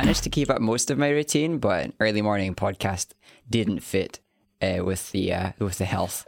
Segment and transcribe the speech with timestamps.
[0.00, 3.08] I managed to keep up most of my routine, but an early morning podcast
[3.50, 4.18] didn't fit
[4.62, 6.26] uh, with the uh, with the health.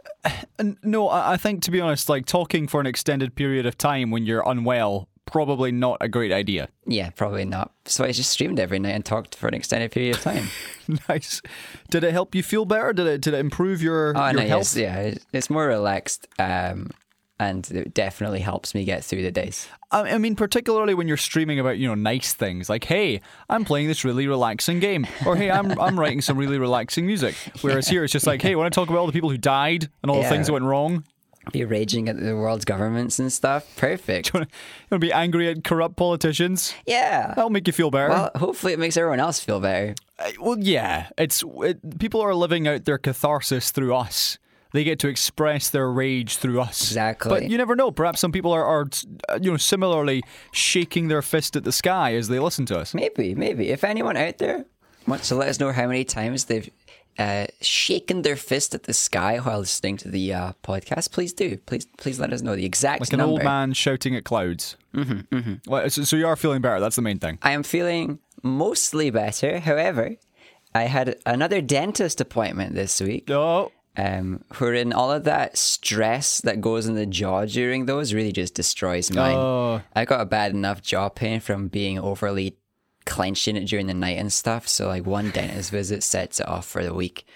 [0.83, 4.11] No, I I think to be honest, like talking for an extended period of time
[4.11, 6.69] when you're unwell, probably not a great idea.
[6.85, 7.71] Yeah, probably not.
[7.85, 10.49] So I just streamed every night and talked for an extended period of time.
[11.09, 11.41] nice.
[11.89, 12.93] Did it help you feel better?
[12.93, 14.75] Did it did it improve your, oh, your no, health?
[14.75, 16.91] yes, yeah, it's more relaxed, um,
[17.39, 19.67] and it definitely helps me get through the days.
[19.91, 23.65] I I mean, particularly when you're streaming about you know nice things like, "Hey, I'm
[23.65, 27.87] playing this really relaxing game," or "Hey, I'm I'm writing some really relaxing music." Whereas
[27.87, 30.09] here, it's just like, "Hey, want to talk about all the people who died and
[30.11, 31.03] all the things that went wrong?"
[31.51, 33.75] Be raging at the world's governments and stuff.
[33.75, 34.31] Perfect.
[34.33, 36.73] You want to be angry at corrupt politicians?
[36.85, 37.33] Yeah.
[37.35, 38.09] That'll make you feel better.
[38.09, 39.95] Well, hopefully it makes everyone else feel better.
[40.19, 44.37] Uh, well, yeah, it's it, people are living out their catharsis through us.
[44.73, 46.81] They get to express their rage through us.
[46.81, 47.29] Exactly.
[47.29, 47.91] But you never know.
[47.91, 48.87] Perhaps some people are, are
[49.29, 52.93] uh, you know, similarly shaking their fist at the sky as they listen to us.
[52.93, 53.69] Maybe, maybe.
[53.69, 54.65] If anyone out there
[55.07, 56.69] wants to let us know how many times they've
[57.19, 61.57] uh, shaken their fist at the sky while listening to the uh, podcast, please do.
[61.67, 63.31] Please, please let us know the exact Like an number.
[63.33, 64.75] old man shouting at clouds.
[64.95, 65.53] Mm-hmm, mm-hmm.
[65.69, 66.79] Well, so, so you are feeling better.
[66.79, 67.37] That's the main thing.
[67.43, 69.59] I am feeling mostly better.
[69.59, 70.15] However,
[70.73, 73.29] I had another dentist appointment this week.
[73.29, 78.31] Oh, Um, wherein all of that stress that goes in the jaw during those really
[78.31, 79.35] just destroys mine.
[79.35, 79.81] Oh.
[79.95, 82.57] I got a bad enough jaw pain from being overly
[83.05, 84.67] clenching it during the night and stuff.
[84.67, 87.27] So like one dentist visit sets it off for the week.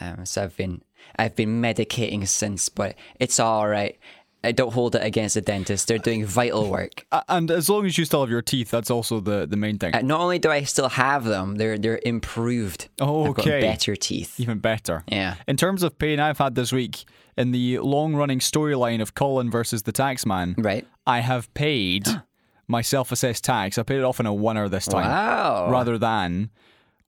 [0.00, 0.82] Um, so I've been
[1.16, 3.98] I've been medicating since, but it's all right.
[4.42, 5.86] I don't hold it against the dentist.
[5.88, 7.04] They're doing vital work.
[7.28, 9.94] And as long as you still have your teeth, that's also the, the main thing.
[9.94, 12.88] Uh, Not only do I still have them, they're they're improved.
[13.00, 13.60] Oh, okay.
[13.60, 14.40] better teeth.
[14.40, 15.04] Even better.
[15.08, 15.34] Yeah.
[15.46, 17.04] In terms of pain I've had this week,
[17.36, 20.86] in the long running storyline of Colin versus the Taxman, Right.
[21.06, 22.06] I have paid
[22.66, 23.76] my self assessed tax.
[23.78, 25.04] I paid it off in a winner this time.
[25.06, 25.70] Wow.
[25.70, 26.50] Rather than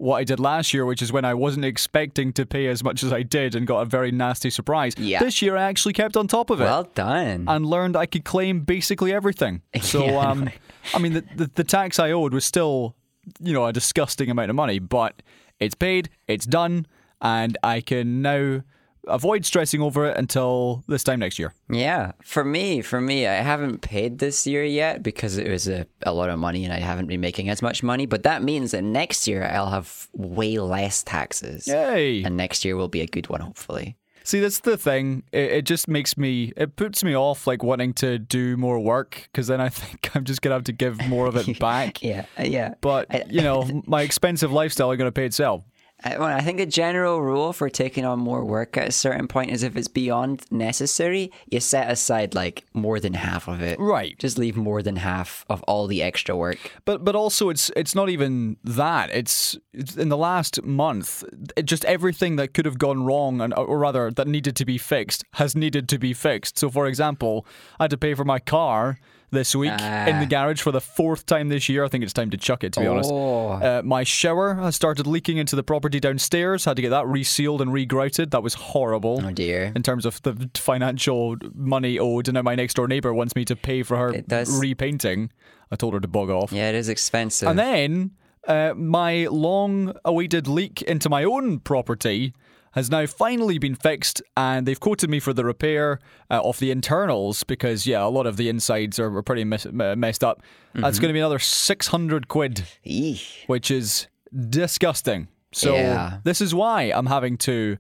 [0.03, 3.05] what I did last year, which is when I wasn't expecting to pay as much
[3.05, 4.95] as I did and got a very nasty surprise.
[4.99, 5.21] Yeah.
[5.21, 6.65] This year I actually kept on top of it.
[6.65, 7.45] Well done.
[7.47, 9.63] and learned I could claim basically everything.
[9.81, 10.51] So, Yeah, I um,
[10.93, 12.97] I mean, the, the the tax I owed was still,
[13.41, 15.23] you know, a disgusting amount of money, but
[15.61, 16.87] it's paid, it's done,
[17.21, 18.63] and I can now
[19.09, 21.53] avoid stressing over it until this time next year.
[21.71, 25.87] Yeah, for me, for me, I haven't paid this year yet because it was a,
[26.03, 28.07] a lot of money and I haven't been making as much money.
[28.07, 31.67] But that means that next year I'll have way less taxes.
[31.67, 32.23] Yay!
[32.23, 33.97] And next year will be a good one, hopefully.
[34.25, 35.25] See, that's the thing.
[35.33, 39.29] It, it just makes me, it puts me off like wanting to do more work
[39.33, 42.03] because then I think I'm just gonna have to give more of it back.
[42.03, 42.75] Yeah, yeah.
[42.81, 45.65] But you know, my expensive lifestyle are gonna pay itself.
[46.05, 49.29] I, well, I think the general rule for taking on more work at a certain
[49.29, 53.79] point is if it's beyond necessary, you set aside like more than half of it.
[53.79, 54.19] Right.
[54.19, 56.59] Just leave more than half of all the extra work.
[56.85, 59.11] But but also it's it's not even that.
[59.11, 61.25] It's, it's in the last month,
[61.57, 64.79] it just everything that could have gone wrong and or rather that needed to be
[64.79, 66.59] fixed has needed to be fixed.
[66.59, 67.47] So for example,
[67.79, 68.99] I had to pay for my car
[69.33, 70.25] this week in the Ah.
[70.29, 71.85] garage for the fourth time this year.
[71.85, 73.11] I think it's time to chuck it to be honest.
[73.13, 73.49] Oh.
[73.53, 76.65] Uh, my shower has started leaking into the property downstairs.
[76.65, 78.31] Had to get that resealed and regrouted.
[78.31, 79.21] That was horrible.
[79.25, 79.73] Oh dear.
[79.75, 83.45] In terms of the financial money owed, and now my next door neighbor wants me
[83.47, 84.23] to pay for her
[84.61, 85.31] repainting.
[85.71, 86.53] I told her to bug off.
[86.53, 87.49] Yeah, it is expensive.
[87.49, 88.11] And then
[88.47, 92.35] uh, my long awaited leak into my own property
[92.73, 95.99] has now finally been fixed, and they've quoted me for the repair
[96.31, 99.67] uh, of the internals because, yeah, a lot of the insides are, are pretty mes-
[99.67, 100.43] uh, messed up.
[100.75, 101.03] That's Mm-hmm.
[101.03, 103.47] going to be another 600 quid, Eesh.
[103.47, 104.07] which is
[104.49, 105.29] disgusting.
[105.53, 106.19] So, Yeah.
[106.25, 107.77] this is why I'm having to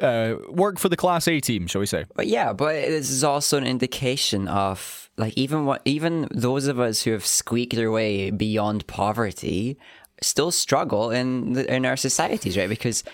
[0.00, 2.04] uh, work for the Class A team, shall we say.
[2.14, 6.80] But yeah, but this is also an indication of like even what even those of
[6.80, 9.76] us who have squeaked their way beyond poverty
[10.20, 12.68] still struggle in the, in our societies, right?
[12.68, 13.04] Because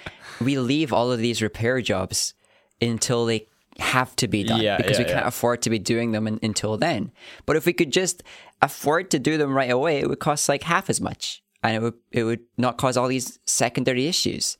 [0.40, 2.34] we leave all of these repair jobs
[2.80, 3.46] until they
[3.78, 5.28] have to be done Yeah, because yeah, we can't yeah.
[5.28, 7.12] afford to be doing them un- until then.
[7.46, 8.22] But if we could just
[8.60, 11.82] afford to do them right away, it would cost like half as much, and it
[11.82, 14.58] would it would not cause all these secondary issues.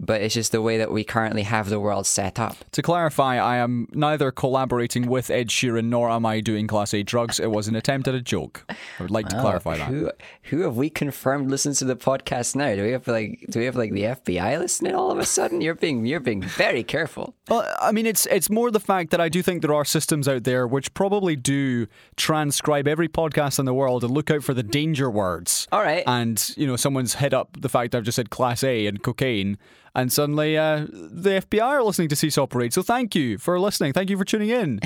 [0.00, 2.56] But it's just the way that we currently have the world set up.
[2.72, 7.02] To clarify, I am neither collaborating with Ed Sheeran nor am I doing Class A
[7.02, 7.40] drugs.
[7.40, 8.64] It was an attempt at a joke.
[8.68, 9.88] I would like to clarify that.
[9.88, 10.10] Who
[10.44, 12.74] who have we confirmed listens to the podcast now?
[12.76, 15.60] Do we have like do we have like the FBI listening all of a sudden?
[15.60, 17.34] You're being you're being very careful.
[17.48, 20.28] Well, I mean, it's it's more the fact that I do think there are systems
[20.28, 21.86] out there which probably do
[22.16, 25.66] transcribe every podcast in the world and look out for the danger words.
[25.72, 26.04] All right.
[26.06, 29.58] And you know, someone's hit up the fact I've just said Class A and cocaine,
[29.98, 32.72] and suddenly uh, the FBI are listening to Seesaw Parade.
[32.72, 33.92] So thank you for listening.
[33.92, 34.80] Thank you for tuning in.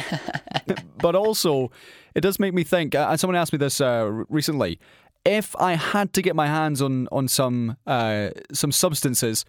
[0.96, 1.70] but also,
[2.14, 2.94] it does make me think.
[2.94, 4.78] Uh, and someone asked me this uh, recently.
[5.24, 9.44] if I had to get my hands on on some uh, some substances,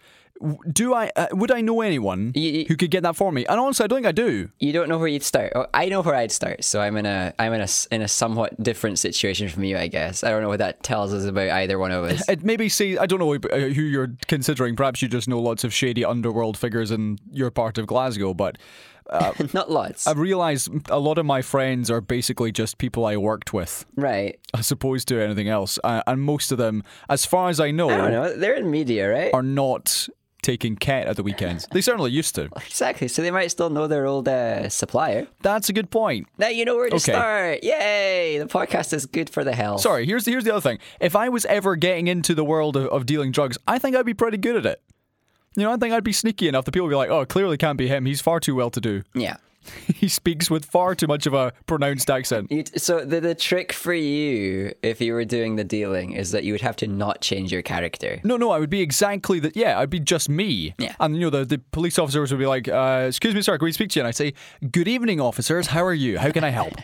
[0.72, 3.44] do I uh, would I know anyone You- you- who could get that for me?
[3.46, 4.48] And honestly, I don't think I do.
[4.58, 5.52] You don't know where you'd start.
[5.54, 6.64] Oh, I know where I'd start.
[6.64, 9.86] So I'm in a I'm in a in a somewhat different situation from you, I
[9.88, 10.22] guess.
[10.24, 12.28] I don't know what that tells us about either one of us.
[12.34, 14.76] It maybe say I don't know uh, who you're considering.
[14.76, 18.58] Perhaps you just know lots of shady underworld figures in your part of Glasgow, but.
[19.52, 20.06] Not lots.
[20.06, 24.38] I've realised a lot of my friends are basically just people I worked with, right.
[24.54, 25.78] as opposed to anything else.
[25.84, 28.34] Uh, and most of them, as far as I know, I don't know.
[28.36, 29.32] They're in media, right?
[29.34, 30.08] are not
[30.44, 31.66] taking ket at the weekends.
[31.72, 32.48] They certainly used to.
[32.66, 33.08] Exactly.
[33.08, 35.26] So they might still know their old uh, supplier.
[35.42, 36.28] That's a good point.
[36.38, 37.12] Now you know where to Okay.
[37.12, 37.64] start.
[37.64, 38.38] Yay!
[38.38, 39.80] The podcast is good for the health.
[39.80, 40.78] Sorry, here's here's the other thing.
[41.00, 44.06] If I was ever getting into the world of, of dealing drugs, I think I'd
[44.06, 44.80] be pretty good at it.
[45.56, 47.56] You know, I think I'd be sneaky enough that people would be like, "Oh, clearly
[47.56, 48.06] can't be him.
[48.06, 49.02] He's far too well to do.
[49.14, 49.36] Yeah.
[49.94, 53.72] he speaks with far too much of a pronounced accent." You so the the trick
[53.72, 57.20] for you, if you were doing the dealing, is that you would have to not
[57.20, 58.20] change your character.
[58.24, 59.56] No, no, I would be exactly that.
[59.56, 60.74] Yeah, I'd be just me.
[60.78, 60.94] Yeah.
[61.00, 63.64] And, you know, the, the police officers would be like, uh, excuse me, sir, can
[63.64, 64.02] we speak to you?
[64.02, 64.34] And I'd say,
[64.70, 65.68] good evening, officers.
[65.68, 66.18] How are you?
[66.18, 66.74] How can I help?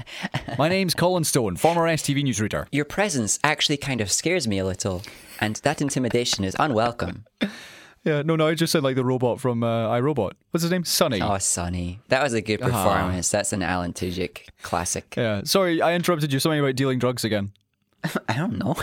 [0.58, 2.66] My name's Colin Stone, former STV newsreader.
[2.72, 5.02] Your presence actually kind of scares me a little,
[5.40, 7.24] and that intimidation is unwelcome.
[8.06, 10.36] Yeah, no, no, I just said like the robot from uh, I, Robot.
[10.52, 10.84] What's his name?
[10.84, 11.20] Sonny.
[11.20, 13.30] Oh, Sonny, that was a good performance.
[13.32, 15.14] That's an Alan Tudyk classic.
[15.16, 16.38] Yeah, sorry, I interrupted you.
[16.38, 17.50] Something about dealing drugs again.
[18.28, 18.76] I don't know.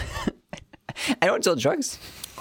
[1.22, 1.98] I don't deal drugs.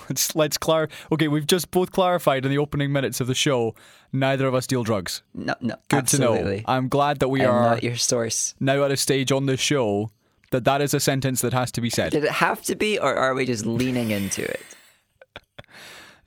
[0.09, 0.89] Let's let's clar.
[1.13, 3.77] Okay, we've just both clarified in the opening minutes of the show.
[4.13, 5.23] Neither of us deal drugs.
[5.33, 5.77] No, no.
[5.89, 6.63] Good absolutely.
[6.63, 6.75] to know.
[6.75, 8.57] I'm glad that we I'm are not your source.
[8.59, 10.11] now at a stage on this show
[10.51, 12.11] that that is a sentence that has to be said.
[12.11, 14.61] Did it have to be, or are we just leaning into it?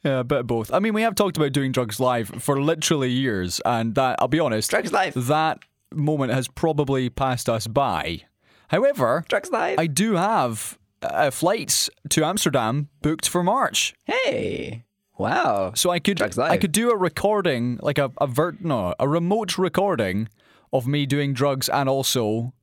[0.05, 0.71] Yeah, a bit of both.
[0.71, 4.27] I mean, we have talked about doing drugs live for literally years, and that I'll
[4.27, 5.13] be honest, Drugs live.
[5.27, 5.57] that
[5.91, 8.21] moment has probably passed us by.
[8.67, 9.79] However, Drugs live.
[9.79, 14.83] I do have uh, flights to Amsterdam booked for March, Hey,
[15.17, 15.71] wow.
[15.75, 19.07] so I could Drugs I could do a recording, like a a vert no a
[19.07, 20.29] remote recording
[20.71, 22.53] of me doing drugs and also,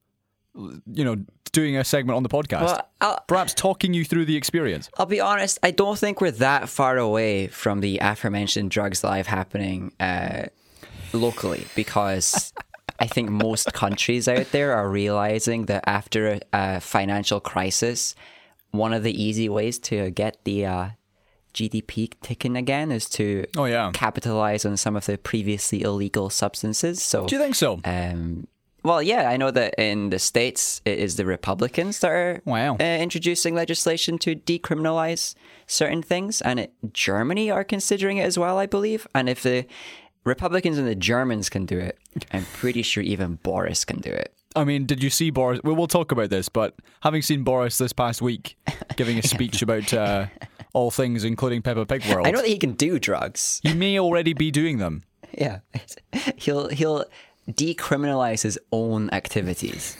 [0.54, 1.16] you know,
[1.52, 2.82] doing a segment on the podcast.
[3.00, 4.90] Well, Perhaps talking you through the experience.
[4.98, 5.58] I'll be honest.
[5.62, 10.44] I don't think we're that far away from the aforementioned drugs live happening uh,
[11.12, 12.52] locally because.
[13.00, 18.14] I think most countries out there are realizing that after a, financial crisis,
[18.70, 20.88] one of the easy ways to get the uh,
[21.52, 23.90] GDP ticking again is to Oh yeah.
[23.92, 27.02] capitalize on some of the previously illegal substances.
[27.02, 27.80] So, Do you think so?
[27.84, 28.46] um,
[28.84, 32.76] well, yeah, I know that in the states it is the Republicans that are Wow.
[32.80, 35.34] uh, introducing legislation to decriminalize
[35.66, 39.06] certain things, and it, Germany are considering it as well, I believe.
[39.14, 39.66] And if the
[40.24, 41.98] Republicans and the Germans can do it,
[42.32, 44.32] I'm pretty sure even Boris can do it.
[44.54, 45.60] I mean, did you see Boris?
[45.64, 48.56] Well, we'll talk about this, but having seen Boris this past week
[48.96, 50.26] giving a speech about uh,
[50.74, 53.60] all things, including Peppa Pig World, I know that he can do drugs.
[53.62, 55.04] he may already be doing them.
[55.38, 55.60] Yeah,
[56.36, 57.06] he'll he'll
[57.50, 59.96] decriminalize his own activities.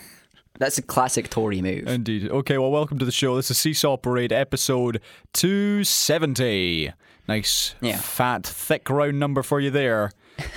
[0.59, 1.89] That's a classic Tory move.
[1.89, 2.31] Indeed.
[2.31, 3.35] Okay, well, welcome to the show.
[3.37, 5.01] This is Seesaw Parade episode
[5.33, 6.93] 270.
[7.29, 7.97] Nice, Yeah.
[7.99, 10.11] fat, thick round number for you there.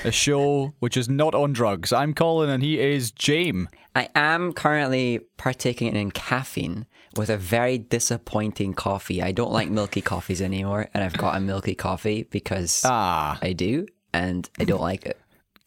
[0.04, 1.92] A show which is not on drugs.
[1.94, 3.68] I'm Colin and he is James.
[3.96, 9.22] I am currently partaking in caffeine with a very disappointing coffee.
[9.22, 13.54] I don't like milky coffees anymore, and I've got a milky coffee because Ah, I
[13.54, 15.18] do, and I don't like it.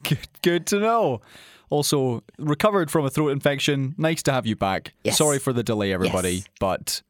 [0.04, 1.20] Good, good to know.
[1.70, 3.94] Also, recovered from a throat infection.
[3.98, 4.94] Nice to have you back.
[5.04, 5.18] Yes.
[5.18, 6.44] Sorry for the delay, everybody, Yes.
[6.60, 7.02] but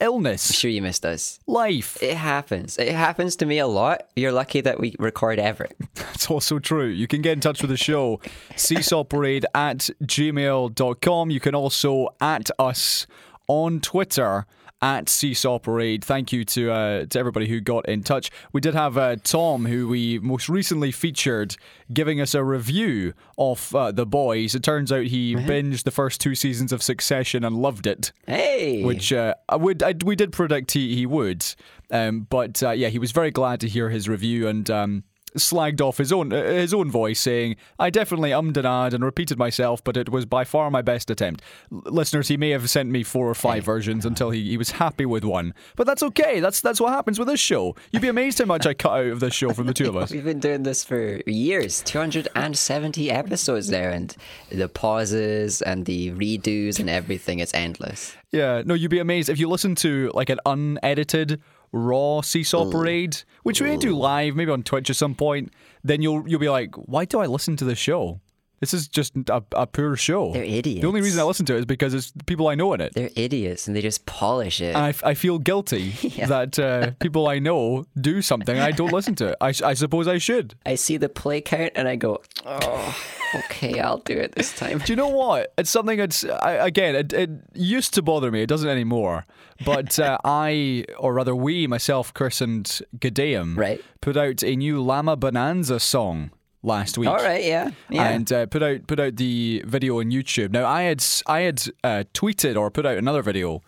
[0.00, 1.40] illness, I'm Sure, you missed us.
[1.48, 2.00] life.
[2.02, 2.78] It happens.
[2.78, 4.08] It happens to me a lot.
[4.14, 5.68] You're lucky that we record ever.
[5.94, 6.86] That's also true.
[6.86, 8.20] You can get in touch with the show,
[8.54, 11.30] seesawparade at gmail.com.
[11.30, 13.06] You can also at us
[13.48, 14.46] on Twitter
[14.84, 16.04] at Seesaw Parade.
[16.04, 18.30] Thank you to uh, to everybody who got in touch.
[18.52, 21.56] We did have uh, Tom, who we most recently featured,
[21.90, 24.54] giving us a review of uh, The Boys.
[24.54, 28.84] It turns out he binged the first two seasons of Succession and loved it Hey,
[28.84, 31.46] which uh, I would I, we did predict he, he would.
[31.90, 35.04] Um, but uh, yeah, he was very glad to hear his review and um,
[35.36, 39.04] slagged off his own uh, his own voice, saying, "I definitely ummed and ahed and
[39.04, 42.68] repeated myself, but it was by far my best attempt." L- listeners, he may have
[42.70, 46.02] sent me four or five versions until he, he was happy with one, but that's
[46.02, 46.40] okay.
[46.40, 47.74] That's that's what happens with this show.
[47.90, 49.96] You'd be amazed how much I cut out of this show from the two of
[49.96, 50.10] us.
[50.12, 54.14] We've been doing this for years 270 episodes there, and
[54.50, 58.16] the pauses and the redos and everything, is endless.
[58.32, 61.40] Yeah, no, you'd be amazed if you listen to like an unedited
[61.74, 65.52] raw seesaw parade, which we may do live, maybe on Twitch at some point.
[65.82, 68.20] Then you'll you'll be like, why do I listen to this show?
[68.64, 70.32] This is just a, a poor show.
[70.32, 70.80] They're idiots.
[70.80, 72.94] The only reason I listen to it is because it's people I know in it.
[72.94, 74.68] They're idiots and they just polish it.
[74.74, 75.90] And I, f- I feel guilty
[76.26, 79.36] that uh, people I know do something and I don't listen to it.
[79.42, 80.54] I, I suppose I should.
[80.64, 82.96] I see the play count and I go, oh,
[83.34, 84.78] okay, I'll do it this time.
[84.78, 85.52] Do you know what?
[85.58, 88.40] It's something that's, I, again, it, it used to bother me.
[88.40, 89.26] It doesn't anymore.
[89.62, 92.64] But uh, I, or rather we, myself, Chris and
[92.98, 93.84] Gadeum, Right.
[94.00, 96.30] put out a new Llama Bonanza song
[96.64, 97.08] last week.
[97.08, 98.08] All right, yeah, yeah.
[98.08, 100.50] and uh, put out put out the video on YouTube.
[100.50, 103.62] Now I had I had uh, tweeted or put out another video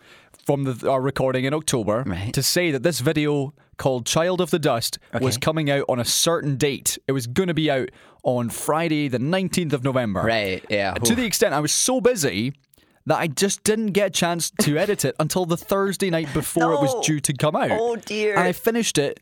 [0.44, 2.32] from the, our recording in October Right.
[2.34, 6.04] to say that this video called "Child of the Dust" was coming out on a
[6.04, 6.98] certain date.
[7.06, 7.90] It was going to be out
[8.24, 10.22] on Friday, the nineteenth of November.
[10.22, 10.94] right, yeah.
[10.94, 12.54] To the extent I was so busy.
[13.08, 16.72] That I just didn't get a chance to edit it until the Thursday night before
[16.72, 17.70] it was due to come out.
[17.70, 18.32] Oh, dear.
[18.34, 19.20] And I finished it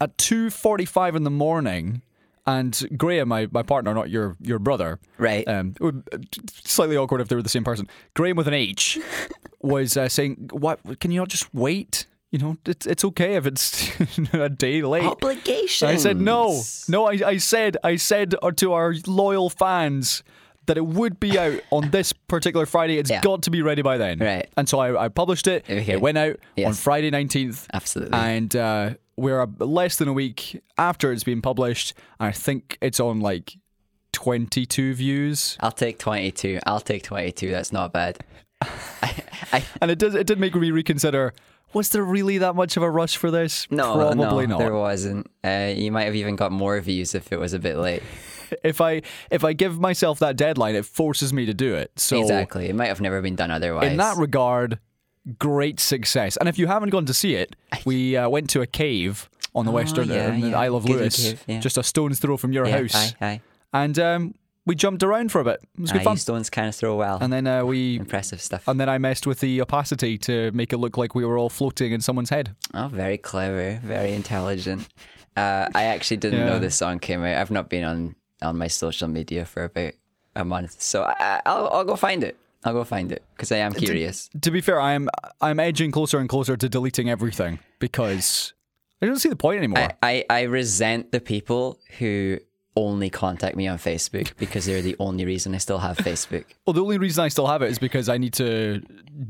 [0.00, 2.02] at two forty-five in the morning.
[2.46, 5.46] And Graham, my, my partner, not your your brother, Right.
[5.48, 6.04] Um, it would
[6.50, 7.88] slightly awkward if they were the same person.
[8.14, 8.98] Graham with an H
[9.62, 10.78] was uh, saying, "What?
[11.00, 12.06] Can you not just wait?
[12.30, 13.90] You know, it's it's okay if it's
[14.32, 15.88] a day late." Obligation.
[15.88, 17.06] I said no, no.
[17.06, 20.22] I, I said I said uh, to our loyal fans
[20.66, 22.98] that it would be out on this particular Friday.
[22.98, 23.20] It's Yeah.
[23.22, 24.18] got to be ready by then.
[24.18, 24.48] Right.
[24.56, 25.64] And so I, I published it.
[25.70, 25.92] Okay.
[25.94, 27.66] It went out on Friday nineteenth.
[27.72, 28.18] Absolutely.
[28.18, 31.94] And uh, we're a, less than a week after it's been published.
[32.20, 33.56] I think it's on like
[34.12, 35.56] twenty two views.
[35.60, 36.60] I'll take 22.
[36.66, 37.50] I'll take 22.
[37.50, 38.18] That's not bad.
[38.62, 41.32] I, I, And it does it did make me reconsider.
[41.72, 43.66] Was there really that much of a rush for this?
[43.70, 44.58] no, probably no, not.
[44.60, 45.30] there wasn't.
[45.44, 48.02] Uh, you might have even got more views if it was a bit late.
[48.64, 51.90] if I if I give myself that deadline, it forces me to do it.
[51.96, 52.68] So exactly.
[52.68, 53.90] It might have never been done otherwise.
[53.90, 54.78] in that regard,
[55.38, 56.36] great success.
[56.36, 59.64] And if you haven't gone to see it, we uh, went to a cave on
[59.64, 60.58] the western Oh, yeah, in the yeah.
[60.60, 61.60] Isle of Lewis, Cave, yeah.
[61.60, 63.40] just a stone's throw from your house, Aye, aye.
[63.72, 64.34] and um,
[64.66, 65.60] we jumped around for a bit.
[65.78, 66.16] It was good Aye, fun.
[66.18, 67.18] stones kind of throw well.
[67.20, 68.68] And then uh, we Impressive stuff.
[68.68, 71.48] and then I messed with the opacity to make it look like we were all
[71.48, 72.54] floating in someone's head.
[72.74, 74.88] Oh, very clever, very intelligent.
[75.36, 77.36] Uh, I actually didn't know this song came out.
[77.38, 79.92] I've not been on on my social media for about
[80.34, 82.36] a month, so I, I'll I'll go find it.
[82.66, 84.28] I'll go find it because I am curious.
[84.40, 85.08] To be fair, I'm
[85.40, 88.54] I'm edging closer and closer to deleting everything because
[89.00, 89.90] I don't see the point anymore.
[90.02, 92.38] I, I, I resent the people who
[92.76, 96.44] only contact me on Facebook because they're the only reason I still have Facebook.
[96.66, 98.82] Well, the only reason I still have it is because I need to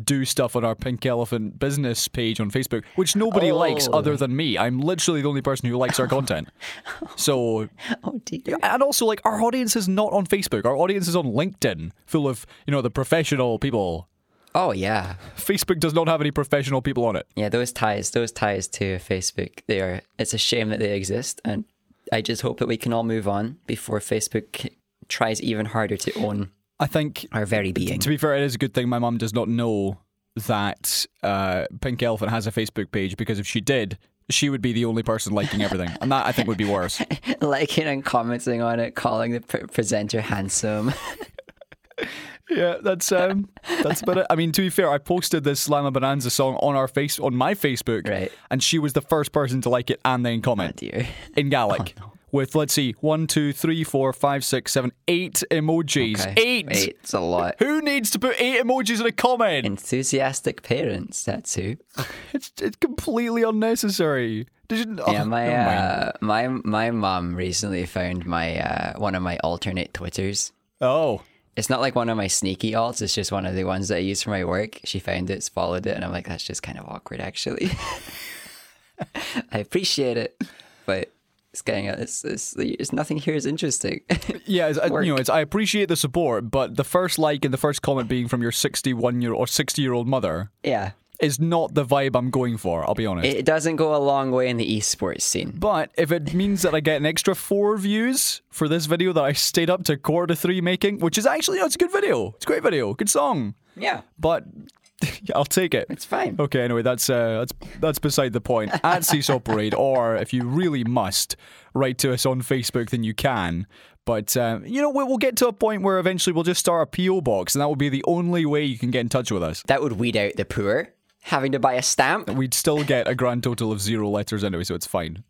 [0.05, 3.57] do stuff on our Pink Elephant business page on Facebook, which nobody Oh.
[3.57, 4.59] likes other than me.
[4.59, 6.49] I'm literally the only person who likes our content.
[7.17, 7.69] So,
[8.05, 8.59] Oh dear.
[8.63, 10.65] and also, like, our audience is not on Facebook.
[10.65, 14.09] Our audience is on LinkedIn, full of, you know, the professional people.
[14.55, 17.27] Oh yeah, Facebook does not have any professional people on it.
[17.37, 17.49] yeah.
[17.51, 19.61] Those ties, those ties to Facebook.
[19.67, 20.01] They are.
[20.19, 21.65] It's a shame that they exist, and
[22.13, 24.69] I just hope that we can all move on before Facebook
[25.09, 27.99] tries even harder to own I think, our very being.
[27.99, 29.99] to be fair, it is a good thing my mum does not know
[30.47, 33.97] that uh, Pink Elephant has a Facebook page because if she did,
[34.29, 35.91] she would be the only person liking everything.
[36.01, 37.01] And that, I think, would be worse.
[37.41, 40.93] liking and commenting on it, calling the pre- presenter handsome.
[42.49, 43.49] Yeah, that's um,
[43.83, 44.27] that's about it.
[44.31, 47.35] I mean, to be fair, I posted this Llama Bonanza song on our face on
[47.35, 48.31] my Facebook, Right.
[48.51, 51.07] And she was the first person to like it and then oh comment dear.
[51.37, 51.97] in Gaelic
[52.33, 56.21] with let's see, one, two, three, four, five, six, seven, eight emojis.
[56.21, 56.35] Okay.
[56.37, 56.67] Eight.
[56.71, 57.57] It's a lot.
[57.59, 59.67] Who needs to put eight emojis in a comment?
[59.67, 61.25] Enthusiastic parents.
[61.25, 61.77] That's who.
[62.33, 64.47] It's it's completely unnecessary.
[64.69, 64.99] Did you?
[65.05, 69.95] oh, Yeah, my uh, my my mom recently found my uh, one of my alternate
[69.95, 70.53] twitters.
[70.81, 71.23] oh,
[71.57, 73.01] It's not like one of my sneaky alts.
[73.01, 74.81] It's just one of the ones that I use for my work.
[74.85, 77.71] She found it, followed it, and I'm like, that's just kind of awkward, actually.
[79.53, 80.43] I appreciate it,
[80.85, 81.11] but
[81.53, 84.03] it's getting it's, it's, it's nothing here is interesting.
[84.45, 84.69] yeah.
[84.69, 87.59] It's, uh, you know, it's I appreciate the support, but the first like and the
[87.59, 92.17] first comment being from your sixty-one year or sixty-year-old mother yeah, is not the vibe
[92.17, 92.85] I'm going for.
[92.87, 93.27] I'll be honest.
[93.27, 95.53] it doesn't go a long way in the esports scene.
[95.57, 99.25] But if it means that I get an extra four views for this video that
[99.25, 102.29] I stayed up to quarter to three making, which is actually it's a good video.
[102.37, 103.55] It's a great video, good song.
[103.77, 104.45] Yeah, But
[105.35, 105.87] I'll take it.
[105.91, 106.37] it's fine.
[106.39, 108.73] Okay, anyway, that's uh, that's that's beside the point.
[108.85, 111.37] At Seesaw Parade, or if you really must,
[111.75, 113.67] write to us on Facebook, then you can.
[114.07, 116.97] But um, you know, we'll get to a point where eventually we'll just start a
[116.97, 119.43] PO box, and that will be the only way you can get in touch with
[119.43, 119.63] us.
[119.67, 120.89] That would weed out the poor.
[121.27, 122.31] Having to buy a stamp.
[122.31, 125.25] We'd still get a grand total of zero letters anyway, so it's fine.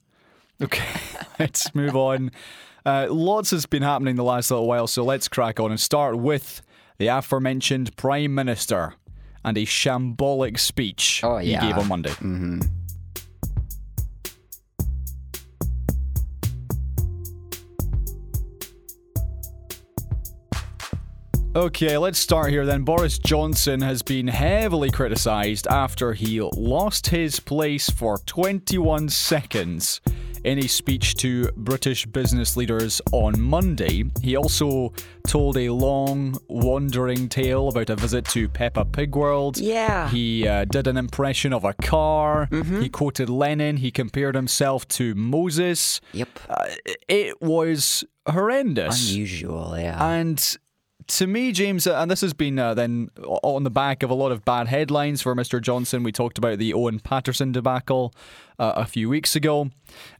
[0.62, 0.84] Okay,
[1.38, 2.30] let's move on.
[2.84, 6.16] Uh, lots has been happening the last little while, so let's crack on and start
[6.18, 6.62] with
[6.98, 8.94] the aforementioned Prime Minister
[9.44, 12.12] and a shambolic speech Oh, he gave on Monday.
[21.56, 22.82] Okay, let's start here then.
[22.82, 30.02] Boris Johnson has been heavily criticised after he lost his place for 21 seconds
[30.44, 34.04] in a speech to British business leaders on Monday.
[34.20, 34.92] He also
[35.26, 39.56] told a long, wandering tale about a visit to Peppa Pig World.
[39.56, 40.10] Yeah.
[40.10, 42.48] He uh, did an impression of a car.
[42.52, 42.82] Mhm.
[42.82, 43.78] He quoted Lenin.
[43.78, 46.02] He compared himself to Moses.
[46.12, 46.28] Yep.
[46.50, 46.66] Uh,
[47.08, 49.10] it was horrendous.
[49.10, 50.06] Unusual, yeah.
[50.06, 50.58] And
[51.08, 54.14] to me, James, uh, and this has been uh, then on the back of a
[54.14, 55.60] lot of bad headlines for Mr.
[55.60, 56.02] Johnson.
[56.02, 58.12] We talked about the Owen Paterson debacle
[58.58, 59.70] uh, a few weeks ago.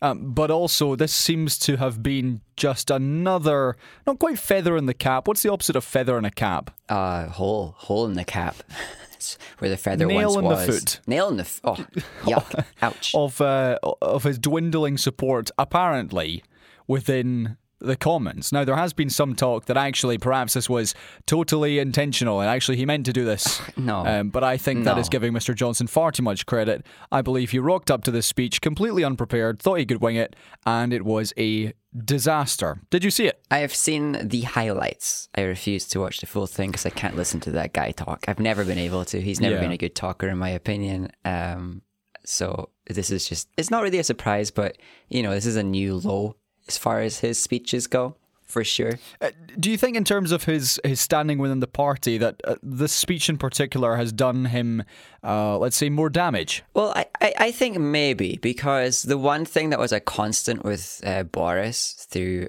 [0.01, 3.77] Um, but also, this seems to have been just another,
[4.07, 5.27] not quite feather in the cap.
[5.27, 6.71] What's the opposite of feather in a cap?
[6.89, 8.57] uh, hole, hole in the cap.
[9.59, 10.67] Where the feather Nail once in the was.
[10.67, 11.01] foot.
[11.09, 11.75] Nail in the f- Oh,
[12.23, 12.65] yuck.
[12.83, 13.13] Ouch.
[13.15, 16.45] Of, uh, of his dwindling support, apparently,
[16.87, 18.53] within the comments.
[18.53, 20.95] Now, there has been some talk that actually perhaps this was
[21.27, 23.61] totally intentional and actually he meant to do this.
[23.77, 24.07] No.
[24.07, 25.01] Um, but I think that No.
[25.01, 25.55] is giving Mr.
[25.55, 26.87] Johnson far too much credit.
[27.13, 30.35] I believe he rocked up to this speech completely unprepared, thought he could wing it,
[30.65, 31.75] and it was a
[32.11, 32.81] disaster.
[32.91, 33.41] Did you see it?
[33.51, 35.29] I have seen the highlights.
[35.37, 38.25] I refuse to watch the full thing because I can't listen to that guy talk.
[38.29, 39.21] I've never been able to.
[39.21, 39.61] He's never Yeah.
[39.61, 41.11] been a good talker, in my opinion.
[41.25, 41.83] Um,
[42.25, 44.79] so this is just, it's not really a surprise, but,
[45.09, 46.37] you know, this is a new low
[46.69, 48.99] as far as his speeches go, for sure.
[49.21, 52.57] Uh, do you think, in terms of his, his standing within the party, that uh,
[52.63, 54.83] this speech in particular has done him,
[55.25, 56.63] uh, let's say, more damage?
[56.75, 61.01] Well, I, I, I think maybe because the one thing that was a constant with
[61.05, 62.49] uh, Boris through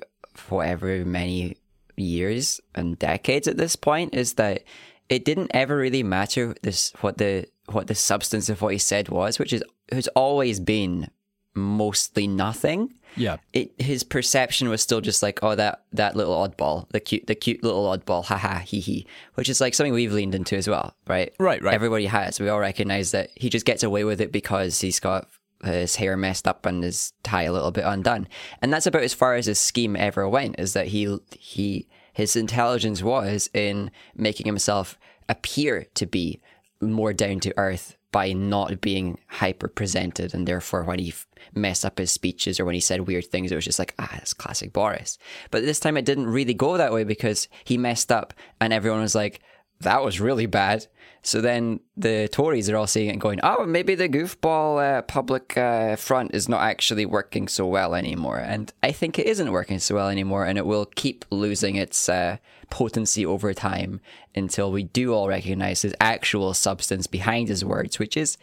[0.50, 1.58] whatever many
[1.96, 4.64] years and decades at this point is that
[5.10, 9.10] it didn't ever really matter this what the what the substance of what he said
[9.10, 11.10] was, which is has always been
[11.56, 12.94] mostly nothing.
[13.18, 13.38] Yeah.
[13.54, 17.36] It his perception was still just like, oh that that little oddball, the cute the
[17.36, 20.96] cute little oddball, haha hee hee, which is like something we've leaned into as well,
[21.08, 21.34] right?
[21.40, 21.74] Right, right.
[21.74, 22.40] Everybody has.
[22.40, 25.28] We all recognize that he just gets away with it because he's got
[25.64, 28.28] his hair messed up and his tie a little bit undone,
[28.62, 30.60] and that's about as far as his scheme ever went.
[30.60, 34.98] Is that he he his intelligence was in making himself
[35.30, 36.42] appear to be
[36.82, 41.86] more down to earth by not being hyper presented and therefore when he f- messed
[41.86, 44.34] up his speeches or when he said weird things it was just like ah that's
[44.34, 45.18] classic boris.
[45.52, 49.02] But this time it didn't really go that way because he messed up and everyone
[49.02, 49.42] was like
[49.82, 50.88] that was really bad.
[51.22, 55.02] So then the tories are all seeing it and going oh maybe the goofball uh,
[55.02, 58.40] public uh, front is not actually working so well anymore.
[58.40, 62.08] And i think it isn't working so well anymore and it will keep losing its
[62.08, 62.38] uh,
[62.70, 64.00] potency over time
[64.36, 68.38] until we do all recognize his actual substance behind his words, which is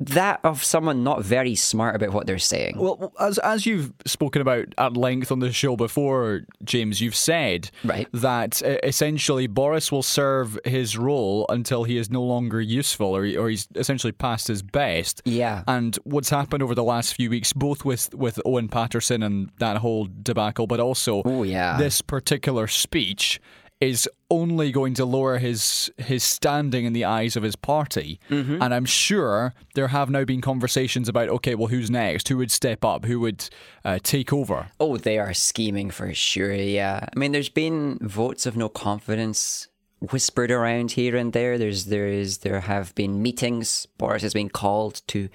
[0.00, 2.76] that of someone not very smart about what they're saying.
[2.76, 7.70] Well, as as you've spoken about at length on the show before, James, you've said
[7.84, 8.08] Right.
[8.12, 13.22] that uh, essentially Boris will serve his role until he is no longer useful, or
[13.22, 15.22] he, or he's essentially past his best.
[15.24, 15.62] Yeah.
[15.68, 19.76] And what's happened over the last few weeks, both with with Owen Paterson and that
[19.76, 21.76] whole debacle, but also Oh, yeah.
[21.78, 23.40] this particular speech
[23.80, 28.20] is only going to lower his his standing in the eyes of his party.
[28.30, 28.62] Mm-hmm.
[28.62, 32.28] And I'm sure there have now been conversations about okay, well, who's next?
[32.28, 33.04] Who would step up?
[33.04, 33.48] Who would
[33.84, 34.68] uh, take over?
[34.80, 37.06] Oh, they are scheming for sure, yeah.
[37.14, 39.68] I mean, there's been votes of no confidence
[40.10, 41.58] whispered around here and there.
[41.58, 43.86] There's there is there have been meetings.
[43.98, 45.28] Boris has been called to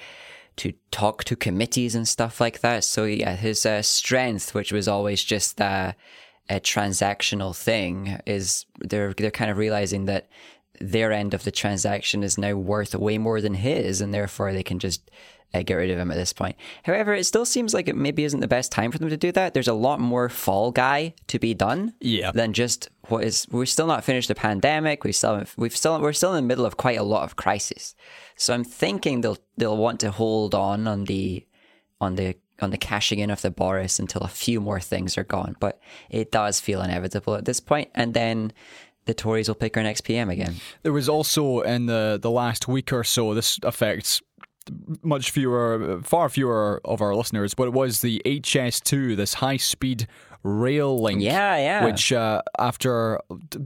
[0.57, 2.83] to talk to committees and stuff like that.
[2.83, 5.93] So yeah, his uh, strength, which was always just uh,
[6.49, 10.27] a transactional thing, is they're they're kind of realizing that
[10.81, 14.63] their end of the transaction is now worth way more than his, and therefore they
[14.63, 15.11] can just
[15.53, 16.55] uh, get rid of him at this point.
[16.83, 19.31] However, it still seems like it maybe isn't the best time for them to do
[19.33, 19.53] that.
[19.53, 22.31] There's a lot more fall guy to be done Yeah.
[22.31, 23.45] than just what is.
[23.51, 25.03] We're still not finished the pandemic.
[25.03, 27.95] We still we've still we're still in the middle of quite a lot of crisis.
[28.37, 31.45] So I'm thinking they'll they'll want to hold on on the
[31.99, 35.23] on the on the cashing in of the Boris until a few more things are
[35.23, 35.55] gone.
[35.59, 37.89] But it does feel inevitable at this point.
[37.95, 38.53] and then
[39.05, 40.55] the Tories will pick our next PM again.
[40.83, 43.33] There was also in the the last week or so.
[43.33, 44.21] This affects
[45.01, 50.07] much fewer, far fewer of our listeners, but it was the HS2, this high speed
[50.43, 51.21] rail link.
[51.21, 51.85] Yeah, yeah.
[51.85, 53.19] Which, uh, after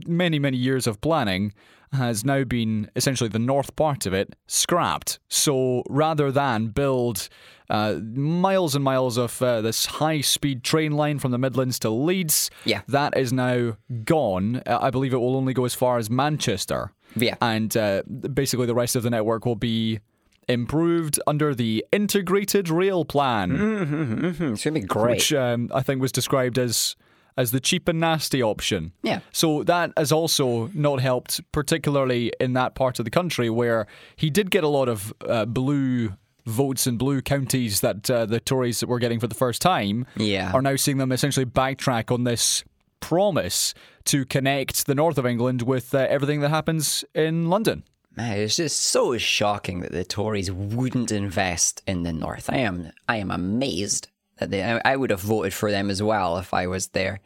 [0.06, 1.52] many, many years of planning,
[1.94, 5.18] has now been essentially the north part of it scrapped.
[5.28, 7.28] So rather than build
[7.70, 11.90] uh, miles and miles of uh, this high speed train line from the Midlands to
[11.90, 12.82] Leeds, Yeah.
[12.88, 14.62] that is now gone.
[14.66, 16.92] Uh, I believe it will only go as far as Manchester.
[17.16, 17.36] Yeah.
[17.40, 20.00] And uh, basically, the rest of the network will be
[20.46, 25.16] improved under the Integrated Rail Plan, Mm-hmm, it's gonna be great.
[25.16, 26.96] which um, I think was described as
[27.36, 28.92] as the cheap and nasty option.
[29.02, 29.20] Yeah.
[29.32, 34.30] So that has also not helped, particularly in that part of the country where he
[34.30, 36.14] did get a lot of uh, blue
[36.46, 40.06] votes in blue counties that uh, the Tories were getting for the first time.
[40.16, 40.52] Yeah.
[40.52, 42.64] Are now seeing them essentially backtrack on this
[43.00, 47.84] promise to connect the north of England with uh, everything that happens in London.
[48.16, 52.48] Man, it's just so shocking that the Tories wouldn't invest in the North.
[52.48, 54.62] I am, I am amazed that they.
[54.62, 57.20] I, would have voted for them as well if I was there.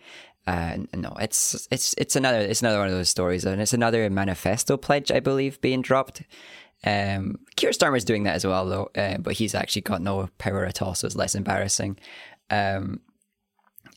[0.47, 4.09] Uh, no, it's it's it's another it's another one of those stories, and it's another
[4.09, 6.23] manifesto pledge, I believe, being dropped.
[6.85, 10.65] Um, Keir Starmer's doing that as well, though, uh, but he's actually got no power
[10.65, 11.99] at all, so it's less embarrassing.
[12.51, 13.01] Um,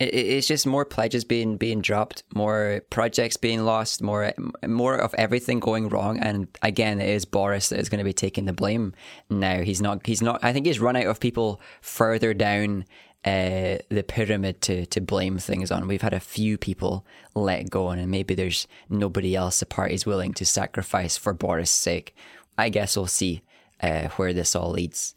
[0.01, 4.33] it's just more pledges being being dropped, more projects being lost, more
[4.65, 6.19] more of everything going wrong.
[6.19, 8.93] And again, it is Boris that is going to be taking the blame
[9.29, 9.61] now.
[9.61, 10.05] He's not.
[10.05, 10.43] He's not.
[10.43, 12.85] I think he's run out of people further down
[13.23, 15.87] uh, the pyramid to to blame things on.
[15.87, 20.33] We've had a few people let go, and maybe there's nobody else the party's willing
[20.33, 22.15] to sacrifice for Boris' sake.
[22.57, 23.43] I guess we'll see
[23.81, 25.13] uh, where this all leads.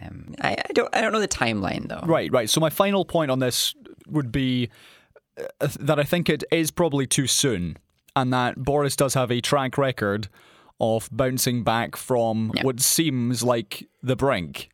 [0.00, 0.94] Um, I, I, don't.
[0.94, 2.04] I don't know the timeline though.
[2.04, 2.50] Right, right.
[2.50, 3.74] So my final point on this
[4.08, 4.70] would be
[5.60, 7.76] uh, that I think it is probably too soon,
[8.14, 10.28] and that Boris does have a track record
[10.80, 12.62] of bouncing back from Yeah.
[12.62, 14.68] what seems like the brink.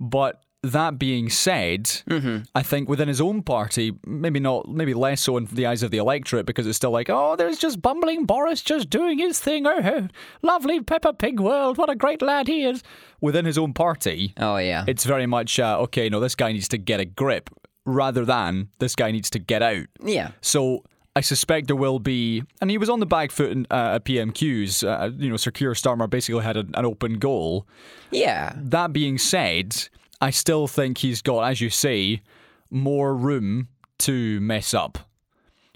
[0.00, 2.44] But that being said, Mm-hmm.
[2.54, 5.90] I think within his own party, maybe not, maybe less so in the eyes of
[5.90, 9.66] the electorate, because it's still like, oh, there's just bumbling Boris just doing his thing.
[9.66, 10.08] Oh,
[10.42, 11.76] lovely Peppa Pig world.
[11.76, 12.82] What a great lad he is.
[13.20, 14.84] Within his own party, Oh yeah.
[14.88, 16.08] it's very much uh, okay.
[16.08, 17.50] No, this guy needs to get a grip,
[17.84, 19.86] rather than this guy needs to get out.
[20.02, 20.30] yeah.
[20.40, 20.84] So
[21.16, 24.04] I suspect there will be, and he was on the back foot in, uh, at
[24.04, 24.82] PMQs.
[24.82, 27.66] Uh, you know, Sir Keir Starmer basically had a, an open goal.
[28.10, 28.52] Yeah.
[28.56, 29.76] That being said,
[30.20, 32.22] I still think he's got, as you say,
[32.70, 33.68] more room
[33.98, 34.98] to mess up,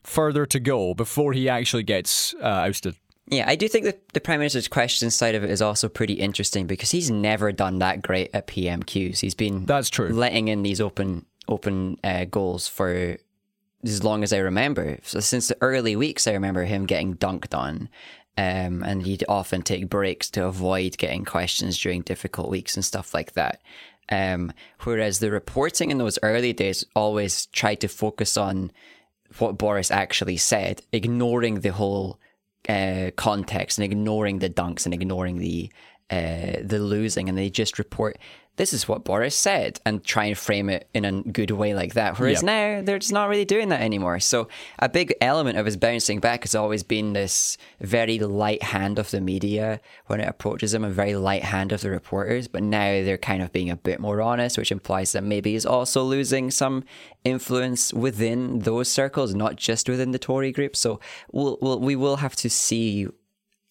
[0.03, 2.97] further to go before he actually gets uh, ousted.
[3.31, 6.15] Yeah, I do think that the Prime Minister's question side of it is also pretty
[6.15, 9.21] interesting because he's never done that great at PMQs.
[9.21, 10.09] He's been That's true.
[10.09, 13.17] letting in these open open uh, goals for
[13.85, 14.99] as long as I remember.
[15.03, 17.89] So since the early weeks, I remember him getting dunked on.
[18.37, 23.13] Um, and he'd often take breaks to avoid getting questions during difficult weeks and stuff
[23.13, 23.61] like that.
[24.11, 24.53] Um,
[24.85, 28.71] whereas the reporting in those early days always tried to focus on
[29.39, 32.19] what Boris actually said, ignoring the whole
[32.69, 35.71] uh, context and ignoring the dunks and ignoring the
[36.11, 38.19] uh, the losing, and they just report
[38.59, 41.95] this is what Boris said and try and frame it in a good way like
[41.95, 42.19] that.
[42.19, 42.45] Whereas Yep.
[42.45, 44.21] now they're just not really doing that anymore.
[44.21, 48.99] So a big element of his bouncing back has always been this very light hand
[48.99, 52.49] of the media when it approaches him, a very light hand of the reporters.
[52.49, 55.65] But now they're kind of being a bit more honest, which implies that maybe he's
[55.65, 56.85] also losing some
[57.25, 60.75] influence within those circles, not just within the Tory group.
[60.77, 61.01] So
[61.33, 63.07] we'll, we'll we will have to see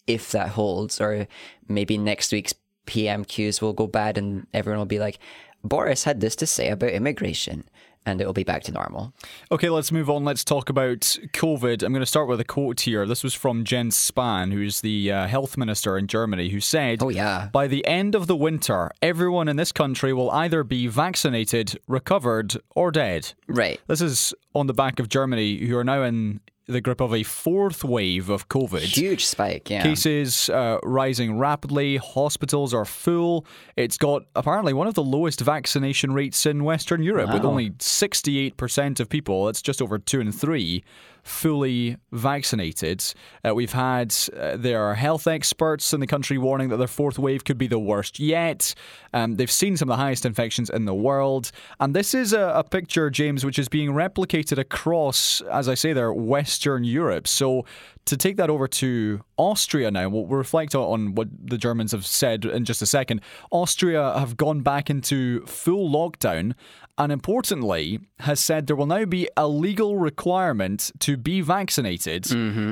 [0.07, 1.27] if that holds, or
[1.67, 2.53] maybe next week's
[2.87, 5.19] PMQs will go bad and everyone will be like,
[5.63, 7.63] Boris had this to say about immigration,
[8.05, 9.13] and it'll be back to normal.
[9.51, 10.23] Okay, let's move on.
[10.23, 11.01] Let's talk about
[11.33, 11.83] COVID.
[11.83, 13.05] I'm going to start with a quote here.
[13.05, 17.09] This was from Jens Spahn, who's the uh, health minister in Germany, who said, Oh,
[17.09, 17.49] yeah.
[17.51, 22.55] By the end of the winter, everyone in this country will either be vaccinated, recovered,
[22.75, 23.33] or dead.
[23.47, 23.81] Right.
[23.87, 27.23] This is on the back of Germany, who are now in the grip of a
[27.23, 28.81] fourth wave of COVID.
[28.81, 29.83] Huge spike, yeah.
[29.83, 33.45] Cases uh, rising rapidly, hospitals are full.
[33.77, 38.99] It's got apparently one of the lowest vaccination rates in Western Europe, with only 68%
[38.99, 40.83] of people, that's just over two in three,
[41.27, 43.03] fully vaccinated.
[43.45, 47.19] Uh, we've had, uh, there are health experts in the country warning that their fourth
[47.19, 48.73] wave could be the worst yet.
[49.13, 51.51] Um, they've seen some of the highest infections in the world.
[51.79, 55.93] And this is a, a picture, James, which is being replicated across, as I say
[55.93, 57.27] there, Western Europe.
[57.27, 57.65] So
[58.05, 62.45] to take that over to Austria now, we'll reflect on what the Germans have said
[62.45, 63.21] in just a second.
[63.51, 66.53] Austria have gone back into full lockdown
[66.97, 72.25] and importantly has said there will now be a legal requirement to be vaccinated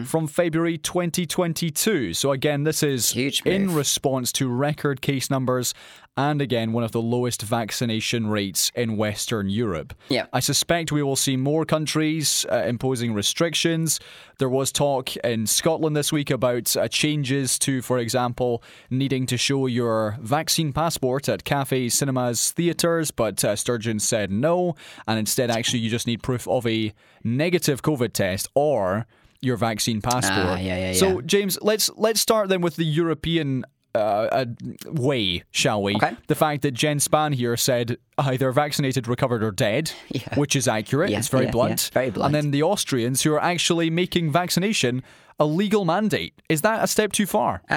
[0.08, 2.14] from February 2022.
[2.16, 3.76] So again, this is Huge in move.
[3.76, 5.74] response to record case numbers
[6.18, 9.94] and again one of the lowest vaccination rates in Western Europe.
[10.10, 10.26] Yeah.
[10.34, 14.00] I suspect we will see more countries uh, imposing restrictions.
[14.38, 19.38] There was talk in Scotland this week about uh, changes to, for example, needing to
[19.38, 24.76] show your vaccine passport at cafes, cinemas, theatres, but uh, Sturgeon said no,
[25.08, 29.06] and instead, actually, you just need proof of a negative COVID test or
[29.42, 30.48] your vaccine passport.
[30.48, 31.22] Ah, yeah, yeah, So.
[31.22, 34.46] James, let's let's start then with the European uh, uh,
[34.88, 36.14] weigh, shall we, Okay.
[36.28, 40.36] the fact that Jens Spahn here said either vaccinated, recovered, or dead, Yeah.
[40.36, 41.12] which is accurate.
[41.12, 41.90] Yeah, it's very yeah, blunt.
[41.92, 42.26] yeah, very blunt.
[42.28, 45.02] And then the Austrians who are actually making vaccination
[45.40, 46.34] a legal mandate.
[46.50, 47.62] Is that a step too far?
[47.70, 47.76] Uh,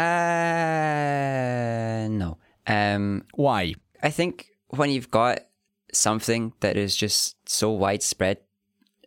[2.09, 2.39] no.
[2.67, 3.75] Um, Why?
[4.03, 5.41] I think when you've got
[5.93, 8.39] something that is just so widespread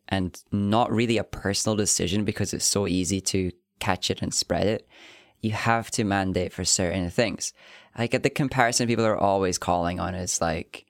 [0.10, 4.67] and not really a personal decision because it's so easy to catch it and spread
[4.67, 4.88] it,
[5.41, 7.54] you have to mandate for certain things.
[7.98, 10.86] Like at the comparison people are always calling on is like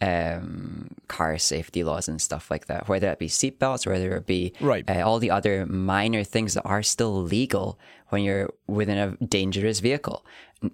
[0.00, 4.52] um, car safety laws and stuff like that, whether it be seatbelts, whether it be
[4.60, 4.88] Right.
[4.88, 9.80] uh, all the other minor things that are still legal when you're within a dangerous
[9.80, 10.24] vehicle.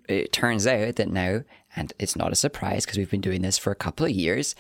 [0.09, 1.43] It turns out that now,
[1.77, 4.55] and it's not a surprise because we've been doing this for a couple of years,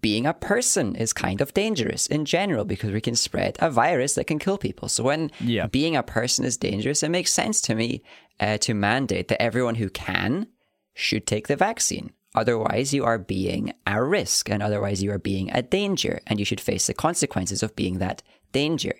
[0.00, 4.14] being a person is kind of dangerous in general because we can spread a virus
[4.14, 4.88] that can kill people.
[4.88, 5.66] So when Yeah.
[5.66, 8.02] being a person is dangerous, it makes sense to me
[8.40, 10.46] uh, to mandate that everyone who can
[10.94, 12.10] should take the vaccine.
[12.34, 16.46] Otherwise, you are being a risk, and otherwise, you are being a danger, and you
[16.46, 18.22] should face the consequences of being that
[18.52, 18.94] danger.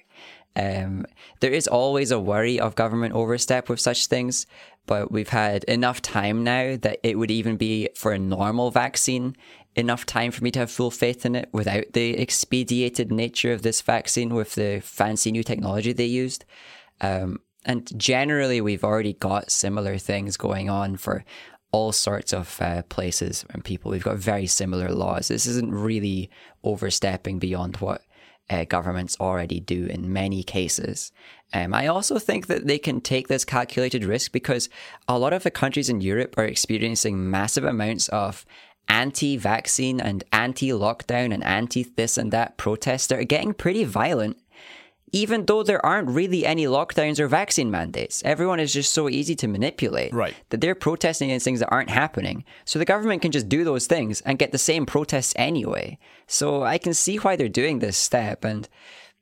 [0.55, 1.07] Um,
[1.41, 4.47] there is always a worry of government overstep with such things,
[4.87, 9.37] but we've had enough time now that it would even be for a normal vaccine
[9.75, 13.63] enough time for me to have full faith in it without the expedited nature of
[13.63, 16.45] this vaccine with the fancy new technology they used.
[17.01, 21.25] Um, and generally, we've already got similar things going on for
[21.71, 23.91] all sorts of uh, places and people.
[23.91, 25.29] We've got very similar laws.
[25.29, 26.31] This isn't really
[26.65, 28.03] overstepping beyond what
[28.51, 31.13] uh, governments already do in many cases.
[31.53, 34.69] Um, I also think that they can take this calculated risk because
[35.07, 38.47] a lot of the countries in Europe are experiencing massive amounts of
[38.89, 43.85] anti vaccine and anti lockdown and anti this and that protests that are getting pretty
[43.85, 44.37] violent
[45.13, 48.23] even though there aren't really any lockdowns or vaccine mandates.
[48.25, 50.35] Everyone is just so easy to manipulate Right.
[50.49, 52.45] that they're protesting against things that aren't happening.
[52.65, 55.99] So the government can just do those things and get the same protests anyway.
[56.27, 58.69] So I can see why they're doing this step, and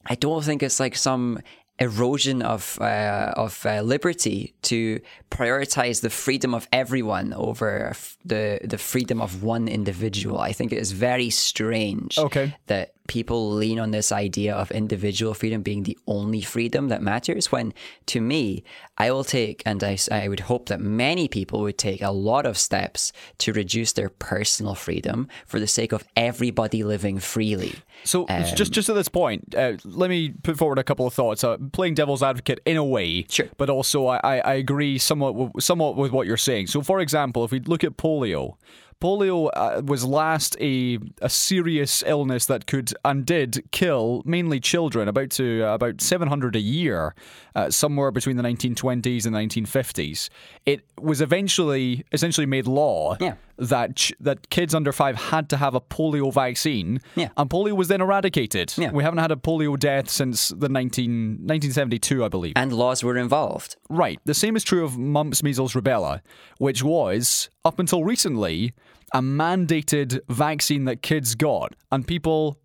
[0.06, 1.40] I don't think it's like some
[1.80, 8.58] erosion of uh, of uh, liberty to prioritize the freedom of everyone over f- the
[8.62, 10.38] the freedom of one individual.
[10.38, 12.54] I think it is very strange Okay.
[12.66, 17.50] that people lean on this idea of individual freedom being the only freedom that matters
[17.50, 17.72] when
[18.06, 18.62] to me
[19.04, 22.44] i will take and I, I would hope that many people would take a lot
[22.50, 27.74] of steps to reduce their personal freedom for the sake of everybody living freely
[28.12, 28.18] So
[28.60, 31.44] just just at this point, uh, let me put forward a couple of thoughts.
[31.44, 33.48] Uh, playing devil's advocate in a way, Sure.
[33.60, 36.68] but also I, I, I agree somewhat with, somewhat with what you're saying.
[36.68, 38.42] So, for example, if we look at polio.
[39.00, 45.08] Polio uh, was last a a serious illness that could and did kill mainly children,
[45.08, 47.14] about to uh, about 700 a year,
[47.54, 50.28] uh, somewhere between the 1920s and 1950s.
[50.66, 53.34] It was eventually essentially made law Yeah.
[53.56, 57.28] that ch- that kids under five had to have a polio vaccine, Yeah.
[57.36, 58.74] and polio was then eradicated.
[58.76, 58.90] Yeah.
[58.92, 62.52] We haven't had a polio death since the 19, 1972, I believe.
[62.56, 64.18] and laws were involved right.
[64.24, 66.20] The same is true of mumps, measles, rubella,
[66.58, 68.72] which was, up until recently,
[69.12, 71.74] a mandated vaccine that kids got.
[71.90, 72.58] And people,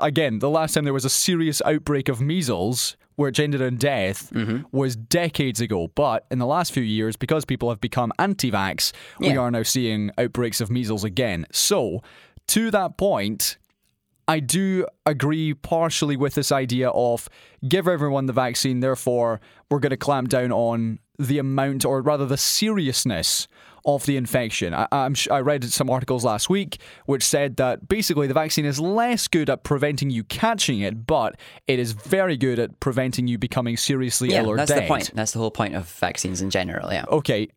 [0.00, 4.30] again, the last time there was a serious outbreak of measles, which ended in death,
[4.32, 4.62] mm-hmm.
[4.72, 5.88] was decades ago.
[5.94, 9.62] But in the last few years, because people have become anti vax, we are now
[9.62, 11.46] seeing outbreaks of measles again.
[11.52, 12.02] So,
[12.48, 13.58] to that point,
[14.28, 17.28] I do agree partially with this idea of
[17.66, 22.26] give everyone the vaccine, therefore, we're going to clamp down on the amount, or rather
[22.26, 23.48] the seriousness
[23.84, 24.74] of the infection.
[24.74, 28.64] I, I'm, sh- I read some articles last week which said that basically the vaccine
[28.64, 33.26] is less good at preventing you catching it, but it is very good at preventing
[33.26, 34.84] you becoming seriously yeah ill or that's dead.
[34.84, 37.48] the point that's the whole point of vaccines in general yeah Okay,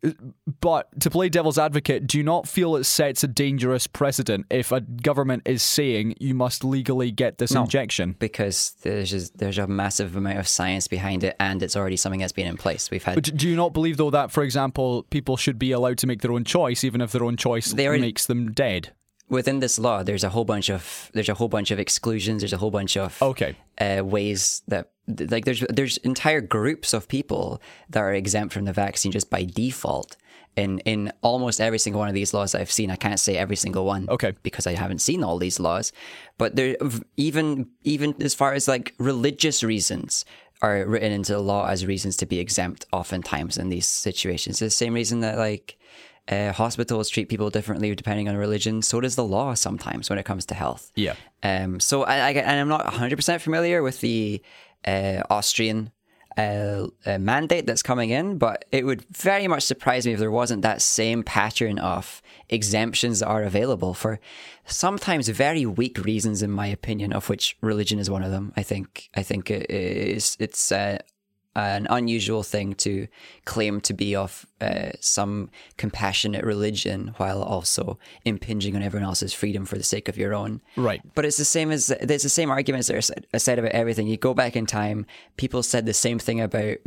[0.62, 4.72] but to play devil's advocate, do you not feel it sets a dangerous precedent if
[4.72, 7.62] a government is saying you must legally get this mm.
[7.62, 8.16] injection?
[8.20, 12.20] because there's just, there's a massive amount of science behind it and it's already something
[12.20, 15.04] that's been in place we've had But do you not believe, though, that, for example,
[15.10, 18.26] people should be allowed to make their own choice, even if their own choice makes
[18.32, 18.84] them dead?
[19.40, 20.82] within this law, there's a whole bunch of
[21.16, 22.38] there's a whole bunch of exclusions.
[22.42, 23.52] There's a whole bunch of Okay.
[23.86, 24.84] uh, ways that
[25.34, 27.46] like there's there's entire groups of people
[27.94, 30.12] that are exempt from the vaccine just by default.
[30.64, 33.56] In in almost every single one of these laws I've seen, I can't say every
[33.66, 34.34] single one, Okay.
[34.44, 35.94] because I haven't seen all these laws.
[36.38, 36.76] But there
[37.16, 37.48] even
[37.94, 40.26] even as far as like religious reasons
[40.62, 42.86] are written into the law as reasons to be exempt.
[42.92, 45.78] Oftentimes in these situations, the same reason that like
[46.30, 48.82] uh, hospitals treat people differently depending on religion.
[48.82, 50.92] So does the law sometimes when it comes to health.
[50.96, 51.16] Yeah.
[51.44, 51.80] Um.
[51.80, 54.42] So I, I and I'm not 100 percent familiar with the
[54.86, 55.92] uh, Austrian
[56.38, 60.32] uh, a mandate that's coming in, but it would very much surprise me if there
[60.32, 64.20] wasn't that same pattern of exemptions are available for
[64.66, 68.54] sometimes very weak reasons, in my opinion, of which religion is one of them.
[68.56, 71.00] I think I think it is it's uh,
[71.56, 73.08] an unusual thing to
[73.46, 79.66] claim to be of uh, some compassionate religion while also impinging on everyone else's freedom
[79.66, 80.62] for the sake of your own.
[80.78, 81.02] Right.
[81.14, 84.08] But it's the same as there's the same arguments that are said about everything.
[84.08, 86.78] You go back in time, people said the same thing about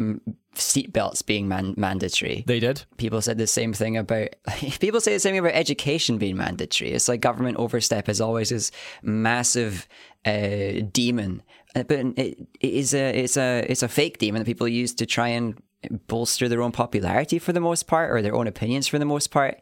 [0.55, 2.45] seatbelts being man- mandatory.
[2.47, 2.85] They did.
[2.97, 4.29] People said the same thing about
[4.81, 6.93] people say the same thing about education being mandatory.
[6.93, 8.71] It's like government overstep is always this
[9.03, 9.87] massive
[10.25, 11.43] uh, demon
[11.75, 14.95] Uh, but it, it is a it's a it's a fake demon that people use
[14.95, 15.61] to try and
[16.07, 19.31] bolster their own popularity for the most part or their own opinions for the most
[19.31, 19.61] part.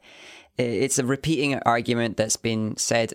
[0.59, 3.15] It's a repeating argument that's been said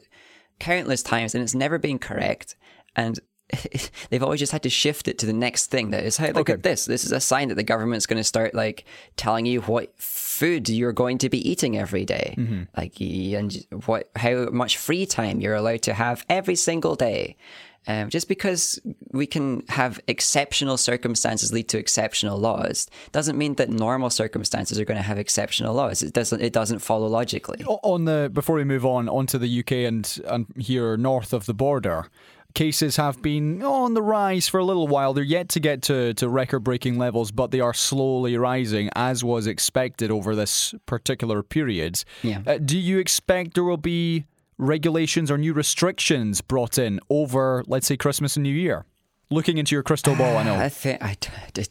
[0.59, 2.55] countless times and it's never been correct.
[2.95, 3.19] And
[4.09, 6.49] they've always just had to shift it to the next thing that is hey look
[6.49, 6.53] Okay.
[6.53, 8.83] at this this is a sign that the government's going to start like
[9.15, 12.35] telling you what food you're going to be eating every day.
[12.37, 12.63] Mm-hmm.
[12.75, 17.37] like and what how much free time you're allowed to have every single day
[17.87, 18.79] um, just because
[19.11, 24.85] we can have exceptional circumstances lead to exceptional laws doesn't mean that normal circumstances are
[24.85, 28.63] going to have exceptional laws it doesn't it doesn't follow logically On the before we
[28.63, 32.09] move on onto the UK and and here north of the border,
[32.53, 35.13] cases have been on the rise for a little while.
[35.13, 39.23] They're yet to get to, to record breaking levels, but they are slowly rising as
[39.23, 42.03] was expected over this particular period.
[42.23, 42.41] Yeah.
[42.45, 44.25] Uh, do you expect there will be
[44.57, 48.85] regulations or new restrictions brought in over, let's say, Christmas and New Year?
[49.29, 50.55] Looking into your crystal ball, I know.
[50.55, 51.17] I think I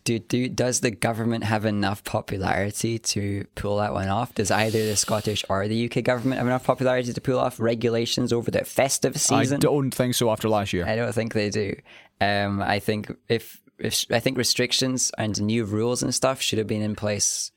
[0.05, 4.35] do, do does the government have enough popularity to pull that one off?
[4.35, 8.33] Does either the Scottish or the UK government have enough popularity to pull off regulations
[8.33, 9.57] over the festive season?
[9.57, 10.87] I don't think so after last year.
[10.87, 11.77] I don't think they do.
[12.20, 16.66] Um, I think if, if I think restrictions and new rules and stuff should have
[16.66, 17.53] been in place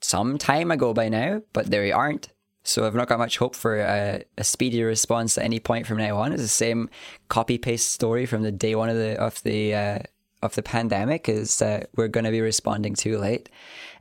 [0.00, 2.28] some time ago by now, but they aren't.
[2.66, 5.98] So I've not got much hope for a, a speedy response at any point from
[5.98, 6.32] now on.
[6.32, 6.90] It's the same
[7.28, 9.98] copy paste story from the day one of the of the uh,
[10.42, 11.28] of the pandemic.
[11.28, 13.48] Is uh, we're going to be responding too late.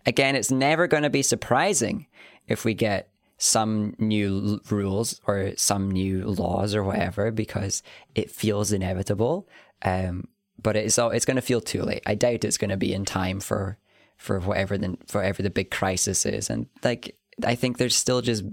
[0.08, 2.08] Again, it's never going to be surprising
[2.48, 7.84] if we get some new l- rules or some new laws or whatever because
[8.16, 9.48] it feels inevitable.
[9.84, 10.28] Um,
[10.60, 12.02] but it's it's going to feel too late.
[12.08, 13.78] I doubt it's going to be in time for
[14.18, 16.50] for whatever the whatever the big crisis is.
[16.50, 18.44] And like I think they're still just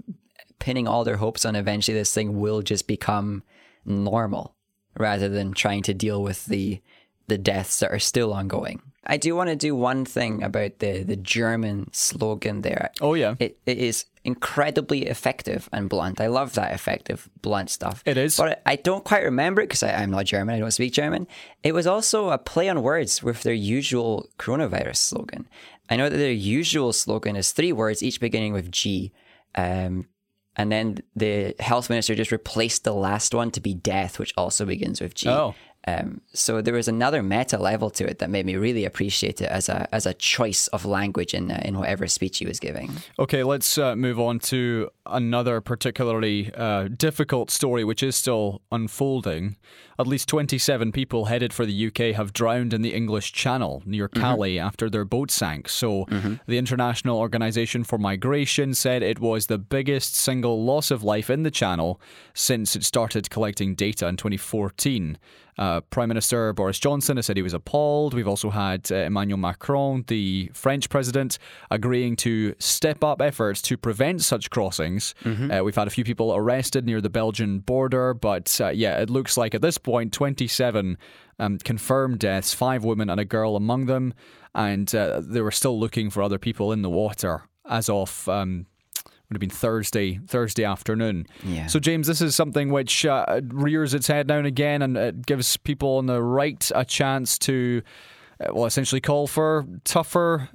[0.59, 3.43] pinning all their hopes on eventually this thing will just become
[3.85, 4.55] normal
[4.97, 6.81] rather than trying to deal with the
[7.27, 8.81] the deaths that are still ongoing.
[9.05, 12.91] I do want to do one thing about the the German slogan there.
[13.01, 13.35] Oh, yeah.
[13.39, 16.21] It it is incredibly effective and blunt.
[16.21, 18.01] I love that effective, blunt stuff.
[18.05, 18.37] It is.
[18.37, 20.55] But I don't quite remember it because I'm not German.
[20.55, 21.27] I don't speak German.
[21.63, 25.49] It was also a play on words with their usual coronavirus slogan.
[25.89, 29.11] I know that their usual slogan is three words, each beginning with G.
[29.55, 30.07] Um,
[30.55, 34.65] and then the health minister just replaced the last one to be death, which also
[34.65, 35.29] begins with G.
[35.29, 35.55] Oh.
[35.85, 39.49] Um, so there was another meta level to it that made me really appreciate it
[39.49, 42.91] as a as a choice of language in uh, in whatever speech he was giving.
[43.19, 49.57] Okay, let's uh, move on to another particularly uh, difficult story, which is still unfolding.
[49.99, 54.07] At least 27 people headed for the UK have drowned in the English Channel near
[54.07, 55.69] Calais after their boat sank.
[55.69, 56.05] So,
[56.47, 61.43] the International Organization for Migration said it was the biggest single loss of life in
[61.43, 62.01] the Channel
[62.33, 65.19] since it started collecting data in 2014.
[65.57, 68.13] Uh, Prime Minister Boris Johnson has said he was appalled.
[68.13, 71.37] We've also had uh, Emmanuel Macron, the French president,
[71.69, 75.13] agreeing to step up efforts to prevent such crossings.
[75.51, 79.09] Uh, we've had a few people arrested near the Belgian border, but uh, yeah, it
[79.09, 80.97] looks like at this point, 27
[81.39, 84.13] um, confirmed deaths, five women and a girl among them,
[84.55, 88.27] and uh, they were still looking for other people in the water as of.
[88.27, 88.65] Um,
[89.33, 91.25] would have been Thursday, Thursday afternoon.
[91.43, 91.67] Yeah.
[91.67, 95.25] So, James, this is something which uh, rears its head now and again, and it
[95.25, 97.81] gives people on the right a chance to,
[98.39, 100.49] uh, well, essentially call for tougher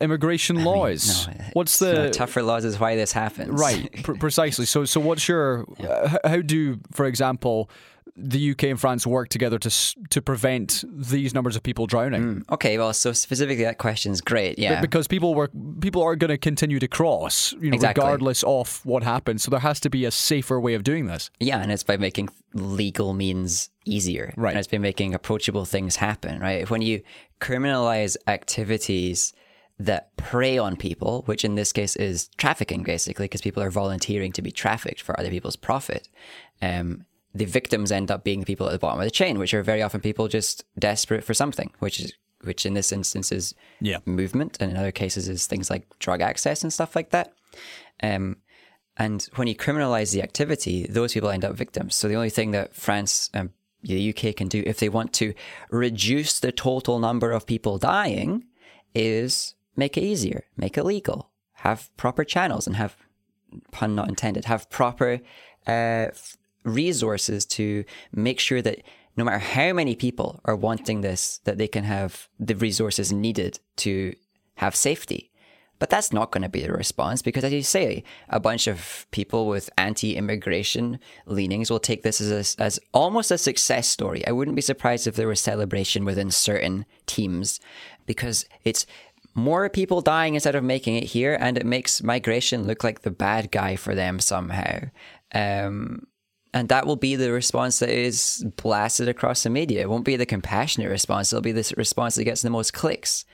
[0.00, 1.26] immigration laws.
[1.26, 3.50] No, what's no, the tougher laws is why this happens.
[3.60, 4.02] right?
[4.02, 4.66] Pr- precisely.
[4.66, 5.64] So, so what's your?
[5.88, 7.70] Uh, how do, for example,
[8.20, 9.70] the UK and France work together to
[10.10, 12.44] to prevent these numbers of people drowning?
[12.50, 14.58] Okay, well, so specifically that question is great.
[14.58, 14.80] Yeah.
[14.80, 15.48] Because people were
[15.80, 18.02] people are going to continue to cross, you know, Exactly.
[18.04, 19.42] regardless of what happens.
[19.44, 21.30] So there has to be a safer way of doing this.
[21.40, 24.34] Yeah, and it's by making legal means easier.
[24.36, 24.50] Right.
[24.50, 26.68] And it's by making approachable things happen, right?
[26.68, 27.02] When you
[27.40, 29.32] criminalize activities
[29.78, 34.32] that prey on people, which in this case is trafficking, basically, because people are volunteering
[34.32, 36.08] to be trafficked for other people's profit,
[36.60, 37.04] um,
[37.38, 39.62] the victims end up being the people at the bottom of the chain, which are
[39.62, 42.12] very often people just desperate for something, which is
[42.42, 43.98] which in this instance is Yeah.
[44.04, 47.32] movement, and in other cases is things like drug access and stuff like that.
[48.00, 48.36] Um,
[48.96, 51.96] and when you criminalize the activity, those people end up victims.
[51.96, 53.50] So the only thing that France and
[53.82, 55.34] the UK can do if they want to
[55.70, 58.44] reduce the total number of people dying
[58.94, 62.96] is make it easier, make it legal, have proper channels, and have
[63.72, 65.20] pun not intended, have proper
[65.66, 66.36] uh, f-
[66.74, 68.82] resources to make sure that
[69.16, 73.58] no matter how many people are wanting this, that they can have the resources needed
[73.76, 74.14] to
[74.56, 75.32] have safety.
[75.80, 79.06] But that's not going to be the response because, as you say, a bunch of
[79.12, 84.26] people with anti-immigration leanings will take this as a, as almost a success story.
[84.26, 87.60] I wouldn't be surprised if there was celebration within certain teams
[88.06, 88.86] because it's
[89.34, 93.10] more people dying instead of making it here, and it makes migration look like the
[93.12, 94.80] bad guy for them somehow.
[95.32, 96.08] Um,
[96.54, 99.82] and that will be the response that is blasted across the media.
[99.82, 101.32] It won't be the compassionate response.
[101.32, 103.24] It'll be the response that gets the most clicks.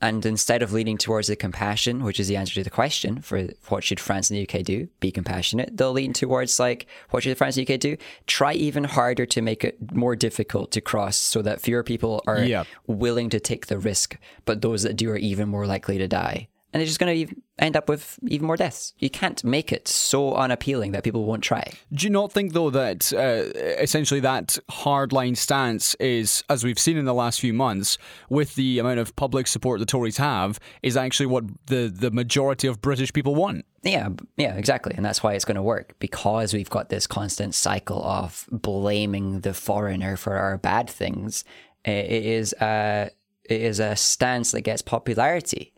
[0.00, 3.48] And instead of leaning towards the compassion, which is the answer to the question for
[3.68, 7.36] what should France and the UK do, be compassionate, they'll lean towards like, what should
[7.38, 7.96] France and the UK do?
[8.26, 12.40] Try even harder to make it more difficult to cross so that fewer people are
[12.42, 12.64] Yeah.
[12.88, 16.48] willing to take the risk, but those that do are even more likely to die.
[16.72, 18.92] And it's just going to end up with even more deaths.
[18.98, 21.72] You can't make it so unappealing that people won't try.
[21.92, 26.98] Do you not think, though, that uh, essentially that hardline stance is, as we've seen
[26.98, 27.96] in the last few months,
[28.28, 32.68] with the amount of public support the Tories have, is actually what the, the majority
[32.68, 33.64] of British people want?
[33.82, 34.92] Yeah, yeah, exactly.
[34.94, 39.40] And that's why it's going to work because we've got this constant cycle of blaming
[39.40, 41.44] the foreigner for our bad things.
[41.84, 43.10] It is a,
[43.44, 45.72] it is a stance that gets popularity.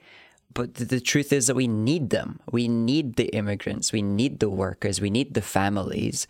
[0.52, 2.40] But the truth is that we need them.
[2.50, 3.92] We need the immigrants.
[3.92, 5.00] We need the workers.
[5.00, 6.26] We need the families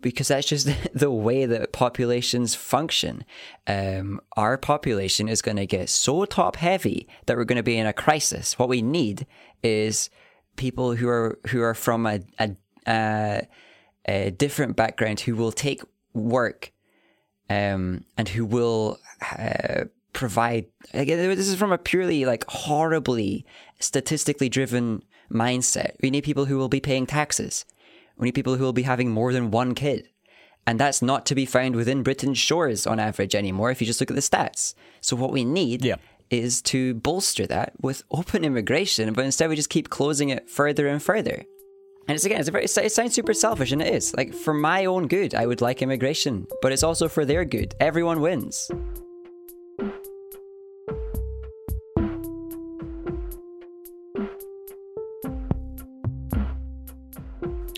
[0.00, 3.24] because that's just the way that populations function.
[3.66, 7.78] Um, our population is going to get so top heavy that we're going to be
[7.78, 8.58] in a crisis.
[8.58, 9.26] What we need
[9.62, 10.10] is
[10.56, 13.46] people who are who are from a a, a,
[14.06, 15.82] a different background who will take
[16.12, 16.72] work
[17.48, 18.98] um, and who will
[19.38, 19.84] uh,
[20.16, 20.66] provide.
[20.94, 23.44] Again, this is from a purely like horribly
[23.78, 25.92] statistically driven mindset.
[26.02, 27.64] We need people who will be paying taxes.
[28.16, 30.08] We need people who will be having more than one kid.
[30.66, 34.00] And that's not to be found within Britain's shores on average anymore if you just
[34.00, 34.74] look at the stats.
[35.00, 35.96] So, what we need Yeah.
[36.30, 40.88] is to bolster that with open immigration, but instead we just keep closing it further
[40.88, 41.44] and further.
[42.08, 44.14] And it's again, it's a very, it sounds super selfish, and it is.
[44.16, 47.74] Like, for my own good, I would like immigration, but it's also for their good.
[47.80, 48.68] Everyone wins.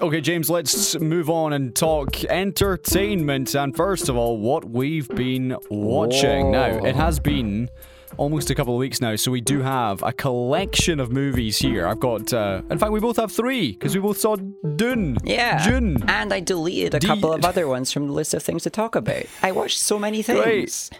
[0.00, 3.56] Okay, James, let's move on and talk entertainment.
[3.56, 6.52] And first of all, what we've been watching.
[6.52, 7.68] Now, it has been
[8.16, 11.84] almost a couple of weeks now, so we do have a collection of movies here.
[11.84, 15.18] I've got, uh, in fact, we both have three because we both saw Dune.
[15.24, 15.68] Yeah.
[15.68, 15.96] Dune.
[16.08, 18.70] And I deleted a D- couple of other ones from the list of things to
[18.70, 19.24] talk about.
[19.42, 20.90] I watched so many things.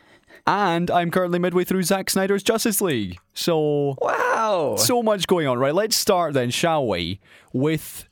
[0.49, 3.19] And I'm currently midway through Zack Snyder's Justice League.
[3.35, 4.77] So, Wow.
[4.79, 5.59] so much going on.
[5.59, 7.21] Right, let's start then, shall we,
[7.53, 8.09] with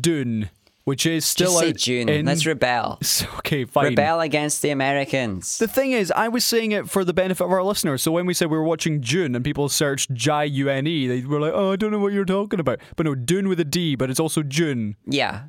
[0.00, 0.50] Dune,
[0.84, 2.08] which is still Just say June.
[2.10, 2.26] in...
[2.26, 3.00] Let's rebel.
[3.38, 3.86] Okay, fine.
[3.96, 5.56] Rebel against the Americans.
[5.56, 8.02] The thing is, I was saying it for the benefit of our listeners.
[8.02, 11.06] So when we said we were watching June and people searched J U N E,
[11.06, 13.58] they were like, "Oh, I don't know what you're talking about." But no, Dune with
[13.60, 14.96] a D, but it's also June.
[15.06, 15.44] yeah.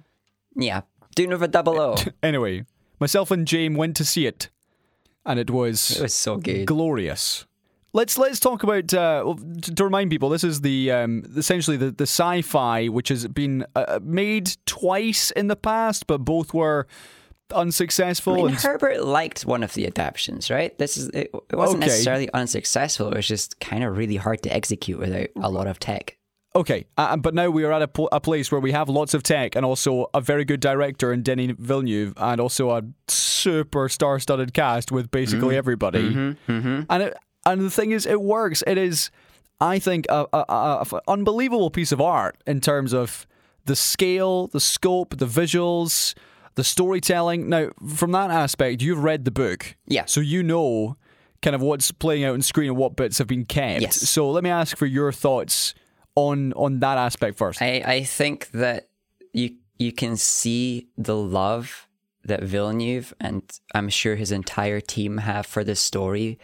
[0.56, 0.82] Yeah.
[1.16, 1.96] Dune with a double O.
[2.24, 2.64] Anyway,
[3.02, 4.48] myself and James went to see it,
[5.30, 6.66] and it was, It was so good.
[6.66, 7.46] glorious.
[7.94, 10.30] Let's let's talk about uh, well, to, to remind people.
[10.30, 15.48] This is the um, essentially the, the sci-fi which has been uh, made twice in
[15.48, 16.86] the past, but both were
[17.52, 18.34] unsuccessful.
[18.34, 20.78] I mean, and Herbert liked one of the adaptations, right?
[20.78, 21.88] This is it, it wasn't Okay.
[21.92, 23.10] necessarily unsuccessful.
[23.12, 26.19] It was just kind of really hard to execute without a lot of tech.
[26.56, 28.90] Okay, uh, uh, but now we are at a, pl- a place where we have
[28.90, 32.82] lots of tech and also a very good director in Denis Villeneuve and also a
[33.08, 35.58] super star-studded cast with basically mm-hmm.
[35.58, 36.10] everybody.
[36.10, 36.52] Mm-hmm.
[36.52, 36.82] Mm-hmm.
[36.90, 38.64] And it, and the thing is, it works.
[38.66, 39.12] It is,
[39.62, 43.28] I think, a, a, a, a unbelievable piece of art in terms of
[43.66, 46.16] the scale, the scope, the visuals,
[46.56, 47.48] the storytelling.
[47.48, 50.06] Now, from that aspect, you've read the book, Yeah.
[50.06, 50.98] so you know
[51.42, 53.82] kind of what's playing out on screen and what bits have been kept.
[53.82, 53.96] Yes.
[54.10, 55.74] So let me ask for your thoughts
[56.28, 57.62] on on that aspect first.
[57.62, 58.90] I, I think that
[59.34, 61.88] you you can see the love
[62.24, 63.42] that Villeneuve and
[63.74, 66.38] I'm sure his entire team have for this story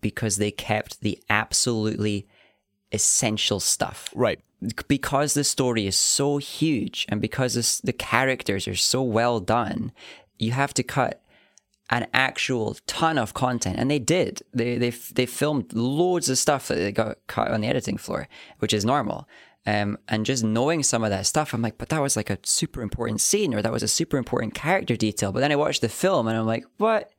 [0.00, 2.26] because they kept the absolutely
[2.92, 4.10] essential stuff.
[4.14, 4.40] right.
[4.86, 9.92] because the story is so huge and because this, the characters are so well done,
[10.38, 11.20] you have to cut
[11.90, 14.42] an actual ton of content, and they did.
[14.52, 18.28] They they they filmed loads of stuff that they got cut on the editing floor,
[18.58, 19.28] which is normal.
[19.66, 22.38] Um, and just knowing some of that stuff, I'm like, but that was like a
[22.42, 25.30] super important scene, or that was a super important character detail.
[25.32, 27.10] But then I watched the film, and I'm like, what?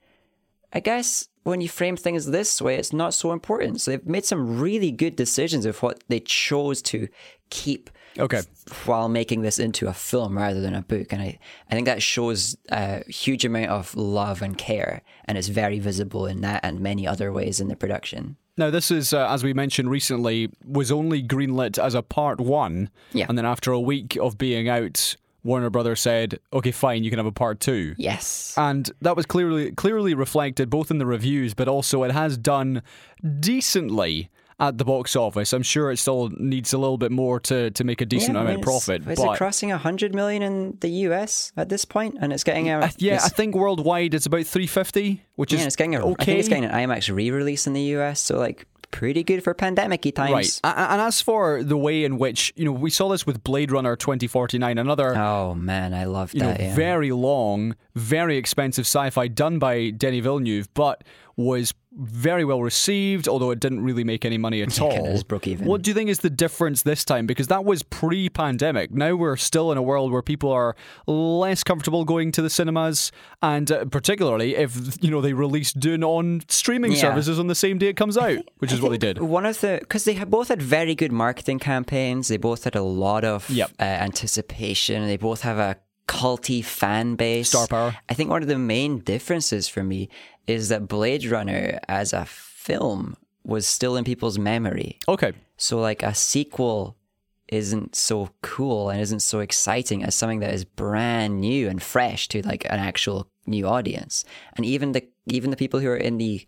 [0.72, 3.82] I guess when you frame things this way, it's not so important.
[3.82, 7.08] So they've made some really good decisions of what they chose to
[7.50, 8.42] keep Okay.
[8.86, 11.14] while making this into a film rather than a book.
[11.14, 11.40] And I,
[11.70, 15.02] I think that shows a huge amount of love and care.
[15.26, 18.38] And it's very visible in that and many other ways in the production.
[18.58, 22.90] Now, this is, uh, as we mentioned recently, was only greenlit as a part one.
[23.14, 23.26] Yeah.
[23.30, 27.20] And then after a week of being out, Warner Brothers said, okay, fine, you can
[27.20, 27.96] have a part two.
[27.98, 28.54] Yes.
[28.58, 32.82] And that was clearly clearly reflected both in the reviews, but also it has done
[33.40, 34.30] decently
[34.60, 35.54] at the box office.
[35.54, 38.42] I'm sure it still needs a little bit more to, to make a decent I
[38.42, 39.08] amount of profit.
[39.08, 42.18] Is but it crossing 100 million in the US at this point?
[42.20, 42.70] And it's getting.
[42.70, 46.00] I- yeah, it's- I think worldwide it's about 350, which yeah, is it's getting a.
[46.06, 46.16] okay.
[46.20, 48.20] I think it's getting an IMAX re release in the US.
[48.20, 50.60] So, like, pretty good for pandemic times.
[50.64, 50.74] Right.
[50.76, 53.96] And as for the way in which, you know, we saw this with Blade Runner
[53.96, 55.94] 2049, another Oh, man.
[55.94, 56.74] I love you know, yeah.
[56.76, 61.04] very long, very expensive sci-fi done by Denis Villeneuve, but
[61.40, 65.24] was very well received, although it didn't really make any money at all.
[65.24, 65.66] broke even.
[65.66, 67.26] What do you think is the difference this time?
[67.26, 68.92] Because that was pre-pandemic.
[68.92, 70.76] Now we're still in a world where people are
[71.08, 73.12] less comfortable going to the cinemas,
[73.42, 76.98] and uh, particularly if you know they release Dune on streaming Yeah.
[77.02, 79.20] services on the same day it comes out, which is what they did.
[79.22, 82.28] One of the because they both had very good marketing campaigns.
[82.28, 83.72] They both had a lot of Yep.
[83.80, 85.08] uh, anticipation.
[85.08, 85.78] They both have a
[86.10, 87.50] culty fan base.
[87.50, 87.96] Star power.
[88.10, 90.10] I think one of the main differences for me
[90.48, 94.98] is that Blade Runner as a film was still in people's memory.
[95.08, 95.34] Okay.
[95.58, 96.98] So like a sequel
[97.48, 102.28] isn't so cool and isn't so exciting as something that is brand new and fresh
[102.30, 104.26] to like an actual new audience.
[104.56, 106.46] And even the even the people who are in the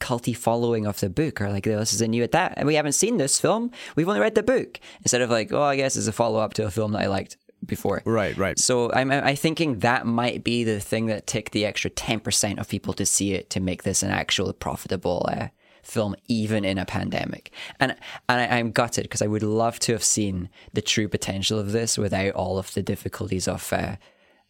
[0.00, 2.74] culty following of the book are like, "Oh, this is a new adapt and we
[2.74, 3.70] haven't seen this film.
[3.96, 4.80] We've only read the book.
[5.00, 7.06] Instead of like, oh, I guess it's a follow up to a film that I
[7.06, 8.02] liked before.
[8.04, 8.36] Right.
[8.36, 8.58] Right.
[8.58, 12.58] So I'm I'm thinking that might be the thing that ticked the extra ten percent
[12.58, 15.48] of people to see it to make this an actual profitable uh,
[15.82, 17.50] film, even in a pandemic.
[17.80, 17.96] And
[18.28, 21.72] and I, I'm gutted because I would love to have seen the true potential of
[21.72, 23.96] this without all of the difficulties of uh,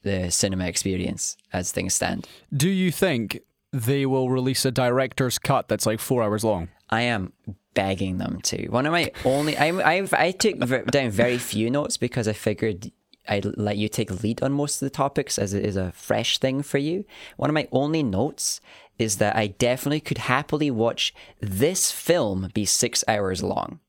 [0.03, 2.29] the cinema experience as things stand.
[2.55, 3.41] Do you think
[3.73, 6.69] they will release a director's cut that's like four hours long?
[6.91, 7.33] I am
[7.75, 8.69] begging them to.
[8.69, 10.59] One of my only, I, I, I took
[10.91, 12.93] down very few notes because I figured
[13.29, 16.39] I'd let you take lead on most of the topics as it is a fresh
[16.39, 17.05] thing for you.
[17.37, 18.61] One of my only notes
[18.99, 23.81] is that I definitely could happily watch this film be six hours long.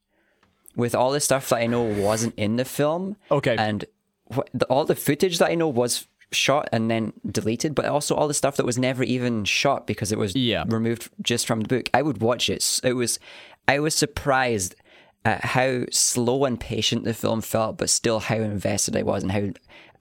[0.76, 3.16] With all the stuff that I know wasn't in the film.
[3.32, 3.56] Okay.
[3.58, 3.86] And
[4.54, 8.28] the, all the footage that I know was shot and then deleted, but also all
[8.28, 10.64] the stuff that was never even shot because it was Yeah.
[10.68, 11.90] removed just from the book.
[11.94, 12.82] I would watch it.
[12.84, 13.20] It was,
[13.68, 14.76] I was surprised
[15.26, 19.32] at how slow and patient the film felt, but still how invested I was and
[19.32, 19.50] how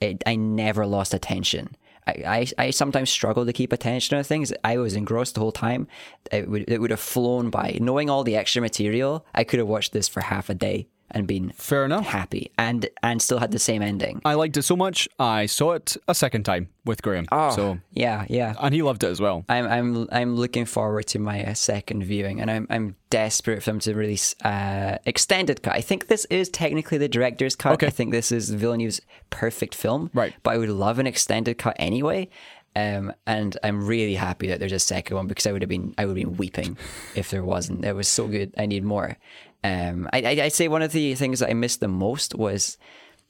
[0.01, 1.75] it, I never lost attention.
[2.07, 2.13] I,
[2.59, 4.53] I, I sometimes struggle to keep attention on things.
[4.63, 5.89] I was engrossed the whole time.
[6.31, 7.79] It would, it would have flown by.
[7.81, 11.27] Knowing all the extra material, I could have watched this for half a day and
[11.27, 12.05] been Fair enough.
[12.07, 14.21] happy and and still had the same ending.
[14.25, 17.27] I liked it so much, I saw it a second time with Graham.
[17.33, 18.55] Oh, So, yeah, yeah.
[18.61, 19.45] and he loved it as well.
[19.49, 23.71] I'm I'm I'm looking forward to my uh, second viewing, and I'm I'm desperate for
[23.71, 25.75] them to release uh, extended cut.
[25.75, 27.75] I think this is technically the director's cut.
[27.75, 27.87] Okay.
[27.87, 29.01] I think this is Villeneuve's
[29.31, 30.11] perfect film.
[30.13, 30.35] Right.
[30.43, 32.29] But I would love an extended cut anyway.
[32.77, 35.95] Um, and I'm really happy that there's a second one because I would have been
[35.97, 36.77] I would have been weeping
[37.15, 37.85] if there wasn't.
[37.85, 38.53] It was so good.
[38.59, 39.17] I need more.
[39.65, 42.77] Um, I, I I'd say one of the things that I missed the most was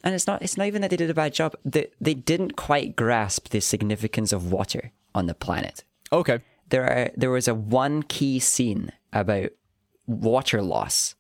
[0.03, 1.55] and it's not it's not even that they did a bad job.
[1.64, 6.41] They they didn't quite grasp the significance of water on the planet Okay.
[6.70, 9.51] there are there was a one key scene about
[10.07, 11.14] water loss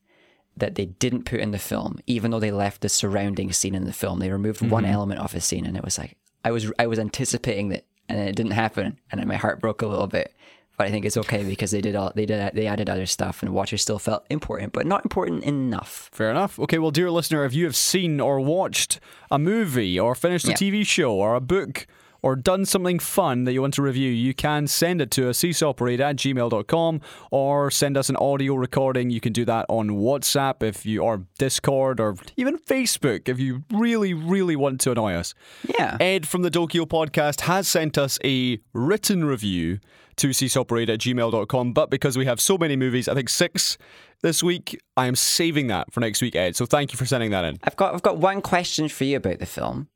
[0.56, 3.84] that they didn't put in the film, even though they left the surrounding scene in
[3.86, 4.18] the film.
[4.20, 6.98] They removed one element of a scene, and it was like I was I was
[6.98, 10.34] anticipating that, and it didn't happen, and then my heart broke a little bit.
[10.76, 13.42] But I think it's okay because they did all they did they added other stuff,
[13.42, 16.10] and water still felt important, but not important enough.
[16.12, 16.58] Fair enough.
[16.58, 18.98] Okay, well, dear listener, if you have seen or watched
[19.30, 20.56] a movie or finished a Yeah.
[20.56, 21.86] TV show or a book
[22.22, 25.38] or done something fun that you want to review, you can send it to us,
[25.38, 27.00] seesawparade at gmail.com
[27.30, 29.10] or send us an audio recording.
[29.10, 33.62] You can do that on WhatsApp if you or Discord or even Facebook if you
[33.70, 35.34] really, really want to annoy us.
[35.78, 39.78] Yeah, Ed from the Dokyo podcast has sent us a written review
[40.16, 43.76] to seesawparade at gmail.com, but because we have so many movies, I think six
[44.22, 46.56] this week, I am saving that for next week, Ed.
[46.56, 47.58] So thank you for sending that in.
[47.64, 49.88] I've got I've got one question for you about the film.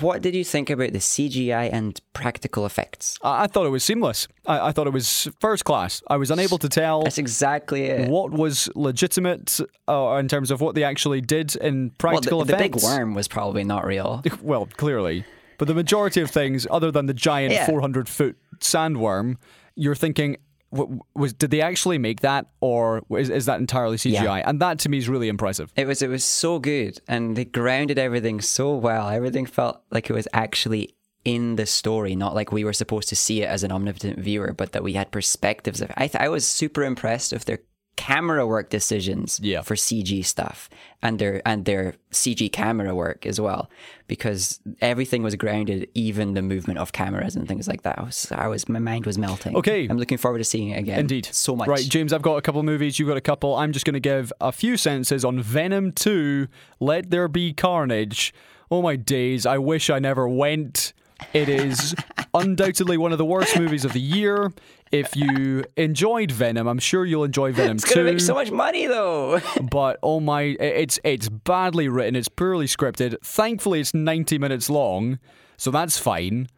[0.00, 3.16] what did you think about the CGI and practical effects?
[3.22, 4.26] I, I thought it was seamless.
[4.46, 6.02] I, I thought it was first class.
[6.08, 8.08] I was unable to tell That's exactly it.
[8.08, 12.58] what was legitimate uh, in terms of what they actually did in Well, practical effects?
[12.58, 14.22] the big worm was probably not real.
[14.42, 15.24] Well, clearly.
[15.58, 17.66] But the majority of things, other than the giant Yeah.
[17.66, 19.36] 400 foot sandworm,
[19.74, 20.36] you're thinking,
[20.70, 24.12] was did they actually make that, or is, is that entirely CGI?
[24.22, 24.42] Yeah.
[24.48, 25.72] And that to me is really impressive.
[25.76, 29.08] It was it was so good, and they grounded everything so well.
[29.08, 30.94] Everything felt like it was actually
[31.24, 34.52] in the story, not like we were supposed to see it as an omnipotent viewer,
[34.52, 35.90] but that we had perspectives of.
[35.96, 37.60] I th- I was super impressed with their
[37.98, 39.62] camera work decisions Yeah.
[39.62, 40.70] for CG stuff
[41.02, 43.68] and their and their CG camera work as well,
[44.06, 47.98] because everything was grounded, even the movement of cameras and things like that.
[47.98, 49.56] I was I was my mind was melting.
[49.56, 49.86] Okay.
[49.90, 51.00] I'm looking forward to seeing it again.
[51.00, 51.26] Indeed.
[51.32, 51.68] so much.
[51.68, 52.98] Right, James, I've got a couple movies.
[52.98, 53.56] You've got a couple.
[53.56, 56.46] I'm just going to give a few sentences on Venom 2
[56.80, 58.32] Let There Be Carnage.
[58.70, 59.44] Oh my days.
[59.44, 60.92] I wish I never went.
[61.32, 61.96] It is
[62.34, 64.52] undoubtedly one of the worst movies of the year.
[64.90, 67.84] If you enjoyed Venom, I'm sure you'll enjoy Venom too.
[67.84, 69.40] It's gonna make so much money though.
[69.70, 75.18] but oh my it's it's badly written it's poorly scripted thankfully it's 90 minutes long
[75.56, 76.48] so that's fine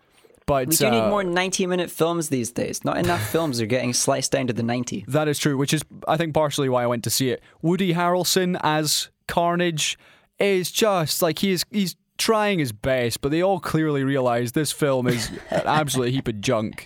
[0.47, 2.85] but We do uh, need more 90 minute films these days.
[2.85, 5.05] Not enough films are getting sliced down to the 90.
[5.09, 7.95] that is true which is i think partially why i went to see it woody
[7.95, 9.99] harrelson as carnage
[10.39, 15.07] is just like he's he's trying his best but they all clearly realize this film
[15.09, 16.85] is an absolute heap of junk.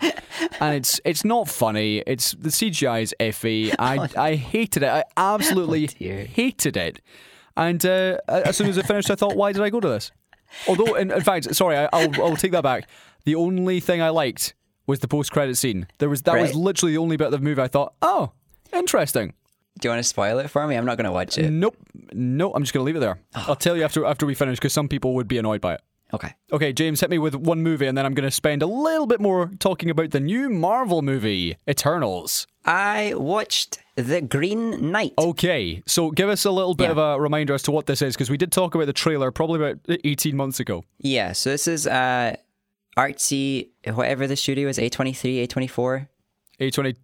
[0.60, 1.98] And it's it's not funny.
[2.06, 3.74] It's the cgi is iffy.
[3.78, 4.88] I i hated it.
[4.88, 7.00] I absolutely Oh, hated it.
[7.56, 10.12] And uh, as soon as it finished i thought why did i go to this?
[10.68, 12.88] Although in, in fact sorry I, I'll, I'll take that back.
[13.24, 14.54] The only thing i liked
[14.86, 15.86] was the post-credit scene.
[15.98, 18.32] There was that was literally the only bit of the movie i thought oh
[18.72, 19.34] interesting
[19.80, 20.76] Do you want to spoil it for me?
[20.76, 21.50] I'm not going to watch it.
[21.50, 21.76] nope
[22.12, 24.72] nope i'm just gonna leave it there i'll tell you after after we finish because
[24.72, 25.80] some people would be annoyed by it
[26.12, 26.32] Okay.
[26.52, 29.06] Okay, James, hit me with one movie, and then I'm going to spend a little
[29.06, 32.46] bit more talking about the new Marvel movie, Eternals.
[32.64, 35.14] I watched The Green Knight.
[35.18, 36.90] Okay, so give us a little bit Yeah.
[36.92, 39.32] of a reminder as to what this is, because we did talk about the trailer
[39.32, 40.84] probably about 18 months ago.
[41.00, 42.36] Yeah, so this is uh,
[42.96, 46.06] artsy, whatever the studio is A23, A24,
[46.60, 46.96] A22,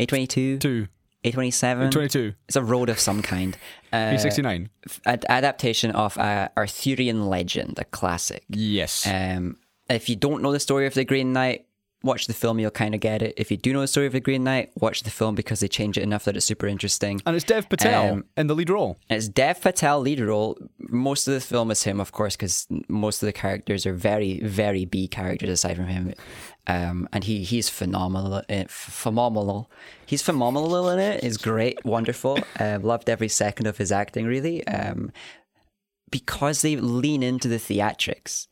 [0.00, 0.88] A22,
[1.32, 1.90] A27.
[1.90, 3.56] 22, It's a road of some kind.
[3.92, 4.68] Uh, A69.
[5.06, 8.44] ad- adaptation of uh, Arthurian legend, a classic.
[8.50, 9.06] Yes.
[9.06, 9.56] Um,
[9.88, 11.64] if you don't know the story of the Green Knight,
[12.06, 13.34] watch the film, you'll kind of get it.
[13.36, 15.68] If you do know the story of the Green Knight, watch the film because they
[15.68, 17.20] change it enough that it's super interesting.
[17.26, 18.96] and it's Dev Patel um, in the lead role.
[19.10, 20.56] It's Dev Patel lead role.
[20.78, 24.40] Most of the film is him, of course, because most of the characters are very,
[24.40, 26.14] very B characters aside from him.
[26.68, 29.70] Um, and he he's phenomenal, uh, phenomenal.
[30.04, 31.22] He's phenomenal in it.
[31.22, 32.38] He's great, wonderful.
[32.58, 34.66] Uh, loved every second of his acting, really.
[34.66, 35.12] Um,
[36.10, 38.46] because they lean into the theatrics.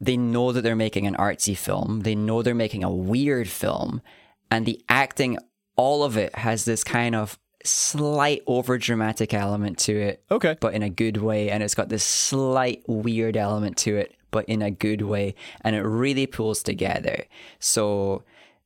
[0.00, 2.00] They know that they're making an artsy film.
[2.00, 4.02] They know they're making a weird film,
[4.50, 5.38] and the acting,
[5.76, 10.56] all of it has this kind of slight over dramatic element to it Okay.
[10.60, 11.50] but in a good way.
[11.50, 15.34] And it's got this slight weird element to it, but in a good way.
[15.62, 17.24] And it really pulls together.
[17.58, 18.22] So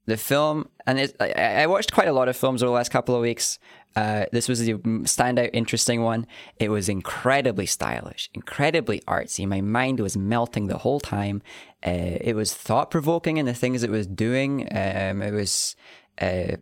[0.06, 2.90] the film, and it, I, I watched quite a lot of films over the last
[2.90, 3.58] couple of weeks.
[3.96, 6.26] Uh, this was the standout, interesting one.
[6.58, 9.46] It was incredibly stylish, incredibly artsy.
[9.46, 11.42] My mind was melting the whole time.
[11.84, 14.68] Uh, it was thought provoking in the things it was doing.
[14.70, 15.76] Um, it was.
[16.20, 16.56] Uh,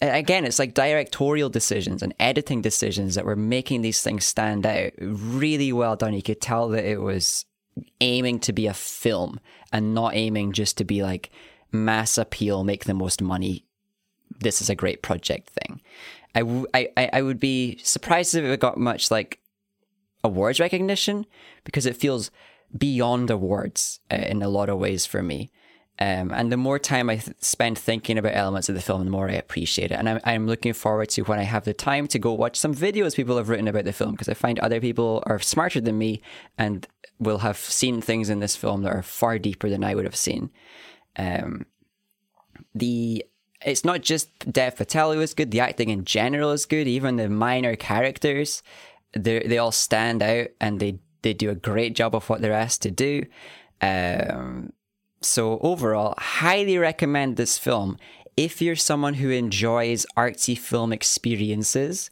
[0.00, 4.92] again, it's like directorial decisions and editing decisions that were making these things stand out
[4.98, 6.14] really well done.
[6.14, 7.44] You could tell that it was
[8.00, 9.40] aiming to be a film
[9.72, 11.30] and not aiming just to be like
[11.72, 13.64] mass appeal, make the most money.
[14.40, 15.80] This is a great project thing.
[16.34, 19.40] I, w- I, I- would be surprised if it got much like
[20.22, 21.26] awards recognition
[21.64, 22.30] because it feels
[22.76, 25.50] beyond awards uh, in a lot of ways for me.
[26.00, 29.10] Um, and the more time I th- spend thinking about elements of the film, the
[29.10, 29.94] more I appreciate it.
[29.98, 32.74] And I'm, I'm looking forward to when I have the time to go watch some
[32.74, 35.98] videos people have written about the film because I find other people are smarter than
[35.98, 36.22] me
[36.56, 36.86] and
[37.18, 40.14] will have seen things in this film that are far deeper than I would have
[40.14, 40.50] seen.
[41.18, 41.66] Um,
[42.74, 43.24] the
[43.64, 45.50] it's not just Dev Patel who is good.
[45.50, 46.86] The acting in general is good.
[46.86, 48.62] Even the minor characters,
[49.12, 52.52] they they all stand out and they they do a great job of what they're
[52.52, 53.24] asked to do.
[53.80, 54.72] Um,
[55.20, 57.98] so overall, highly recommend this film
[58.36, 62.10] if you're someone who enjoys artsy film experiences.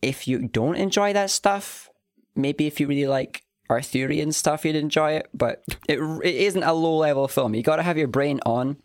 [0.00, 1.90] If you don't enjoy that stuff,
[2.34, 5.28] maybe if you really like Arthurian stuff, you'd enjoy it.
[5.34, 7.54] But it it isn't a low level film.
[7.54, 8.76] You got to have your brain on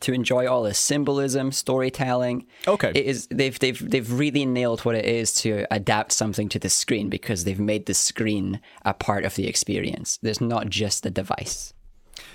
[0.00, 2.46] to enjoy all the symbolism, storytelling.
[2.68, 2.92] Okay.
[2.94, 6.68] it is they've they've they've really nailed what it is to adapt something to the
[6.68, 10.18] screen because they've made the screen a part of the experience.
[10.22, 11.72] There's not just a device.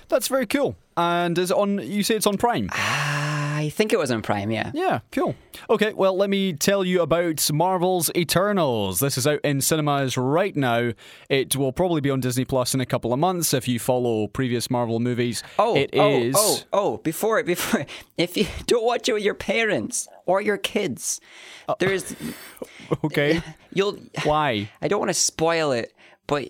[0.08, 0.76] That's very cool.
[0.96, 1.78] And is it on?
[1.78, 2.68] You say it's on Prime.
[2.72, 3.19] Ah,
[3.60, 4.70] I think it was on Prime, yeah.
[4.72, 5.34] Yeah, cool.
[5.68, 9.00] Okay, well, let me tell you about Marvel's Eternals.
[9.00, 10.92] This is out in cinemas right now.
[11.28, 14.28] It will probably be on Disney Plus in a couple of months if you follow
[14.28, 15.42] previous Marvel movies.
[15.58, 16.34] Oh, it oh, is.
[16.38, 16.96] oh, oh!
[16.98, 17.84] Before, before,
[18.16, 21.20] if you don't watch it with your parents or your kids,
[21.68, 22.16] Uh, there's
[23.04, 23.42] Okay.
[23.74, 23.98] you'll.
[24.24, 24.70] Why?
[24.80, 25.92] I don't want to spoil it,
[26.26, 26.48] but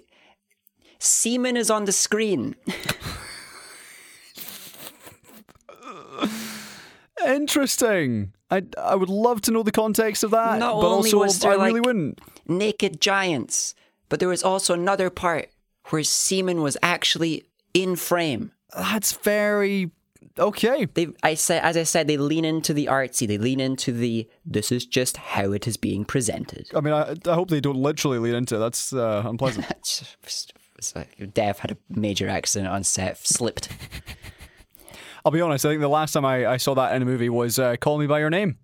[1.01, 2.55] semen is on the screen.
[7.27, 8.33] Interesting.
[8.51, 11.73] I, I would love to know the context of that, Not but also I really
[11.75, 12.21] like- wouldn't.
[12.47, 13.75] Naked giants,
[14.09, 15.51] but there was also another part
[15.91, 17.45] where semen was actually
[17.75, 18.51] in frame.
[18.75, 19.91] That's very
[20.39, 20.87] okay.
[20.87, 23.29] They, I said, as I said, they lean into the artsy.
[23.29, 24.29] They lean into the.
[24.45, 26.69] This is just how it is being presented.
[26.75, 28.59] I mean, I, I hope they don't literally lean into it.
[28.59, 29.67] That's uh, unpleasant.
[30.81, 33.69] It's like Dev had a major accident on set, slipped.
[35.25, 35.65] I'll be honest.
[35.65, 37.99] I think the last time I, I saw that in a movie was uh, Call
[37.99, 38.59] Me by Your Name,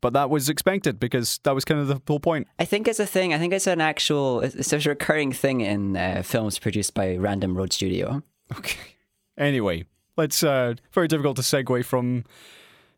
[0.00, 2.48] but that was expected because that was kind of the whole point.
[2.58, 3.34] I think it's a thing.
[3.34, 4.40] I think it's an actual.
[4.40, 8.22] It's a recurring thing in uh, films produced by Random Road Studio.
[8.56, 8.78] Okay.
[9.38, 9.84] Anyway,
[10.16, 10.42] let's.
[10.42, 12.24] Uh, very difficult to segue from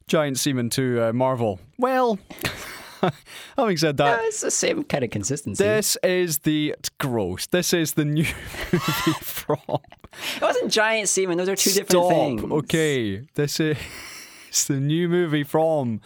[0.06, 1.60] giant semen to uh, Marvel.
[1.78, 2.18] Well,
[3.56, 5.62] having said that, it's the same kind of consistency.
[5.62, 7.46] this is the it's gross.
[7.46, 8.24] This is the new
[8.72, 9.58] movie from.
[9.68, 11.38] it wasn't giant semen.
[11.38, 12.10] Those are two different Stop.
[12.10, 12.42] things.
[12.42, 13.76] Okay, this is
[14.68, 16.00] the new movie from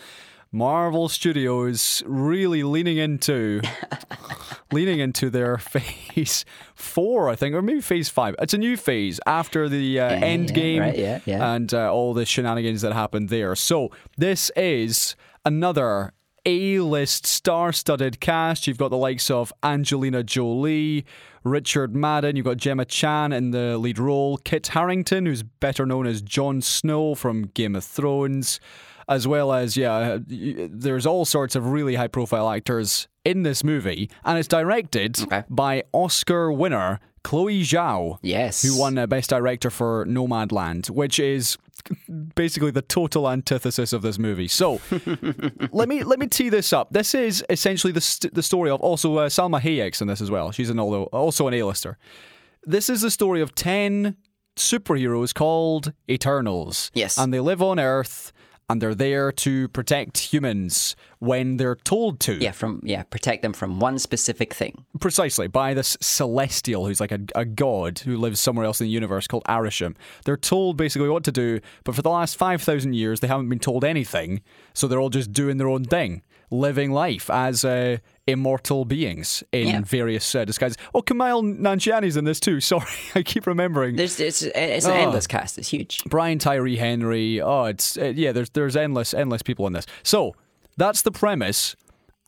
[0.53, 3.61] Marvel Studios, really leaning into
[4.73, 6.45] leaning into their phase
[6.75, 8.35] four, I think, or maybe phase five.
[8.41, 11.55] It's a new phase after the uh, end yeah, game right, yeah, yeah.
[11.55, 13.55] and uh, all the shenanigans that happened there.
[13.55, 16.13] So this is another.
[16.47, 18.67] A-list star-studded cast.
[18.69, 21.05] You've got the likes of Angelina Jolie,
[21.43, 22.37] Richard Madden.
[22.37, 24.37] You've got Gemma Chan in the lead role.
[24.39, 28.61] Kit Harington, who's better known as Jon Snow from Game of Thrones,
[29.09, 34.39] as well as yeah, there's all sorts of really high-profile actors in this movie, and
[34.39, 35.43] it's directed Okay.
[35.51, 38.63] by Oscar winner Chloe Zhao Yes.
[38.63, 41.59] who won uh, Best Director for Nomadland, which is
[42.35, 44.49] basically the total antithesis of this movie.
[44.49, 44.81] So
[45.73, 46.93] let me let me tee this up.
[46.93, 50.31] This is essentially the st- the story of also uh, Salma Hayek's in this as
[50.31, 50.53] well.
[50.53, 51.99] She's an although also an A-lister.
[52.65, 54.17] This is the story of ten
[54.57, 56.91] superheroes called Eternals.
[56.95, 57.19] Yes.
[57.19, 58.33] and they live on Earth.
[58.69, 62.35] And they're there to protect humans when they're told to.
[62.35, 64.85] Yeah, from yeah, protect them from one specific thing.
[64.99, 68.91] Precisely, by this celestial who's like a, a god who lives somewhere else in the
[68.91, 69.95] universe called Arishem.
[70.25, 73.61] They're told basically what to do, but for the last 5,000 years, they haven't been
[73.61, 74.43] told anything,
[74.75, 79.69] so they're all just doing their own thing, living life as uh, immortal beings in
[79.69, 79.81] Yeah.
[79.85, 80.77] various uh, disguises.
[80.95, 82.61] Oh, Kumail Nanjiani's in this too.
[82.73, 83.97] Sorry, I keep remembering.
[83.97, 84.95] There's it's it's an Oh.
[84.95, 85.59] endless cast.
[85.59, 86.03] It's huge.
[86.07, 87.41] Brian Tyree Henry.
[87.41, 88.33] Oh, it's uh, yeah.
[88.33, 89.87] There's there's endless endless people in this.
[90.03, 90.35] So
[90.77, 91.77] that's the premise,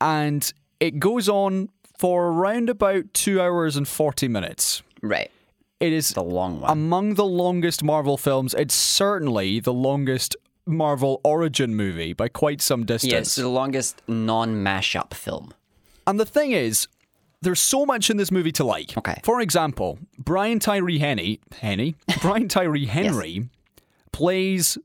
[0.01, 1.69] and it goes on
[1.99, 4.83] for around about two hours and forty minutes.
[5.03, 5.31] Right.
[5.81, 6.71] It is The long one.
[6.73, 8.53] among the longest Marvel films.
[8.55, 10.37] It's certainly the longest
[10.67, 13.13] Marvel origin movie by quite some distance.
[13.13, 15.55] yeah, it's the longest non-mashup film.
[16.09, 16.89] And the thing is,
[17.43, 18.97] there's so much in this movie to like.
[18.97, 19.21] Okay.
[19.23, 23.51] For example, Brian Tyree Henry, Henny, Brian Tyree Henry
[24.11, 24.79] plays,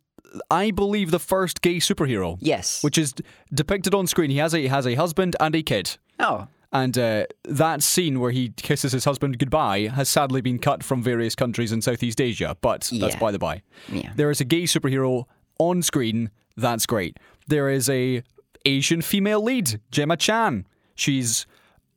[0.51, 2.37] I believe, the first gay superhero.
[2.41, 2.83] Yes.
[2.83, 3.13] Which is
[3.53, 4.31] depicted on screen.
[4.31, 5.97] He has a he has a husband and a kid.
[6.19, 6.47] Oh.
[6.73, 11.03] And uh, that scene where he kisses his husband goodbye has sadly been cut from
[11.03, 13.61] various countries in Southeast Asia, but that's by the by.
[13.87, 14.11] Yeah.
[14.15, 15.25] There is a gay superhero
[15.59, 16.31] on screen.
[16.57, 17.17] That's great.
[17.47, 18.23] There is a
[18.65, 20.65] Asian female lead, Gemma Chan.
[20.95, 21.45] She's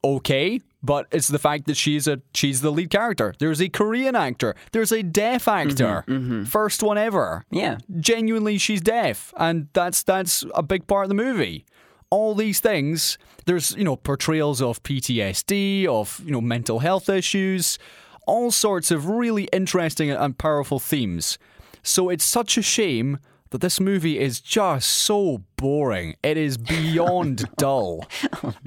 [0.03, 3.33] okay, but it's the fact that she's a she's the lead character.
[3.39, 4.55] There's a Korean actor.
[4.71, 6.03] There's a deaf mm-hmm, actor.
[6.07, 6.43] Mm-hmm.
[6.45, 7.77] First one ever Yeah.
[7.99, 11.65] genuinely she's deaf and that's that's a big part of the movie
[12.09, 17.77] all these things there's you know portrayals of PTSD of you know mental health issues
[18.25, 21.37] all sorts of really interesting and powerful themes
[21.83, 23.17] so it's such a shame
[23.51, 28.05] that this movie is just so boring it is beyond dull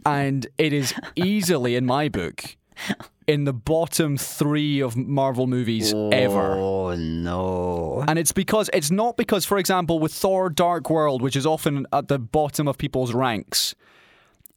[0.06, 2.56] and it is easily in my book
[3.26, 8.04] in the bottom 3 of Marvel movies ever Oh no.
[8.08, 11.86] and it's because it's not because, for example, with Thor Dark World, which is often
[11.92, 13.74] at the bottom of people's ranks,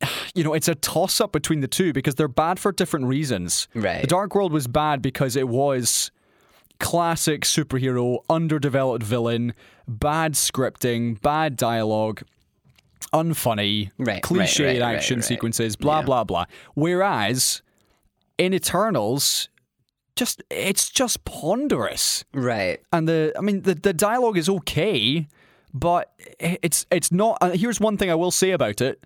[0.33, 3.67] you know, it's a toss up between the two because they're bad for different reasons.
[3.75, 4.01] Right.
[4.01, 6.09] The Dark World was bad because it was
[6.79, 9.53] classic superhero, underdeveloped villain,
[9.87, 12.23] bad scripting, bad dialogue,
[13.13, 16.05] unfunny, Right, cliched right, right, action sequences, blah Yeah.
[16.05, 16.45] blah blah.
[16.73, 17.61] Whereas
[18.37, 19.49] in Eternals,
[20.15, 22.79] just it's just ponderous Right.
[22.91, 25.27] and the I mean the the dialogue is okay,
[25.73, 27.37] but it's it's not.
[27.41, 29.03] Uh, here's one thing I will say about it: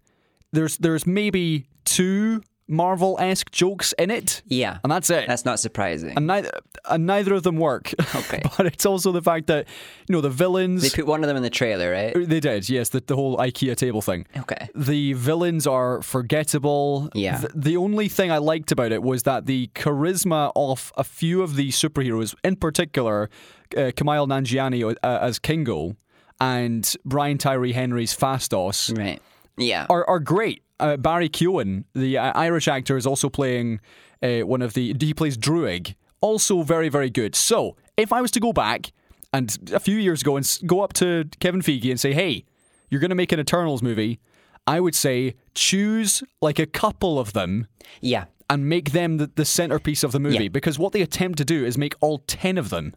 [0.52, 4.80] there's there's maybe two Marvel esque jokes in it, Yeah.
[4.84, 5.26] and that's it.
[5.28, 6.14] That's not surprising.
[6.18, 6.52] and neither
[6.90, 7.94] and neither of them work.
[8.16, 8.42] Okay.
[8.58, 9.68] but it's also the fact that
[10.08, 10.82] you know the villains.
[10.82, 12.14] they put one of them in the trailer, right?
[12.16, 14.26] they did, yes, the, the whole IKEA table thing.
[14.38, 14.68] Okay.
[14.76, 17.10] The villains are forgettable.
[17.14, 17.38] Yeah.
[17.40, 21.42] Th- the only thing I liked about it was that the charisma of a few
[21.42, 23.30] of the superheroes, in particular,
[23.76, 25.96] uh, Kumail Nanjiani uh, as Kingo
[26.40, 29.22] and Brian Tyree Henry's Phastos, Right.
[29.58, 29.88] Yeah.
[29.90, 30.62] are, are great.
[30.80, 33.80] Uh, Barry Keoghan, the uh, Irish actor, is also playing
[34.22, 34.96] uh, one of the.
[35.00, 37.36] He plays Druig, also very, very good.
[37.36, 38.92] So, if I was to go back
[39.34, 42.46] and a few years ago and go up to Kevin Feige and say, hey,
[42.90, 44.20] you're going to make an Eternals movie,
[44.66, 47.68] I would say choose like a couple of them
[48.02, 48.26] yeah.
[48.50, 50.50] and make them the, the centerpiece of the movie Yeah.
[50.50, 52.94] because what they attempt to do is make all 10 of them.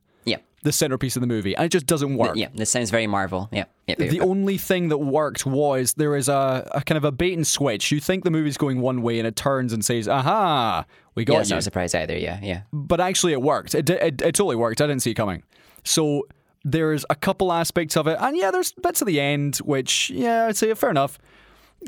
[0.62, 2.36] The centerpiece of the movie, and it just doesn't work.
[2.36, 2.48] Yeah.
[2.54, 3.48] This sounds very Marvel.
[3.50, 3.64] Yeah.
[3.86, 3.94] Yeah.
[3.96, 7.46] The only thing that worked was there is a, a kind of a bait and
[7.46, 7.90] switch.
[7.90, 10.84] You think the movie's going one way and it turns and says, aha,
[11.14, 11.54] we yeah, got that's you.
[11.54, 12.16] not a surprise either.
[12.16, 12.38] Yeah.
[12.42, 12.62] Yeah.
[12.72, 13.74] But actually, it worked.
[13.74, 14.80] It, it, it totally worked.
[14.80, 15.42] I didn't see it coming.
[15.84, 16.26] So
[16.62, 18.18] there's a couple aspects of it.
[18.20, 21.18] And yeah, there's bits at the end, which, yeah, I'd say fair enough.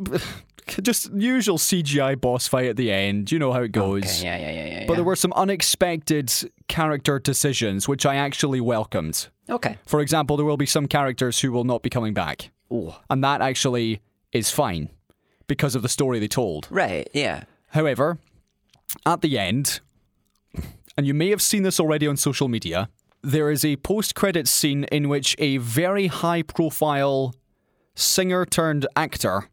[0.82, 3.32] Just usual CGI boss fight at the end.
[3.32, 4.20] You know how it goes.
[4.20, 4.38] Okay, yeah.
[4.38, 4.50] Yeah.
[4.50, 4.66] Yeah.
[4.66, 4.86] Yeah.
[4.86, 4.96] But yeah.
[4.96, 6.32] there were some unexpected
[6.68, 9.28] character decisions, which I actually welcomed.
[9.50, 9.76] Okay.
[9.86, 12.50] For example, there will be some characters who will not be coming back.
[12.72, 12.94] Ooh.
[13.10, 14.00] And that actually
[14.32, 14.88] is fine
[15.46, 16.68] because of the story they told.
[16.70, 17.08] Right.
[17.12, 17.44] Yeah.
[17.70, 18.18] However,
[19.04, 19.80] at the end,
[20.96, 22.88] and you may have seen this already on social media,
[23.22, 27.34] there is a post credits scene in which a very high profile
[27.94, 29.48] singer turned actor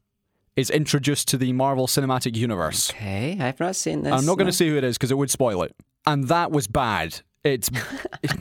[0.59, 2.91] is introduced to the Marvel Cinematic Universe.
[2.91, 3.37] Okay.
[3.39, 4.11] I've not seen this.
[4.13, 4.51] I'm not going no.
[4.51, 5.73] to say who it is because it would spoil it.
[6.05, 7.21] And that was bad.
[7.43, 7.69] It's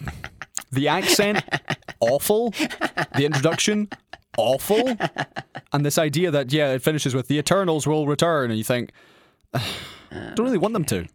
[0.73, 1.45] the accent
[2.01, 2.51] awful,
[3.15, 3.89] the introduction
[4.37, 4.97] awful,
[5.73, 8.91] and this idea that yeah, it finishes with the Eternals will return, and you think,
[10.11, 11.07] don't really want them to.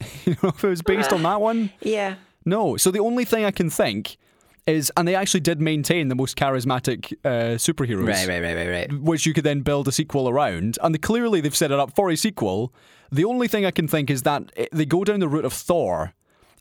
[0.24, 2.16] you know, if it was based on that one, Yeah.
[2.44, 2.76] no.
[2.76, 4.16] So the only thing I can think
[4.68, 8.28] is, and they actually did maintain the most charismatic uh, superheroes Right.
[8.28, 8.42] Right.
[8.42, 8.54] Right.
[8.54, 8.68] Right.
[8.90, 9.00] Right.
[9.00, 10.78] which you could then build a sequel around.
[10.82, 12.72] And they, clearly they've set it up for a sequel.
[13.10, 15.52] The only thing I can think is that it- they go down the route of
[15.52, 16.12] Thor.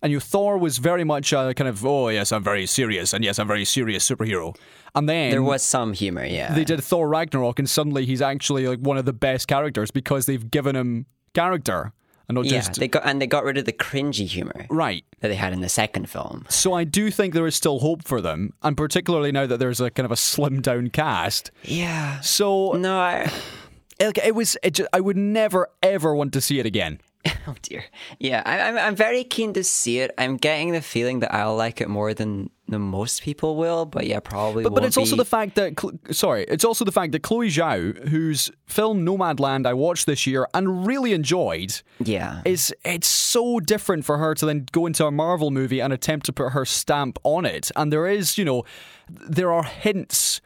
[0.02, 3.24] And you, Thor was very much a kind of, oh yes, I'm very serious, and
[3.24, 4.56] yes, I'm very serious superhero.
[4.94, 6.24] And then There was some humor.
[6.24, 6.54] Yeah.
[6.54, 10.28] they did Thor Ragnarok, and suddenly he's actually like one of the best characters because
[10.28, 11.94] they've given him character
[12.28, 12.60] and not yeah.
[12.60, 15.04] just They got and they got rid of the cringy humor right.
[15.20, 16.46] that they had in the second film.
[16.50, 19.82] So I do think there is still hope for them, and particularly now that there's
[19.82, 21.52] a kind of a slimmed down cast.
[21.64, 22.20] Yeah.
[22.22, 23.00] So No.
[23.00, 23.32] I,
[24.00, 27.00] it, it was, it just, I would never ever want to see it again.
[27.50, 27.86] Oh dear.
[28.20, 30.12] Yeah, I, I'm I'm very keen to see it.
[30.18, 34.06] I'm getting the feeling that I'll like it more than the most people will, but
[34.06, 34.64] yeah, probably.
[34.64, 35.80] But, but it's also the fact that
[36.12, 40.48] sorry, it's also the fact that Chloe Zhao, whose film Nomadland I watched this year
[40.54, 42.42] and really enjoyed, yeah.
[42.44, 46.26] is it's so different for her to then go into a Marvel movie and attempt
[46.26, 47.72] to put her stamp on it.
[47.78, 48.66] And there is, you know,
[49.10, 50.42] there are hints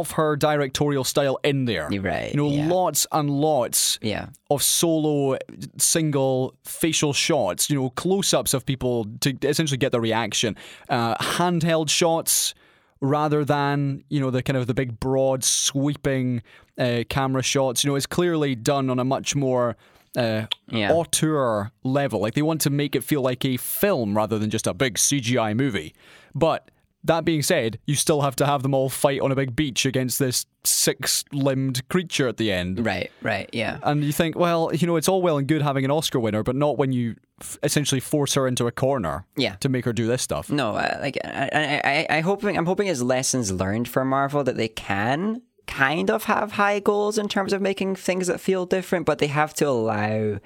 [0.00, 1.88] of her directorial style in there.
[1.90, 2.68] Right, You know, yeah.
[2.68, 4.28] lots and lots yeah.
[4.50, 5.38] of solo
[5.78, 10.56] single facial shots, you know, close ups of people to essentially get the reaction,
[10.88, 12.54] uh, handheld shots
[13.00, 16.42] rather than, you know, the kind of the big broad sweeping
[16.78, 17.82] uh, camera shots.
[17.84, 19.76] You know, it's clearly done on a much more
[20.16, 20.92] uh, Yeah.
[20.92, 22.20] auteur level.
[22.20, 24.94] Like they want to make it feel like a film rather than just a big
[24.98, 25.94] CGI movie.
[26.34, 26.70] But
[27.04, 29.84] that being said, you still have to have them all fight on a big beach
[29.86, 32.84] against this six limbed creature at the end.
[32.86, 33.10] Right.
[33.22, 33.50] Right.
[33.52, 33.78] Yeah.
[33.82, 36.42] And you think, well, you know, it's all well and good having an Oscar winner,
[36.44, 39.56] but not when you f- essentially force her into a corner Yeah.
[39.56, 40.50] to make her do this stuff.
[40.50, 41.80] No, uh, like I, I,
[42.10, 46.24] I, I hoping I'm hoping as lessons learned for Marvel that they can kind of
[46.24, 49.68] have high goals in terms of making things that feel different, but they have to
[49.68, 50.38] allow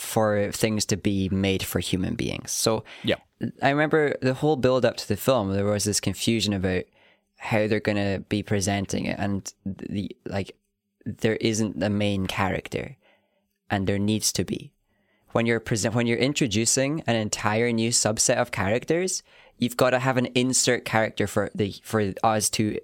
[0.00, 2.50] for things to be made for human beings.
[2.50, 3.16] So Yeah.
[3.62, 5.52] I remember the whole build up to the film.
[5.52, 6.84] There was this confusion about
[7.38, 10.56] how they're going to be presenting it, and the like.
[11.06, 12.98] There isn't a main character,
[13.70, 14.72] and there needs to be.
[15.32, 19.22] When you're present, when you're introducing an entire new subset of characters,
[19.56, 22.78] you've got to have an insert character for the for us to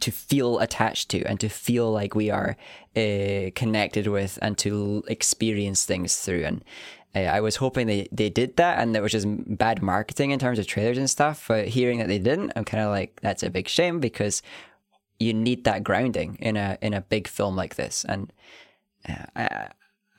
[0.00, 2.56] to feel attached to and to feel like we are
[2.96, 6.64] uh, connected with and to experience things through and
[7.14, 10.38] I, I was hoping they, they did that and that was just bad marketing in
[10.38, 11.46] terms of trailers and stuff.
[11.48, 14.42] But hearing that they didn't, I'm kind of like, that's a big shame because
[15.20, 18.04] you need that grounding in a in a big film like this.
[18.08, 18.32] And
[19.08, 19.68] uh, I,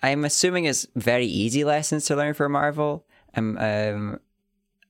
[0.01, 3.05] I'm assuming it's very easy lessons to learn for Marvel.
[3.35, 4.19] I'm um,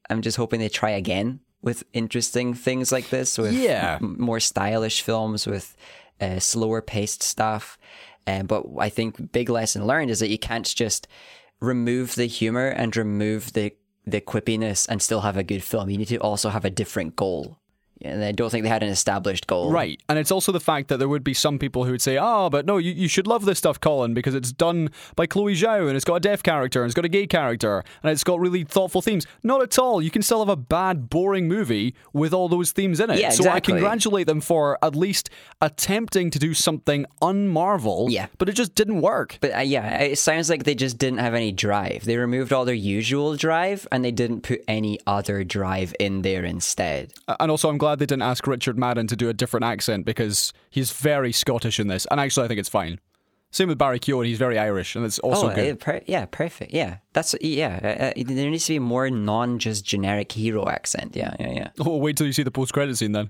[0.10, 3.98] I'm just hoping they try again with interesting things like this, with Yeah.
[4.02, 5.76] m- more stylish films, with
[6.22, 7.78] uh, slower paced stuff.
[8.26, 11.08] Uh, but I think big lesson learned is that you can't just
[11.60, 13.74] remove the humor and remove the
[14.08, 15.90] the quippiness and still have a good film.
[15.90, 17.58] You need to also have a different goal.
[18.02, 19.72] And I don't think they had an established goal.
[19.72, 20.02] Right.
[20.10, 22.50] And it's also the fact that there would be some people who would say, oh,
[22.50, 25.88] but no, you, you should love this stuff, Colin, because it's done by Chloe Zhao
[25.88, 28.40] and it's got a deaf character and it's got a gay character and it's got
[28.40, 29.26] really thoughtful themes.
[29.44, 30.02] Not at all.
[30.02, 33.20] You can still have a bad, boring movie with all those themes in it.
[33.20, 33.46] Yeah, exactly.
[33.46, 35.30] So I congratulate them for at least
[35.62, 38.08] attempting to do something un-Marvel.
[38.10, 38.28] Yeah.
[38.38, 39.38] But it just didn't work.
[39.40, 42.04] But uh, yeah, it sounds like they just didn't have any drive.
[42.04, 46.44] They removed all their usual drive and they didn't put any other drive in there
[46.44, 47.14] instead.
[47.40, 50.52] And also, I'm glad they didn't ask Richard Madden to do a different accent because
[50.70, 52.08] he's very Scottish in this.
[52.10, 53.00] And actually, I think it's fine.
[53.52, 54.26] Same with Barry Keoghan.
[54.26, 55.80] He's very Irish, and it's also oh, good.
[55.80, 56.74] per- yeah, perfect.
[56.74, 57.80] Yeah, that's yeah.
[57.82, 61.16] Uh, uh, there needs to be more non just generic hero accent.
[61.16, 61.70] Yeah, yeah, yeah.
[61.80, 63.30] Oh, wait till you see the post-credit scene then.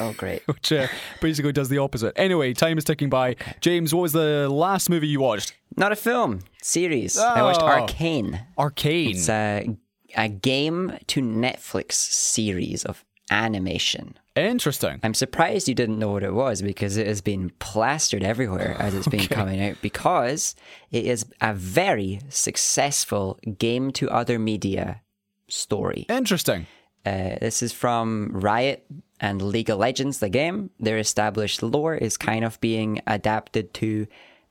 [0.00, 0.42] Oh, great.
[0.46, 0.88] which uh,
[1.20, 2.14] basically does the opposite.
[2.16, 3.36] Anyway, time is ticking by.
[3.60, 5.54] James, what was the last movie you watched?
[5.76, 7.16] Not a film, series.
[7.18, 7.66] I watched Oh.
[7.66, 8.40] Arcane.
[8.58, 9.10] Arcane.
[9.10, 9.76] It's a
[10.16, 14.18] a game to Netflix series of animation.
[14.36, 15.00] Interesting.
[15.02, 18.94] I'm surprised you didn't know what it was because it has been plastered everywhere as
[18.94, 20.54] it's been coming out because
[20.90, 25.02] it is a very successful game to other media
[25.48, 26.06] story.
[26.08, 26.66] Interesting.
[27.06, 28.84] Uh, this is from Riot
[29.20, 30.70] and League of Legends, the game.
[30.80, 34.06] Their established lore is kind of being adapted to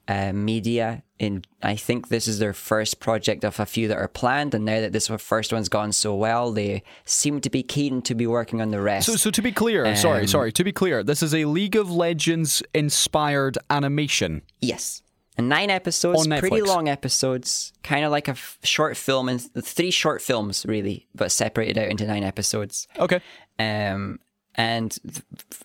[0.07, 1.03] uh, media.
[1.19, 4.65] In I think this is their first project of a few that are planned, and
[4.65, 8.27] now that this first one's gone so well, they seem to be keen to be
[8.27, 9.05] working on the rest.
[9.07, 11.77] So, so to be clear, sorry, Um, sorry, to be clear, this is a League
[11.77, 14.41] of Legends inspired animation.
[14.59, 15.01] Yes.
[15.37, 19.89] And nine episodes, pretty long episodes, kind of like a f- short film, and three
[19.91, 22.87] short films really, but separated out into nine episodes.
[22.99, 23.19] Okay.
[23.57, 24.19] Um,
[24.55, 24.97] and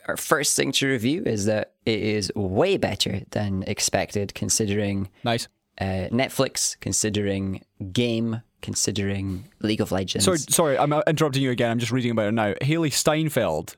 [0.07, 5.49] our first thing to review is that it is way better than expected, considering Nice.
[5.81, 10.25] uh, Netflix, considering Game, considering League of Legends.
[10.25, 11.71] Sorry, sorry, I'm uh, interrupting you again.
[11.71, 12.55] I'm just reading about it now.
[12.55, 13.77] Hailee Steinfeld,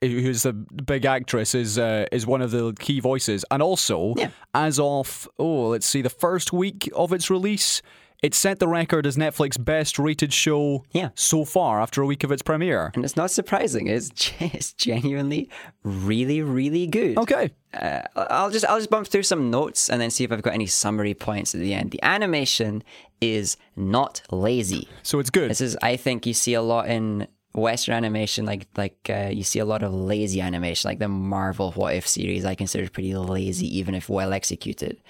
[0.00, 4.30] who's the big actress, is uh, is one of the key voices, and also Yeah.
[4.52, 7.80] as of oh, let's see, the first week of its release,
[8.24, 11.10] it set the record as Netflix's best rated show Yeah.
[11.14, 12.90] so far after a week of its premiere.
[12.94, 13.86] and it's not surprising.
[13.86, 14.08] It's,
[14.40, 15.48] it's genuinely
[15.82, 17.18] really, really good.
[17.18, 17.50] Okay.
[17.74, 20.54] uh, I'll just I'll just bump through some notes and then see if I've got
[20.54, 21.90] any summary points at the end.
[21.90, 22.82] The animation
[23.20, 24.88] is not lazy.
[25.02, 25.50] So it's good.
[25.50, 29.44] This is I think you see a lot in Western animation, like like uh, you
[29.44, 32.44] see a lot of lazy animation, like the Marvel What If series.
[32.44, 35.00] I consider pretty lazy, even if well executed.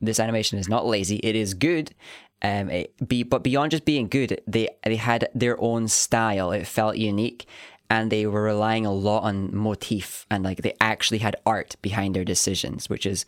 [0.00, 1.94] This animation is not lazy; it is good.
[2.42, 6.52] Um, it be but beyond just being good, they they had their own style.
[6.52, 7.46] It felt unique,
[7.90, 12.14] and they were relying a lot on motif and like they actually had art behind
[12.14, 13.26] their decisions, which is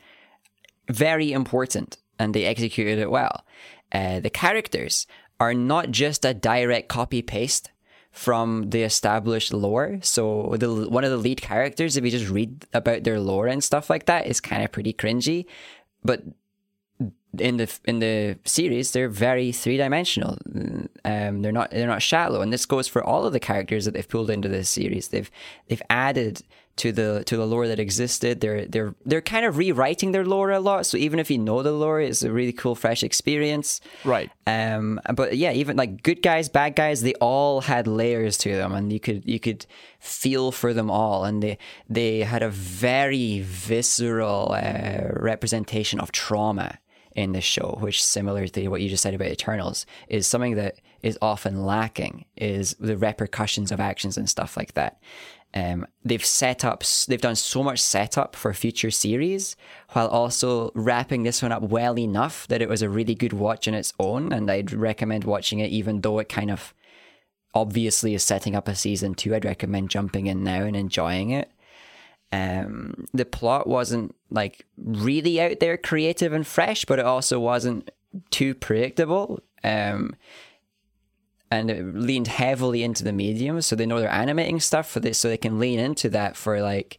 [0.89, 3.45] very important and they executed it well.
[3.91, 5.07] Uh, the characters
[5.41, 7.71] are not just a direct copy paste
[8.13, 9.99] from the established lore.
[10.03, 13.65] So the one of the lead characters, if you just read about their lore and
[13.65, 15.47] stuff like that, is kind of pretty cringy.
[16.05, 16.23] But
[17.39, 20.39] in the in the series, they're very three dimensional.
[21.05, 23.95] Um, they're not they're not shallow, and this goes for all of the characters that
[23.95, 25.09] they've pulled into this series.
[25.09, 25.31] They've
[25.69, 26.43] they've added
[26.75, 28.41] to the to the lore that existed.
[28.41, 30.87] They're they're they're kind of rewriting their lore a lot.
[30.87, 33.81] So even if you know the lore, it's a really cool, fresh experience.
[34.05, 34.31] Right.
[34.47, 38.73] Um, but yeah, even like good guys, bad guys, they all had layers to them,
[38.73, 39.67] and you could you could
[39.99, 41.59] feel for them all, and they
[41.89, 46.79] they had a very visceral uh, representation of trauma
[47.15, 50.81] in this show, which similar to what you just said about Eternals is something that
[51.03, 55.01] is often lacking is the repercussions of actions and stuff like that.
[55.55, 59.55] Um, they've set up, they've done so much setup for future series,
[59.91, 63.69] while also wrapping this one up well enough that it was a really good watch
[63.69, 66.73] on its own, and I'd recommend watching it, even though it kind of
[67.55, 69.35] obviously is setting up a season two.
[69.35, 71.51] I'd recommend jumping in now and enjoying it.
[72.33, 77.91] Um, the plot wasn't like really out there, creative and fresh, but it also wasn't
[78.31, 79.41] too predictable.
[79.63, 80.17] Um,
[81.51, 85.19] and it leaned heavily into the medium, so they know they're animating stuff for this,
[85.19, 86.99] so they can lean into that for like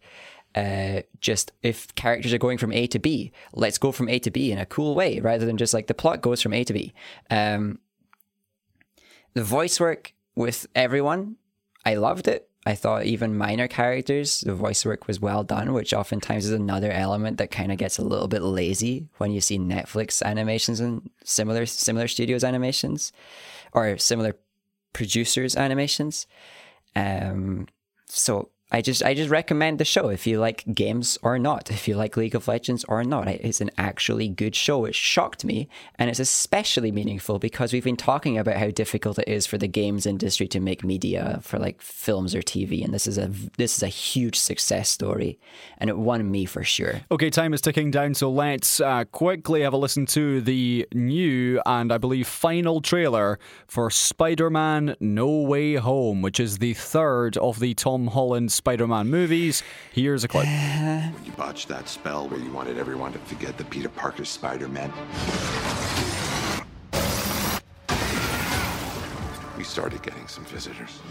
[0.55, 4.29] uh, just if characters are going from A to B, let's go from A to
[4.29, 6.73] B in a cool way rather than just like the plot goes from A to
[6.73, 6.93] B.
[7.31, 7.79] Um,
[9.33, 11.37] the voice work with everyone,
[11.85, 12.49] I loved it.
[12.65, 16.91] I thought even minor characters, the voice work was well done, which oftentimes is another
[16.91, 21.09] element that kind of gets a little bit lazy when you see Netflix animations and
[21.25, 23.11] similar similar studios animations
[23.73, 24.35] or similar
[24.93, 26.25] producers animations.
[26.95, 27.67] Um,
[28.05, 31.87] so I just I just recommend the show if you like games or not, if
[31.87, 33.27] you like League of Legends or not.
[33.27, 34.85] It's an actually good show.
[34.85, 35.69] It shocked me,
[35.99, 39.67] and it's especially meaningful because we've been talking about how difficult it is for the
[39.67, 43.77] games industry to make media for like films or TV, and this is a this
[43.77, 45.37] is a huge success story,
[45.77, 47.01] and it won me for sure.
[47.11, 51.61] Okay, time is ticking down, so let's uh, quickly have a listen to the new
[51.67, 57.59] and I believe final trailer for Spider-Man: No Way Home, which is the third of
[57.59, 58.51] the Tom Holland.
[58.63, 59.61] Spider Man movies.
[59.91, 60.45] Here's a clip.
[60.45, 64.89] You botched that spell where you wanted everyone to forget the Peter Parker Spider Man.
[69.57, 71.01] We started getting some visitors.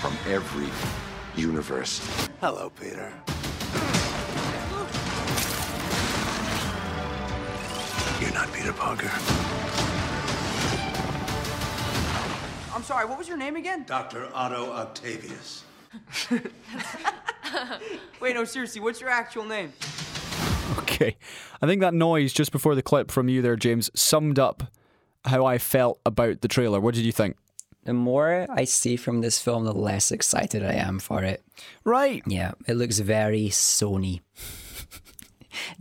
[0.00, 0.70] From every
[1.36, 2.00] universe.
[2.40, 3.12] Hello, Peter.
[8.22, 9.85] You're not Peter Parker.
[12.76, 13.84] I'm sorry, what was your name again?
[13.86, 14.28] Dr.
[14.34, 15.64] Otto Octavius.
[18.20, 19.72] Wait, no, seriously, what's your actual name?
[20.76, 21.16] Okay.
[21.62, 24.64] I think that noise just before the clip from you there, James, summed up
[25.24, 26.78] how I felt about the trailer.
[26.78, 27.38] What did you think?
[27.84, 31.42] The more I see from this film, the less excited I am for it.
[31.82, 32.22] Right.
[32.26, 34.20] Yeah, it looks very Sony.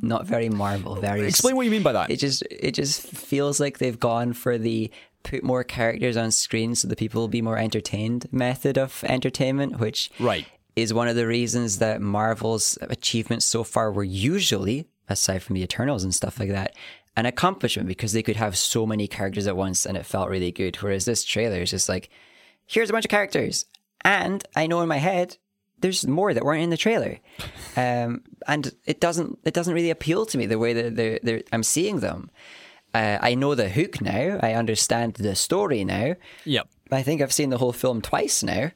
[0.01, 2.09] Not very Marvel, very Explain what you mean by that.
[2.09, 4.89] It just it just feels like they've gone for the
[5.25, 9.79] put more characters on screen so the people will be more entertained method of entertainment,
[9.79, 10.45] which Right.
[10.75, 15.63] is one of the reasons that Marvel's achievements so far were usually, aside from the
[15.63, 16.73] Eternals and stuff like that,
[17.17, 20.51] an accomplishment because they could have so many characters at once and it felt really
[20.51, 20.75] good.
[20.77, 22.09] Whereas this trailer is just like,
[22.65, 23.65] here's a bunch of characters.
[24.03, 25.37] And I know in my head
[25.79, 27.19] there's more that weren't in the trailer.
[27.77, 31.41] Um, and it doesn't it doesn't really appeal to me the way that they're, they're,
[31.51, 32.29] I'm seeing them.
[32.95, 34.39] Uh, I know the hook now.
[34.41, 36.15] I understand the story now.
[36.45, 36.67] Yep.
[36.91, 38.71] I think I've seen the whole film twice now.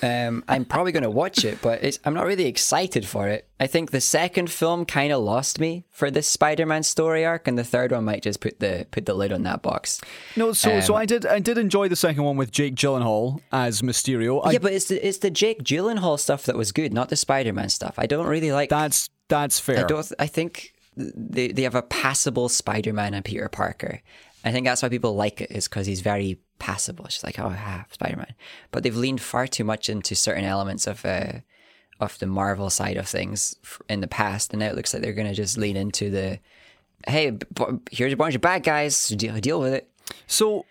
[0.00, 3.48] Um, I'm probably going to watch it, but it's, I'm not really excited for it.
[3.58, 7.58] I think the second film kind of lost me for this Spider-Man story arc, and
[7.58, 10.00] the third one might just put the put the lid on that box.
[10.36, 13.40] No, so so Um, I did I did enjoy the second one with Jake Gyllenhaal
[13.50, 14.40] as Mysterio.
[14.44, 17.16] I, yeah, but it's the it's the Jake Gyllenhaal stuff that was good, not the
[17.16, 17.94] Spider-Man stuff.
[17.98, 18.70] I don't really like.
[18.70, 19.80] that's that's fair.
[19.84, 20.12] I don't.
[20.20, 24.02] I think they they have a passable Spider-Man and Peter Parker.
[24.44, 27.04] I think that's why people like it is because he's very passable.
[27.04, 28.34] It's just like oh, ah, Spider-Man.
[28.70, 31.40] But they've leaned far too much into certain elements of uh,
[32.00, 33.56] of the Marvel side of things
[33.88, 36.38] in the past, and now it looks like they're going to just lean into the
[37.06, 37.36] hey,
[37.92, 39.88] here's a bunch of bad guys, deal, deal with it.
[40.26, 40.66] So,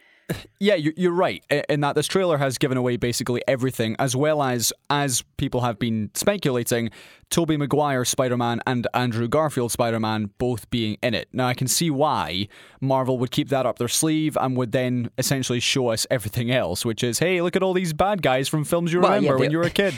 [0.60, 4.44] yeah, you- you're right in that this trailer has given away basically everything, as well
[4.44, 6.92] as, as people have been speculating,
[7.30, 11.28] Tobey Maguire Spider Man and Andrew Garfield Spider Man both being in it.
[11.34, 12.48] Now, I can see why
[12.80, 16.86] Marvel would keep that up their sleeve and would then essentially show us everything else,
[16.86, 19.40] which is, hey, look at all these bad guys from films you Well, yeah, remember
[19.40, 19.94] when you were a kid.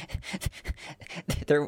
[1.48, 1.68] They're,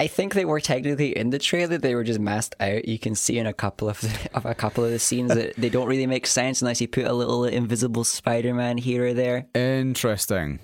[0.00, 1.78] I think they were technically in the trailer.
[1.78, 2.86] They were just masked out.
[2.86, 5.54] You can see in a couple of the, of a couple of the scenes that
[5.56, 9.46] they don't really make sense unless you put a little invisible Spider-Man here or there.
[9.54, 10.58] Interesting.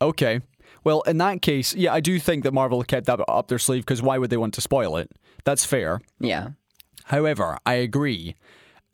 [0.00, 0.40] Okay.
[0.86, 3.82] Well, in that case, yeah, I do think that Marvel kept that up their sleeve
[3.82, 5.10] because why would they want to spoil it?
[5.44, 6.00] That's fair.
[6.20, 6.50] Yeah,
[7.06, 8.34] However, I agree.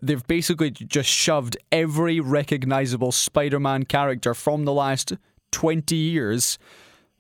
[0.02, 5.14] They've basically just shoved every recognizable Spider Man character from the last
[5.52, 6.58] 20 years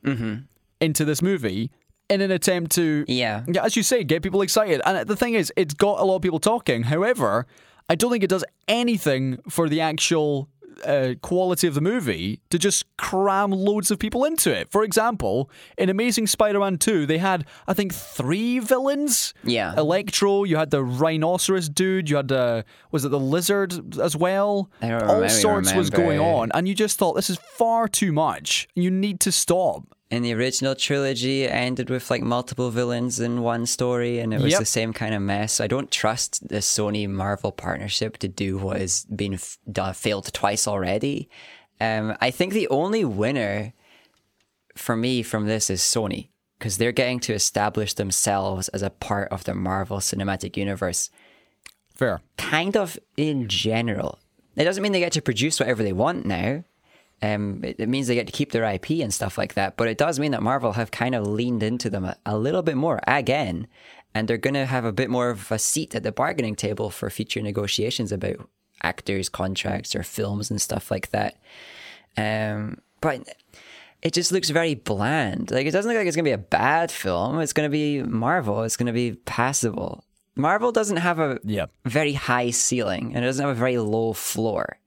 [0.04, 0.42] mm-hmm.
[0.80, 1.70] into this movie
[2.10, 3.44] in an attempt to, yeah.
[3.48, 4.82] yeah, as you say, get people excited.
[4.84, 6.82] And uh, the thing is, it's got a lot of people talking.
[6.82, 7.46] However,
[7.88, 10.48] I don't think it does anything for the actual
[10.84, 14.70] uh, quality of the movie to just cram loads of people into it.
[14.70, 19.34] For example, in Amazing Spider-Man 2, they had I think three villains.
[19.44, 19.74] Yeah.
[19.76, 20.44] Electro.
[20.44, 22.08] You had the rhinoceros dude.
[22.10, 24.70] You had the was it the lizard as well?
[24.80, 27.88] I don't All remember- sorts was going on, and you just thought this is far
[27.88, 28.68] too much.
[28.74, 29.84] You need to stop.
[30.12, 34.40] In the original trilogy, it ended with like multiple villains in one story, and it
[34.42, 34.60] was Yep.
[34.60, 35.58] the same kind of mess.
[35.58, 40.30] I don't trust the Sony Marvel partnership to do what has been f- done, failed
[40.34, 41.30] twice already.
[41.80, 43.72] Um, I think the only winner
[44.76, 46.28] for me from this is Sony
[46.58, 51.08] because they're getting to establish themselves as a part of the Marvel Cinematic Universe,
[51.94, 52.20] Fair.
[52.36, 54.18] kind of in general.
[54.56, 56.64] It doesn't mean they get to produce whatever they want now.
[57.22, 59.76] Um, it, it means they get to keep their IP and stuff like that.
[59.76, 62.62] But it does mean that Marvel have kind of leaned into them a, a little
[62.62, 63.68] bit more again,
[64.14, 66.90] and they're going to have a bit more of a seat at the bargaining table
[66.90, 68.48] for future negotiations about
[68.82, 71.36] actors' contracts or films and stuff like that.
[72.16, 73.28] Um, but
[74.02, 75.50] it just looks very bland.
[75.50, 77.38] Like it doesn't look like it's gonna be a bad film.
[77.40, 78.64] It's gonna be Marvel.
[78.64, 80.04] It's gonna be passable.
[80.34, 81.66] Marvel doesn't have a Yeah.
[81.84, 84.78] very high ceiling and it doesn't have a very low floor.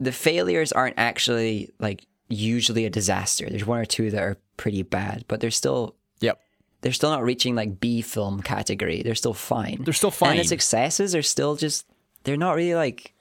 [0.00, 3.46] The failures aren't actually like usually a disaster.
[3.48, 6.38] There's one or two that are pretty bad, but they're still Yep.
[6.82, 9.02] they're still not reaching like B film category.
[9.02, 9.78] They're still fine.
[9.84, 10.32] They're still fine.
[10.32, 11.86] And the successes are still just
[12.24, 13.14] they're not really like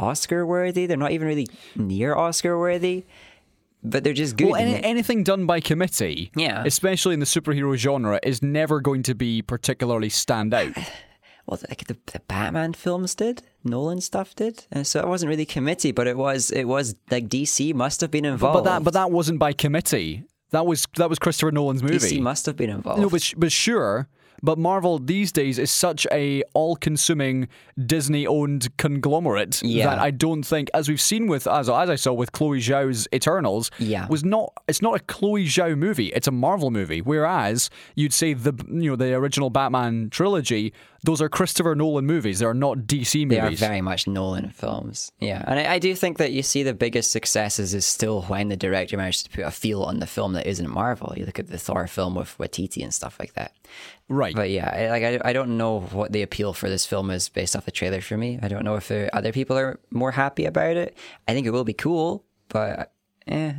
[0.00, 0.86] Oscar worthy.
[0.86, 3.04] They're not even really near Oscar worthy.
[3.82, 4.48] But they're just good.
[4.48, 6.64] Well, any, anything done by committee, Yeah.
[6.66, 10.72] especially in the superhero genre, is never going to be particularly stand out.
[11.48, 15.46] well, like the, the Batman films did, Nolan stuff did, and so it wasn't really
[15.46, 18.58] committee, but it was it was like DC must have been involved.
[18.58, 20.24] but that, but that wasn't by committee.
[20.50, 21.96] That was that was Christopher Nolan's movie.
[21.96, 23.00] DC must have been involved.
[23.00, 24.08] No, but but sure.
[24.40, 27.48] But Marvel these days is such a all-consuming
[27.98, 29.86] Disney-owned conglomerate Yeah.
[29.86, 33.08] that I don't think, as we've seen with as as I saw with Chloe Zhao's
[33.12, 34.06] Eternals, Yeah.
[34.08, 34.52] was not.
[34.68, 36.08] It's not a Chloe Zhao movie.
[36.14, 37.00] It's a Marvel movie.
[37.02, 40.72] Whereas you'd say the you know the original Batman trilogy,
[41.04, 42.40] those are Christopher Nolan movies.
[42.40, 43.60] They are not DC movies.
[43.60, 45.12] they are very much Nolan films.
[45.20, 48.48] Yeah, and I, I do think that you see the biggest successes is still when
[48.48, 51.14] the director managed to put a feel on the film that isn't Marvel.
[51.16, 53.52] You look at the Thor film with Waititi and stuff like that.
[54.08, 54.34] right.
[54.34, 57.28] But yeah, I, like I, I don't know what the appeal for this film is
[57.28, 58.38] based off the trailer for me.
[58.42, 60.96] I don't know if there, other people are more happy about it.
[61.28, 62.92] I think it will be cool, but
[63.26, 63.52] eh,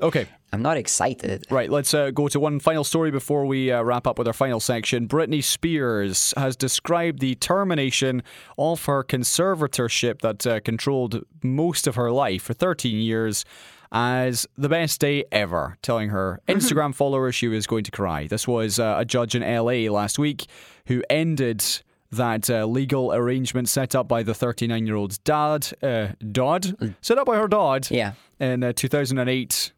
[0.00, 0.26] Okay.
[0.54, 1.44] I'm not excited.
[1.50, 4.32] Right, let's uh, go to one final story before we uh, wrap up with our
[4.32, 5.08] final section.
[5.08, 8.22] Britney Spears has described the termination
[8.56, 13.44] of her conservatorship that uh, controlled most of her life for 13 years
[13.92, 18.26] as the best day ever, telling her Instagram followers she was going to cry.
[18.26, 20.46] This was uh, a judge in LA last week
[20.86, 21.64] who ended
[22.10, 27.18] that uh, legal arrangement set up by the 39 year old's dad, uh, dad, set
[27.18, 28.12] up by her dad Yeah.
[28.38, 29.72] in uh, 2008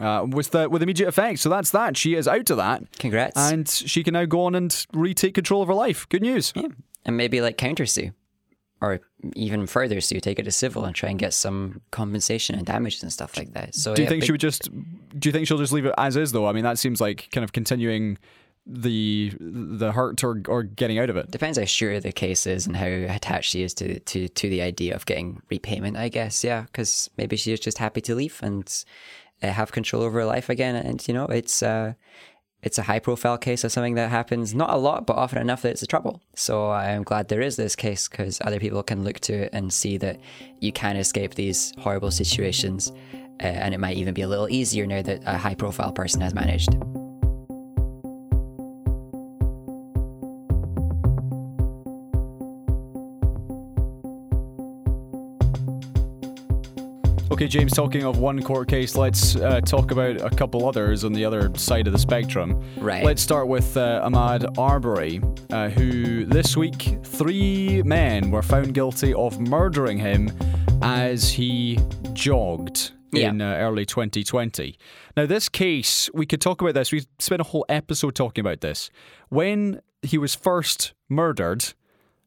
[0.00, 1.38] uh, with the, with immediate effect.
[1.38, 1.96] So that's that.
[1.96, 2.82] She is out of that.
[2.98, 3.36] Congrats.
[3.36, 6.08] And she can now go on and retake control of her life.
[6.08, 6.52] Good news.
[6.56, 6.68] Yeah.
[7.04, 8.10] And maybe like counter sue.
[8.82, 9.00] Or
[9.36, 13.02] even further sue, take it to civil and try and get some compensation and damages
[13.02, 13.74] and stuff like that.
[13.74, 14.70] So Do you yeah, think big- she would just?
[15.20, 16.46] Do you think she'll just leave it as is though?
[16.46, 18.16] I mean, that seems like kind of continuing
[18.66, 21.30] the the hurt or or getting out of it.
[21.30, 24.62] depends how sure the case is and how attached she is to to to the
[24.62, 25.96] idea of getting repayment.
[25.98, 28.84] I guess, yeah, because maybe she is just happy to leave and
[29.48, 30.76] have control over her life again.
[30.76, 31.94] And you know, it's uh,
[32.62, 35.62] it's a high profile case of something that happens not a lot, but often enough
[35.62, 36.20] that it's a trouble.
[36.34, 39.72] So I'm glad there is this case because other people can look to it and
[39.72, 40.20] see that
[40.60, 42.92] you can escape these horrible situations.
[43.42, 46.20] Uh, and it might even be a little easier now that a high profile person
[46.20, 46.76] has managed.
[57.40, 57.72] Okay, James.
[57.72, 61.50] Talking of one court case, let's uh, talk about a couple others on the other
[61.56, 62.62] side of the spectrum.
[62.76, 63.02] Right.
[63.02, 69.14] Let's start with uh, Ahmaud Arbery, uh, who this week three men were found guilty
[69.14, 70.30] of murdering him
[70.82, 71.78] as he
[72.12, 73.52] jogged in Yeah.
[73.52, 74.76] uh, early 2020.
[75.16, 76.92] Now, this case, we could talk about this.
[76.92, 78.90] We spent a whole episode talking about this.
[79.30, 81.72] When he was first murdered,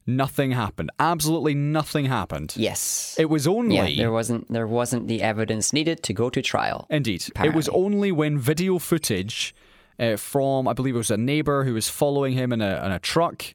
[0.06, 0.92] nothing happened.
[1.00, 2.54] Absolutely nothing happened.
[2.56, 3.16] Yes.
[3.18, 6.86] It was only yeah, there wasn't there wasn't the evidence needed to go to trial.
[6.90, 7.26] Indeed.
[7.44, 9.56] It was only when video footage
[10.00, 12.92] uh, from, I believe it was a neighbour who was following him in a, in
[12.92, 13.54] a truck,